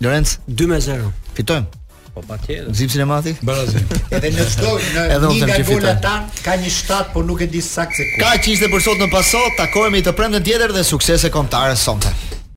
Lorenz, 0.00 0.38
2-0. 0.48 1.12
Fitojmë. 1.36 1.76
2 1.76 1.78
Po 2.14 2.22
patjetër. 2.26 2.74
Zip 2.74 2.90
sinematik? 2.90 3.38
Barazim. 3.46 3.86
Edhe 4.16 4.30
në 4.34 4.46
çdo 4.50 4.72
në 4.96 5.04
një 5.20 5.28
nga 5.50 5.58
golat 5.68 6.00
tan 6.02 6.26
ka 6.42 6.56
një 6.58 6.72
shtat, 6.74 7.12
por 7.14 7.26
nuk 7.28 7.44
e 7.44 7.48
di 7.52 7.62
saktë 7.62 8.00
se 8.00 8.08
ku. 8.08 8.16
Kaq 8.24 8.50
ishte 8.54 8.70
për 8.72 8.84
sot 8.86 8.98
në 9.04 9.10
pasot, 9.14 9.54
takohemi 9.60 10.02
të 10.06 10.16
premten 10.18 10.44
tjetër 10.50 10.74
dhe 10.78 10.86
suksese 10.94 11.30
kombëtare 11.36 11.78
sonte. 11.86 12.29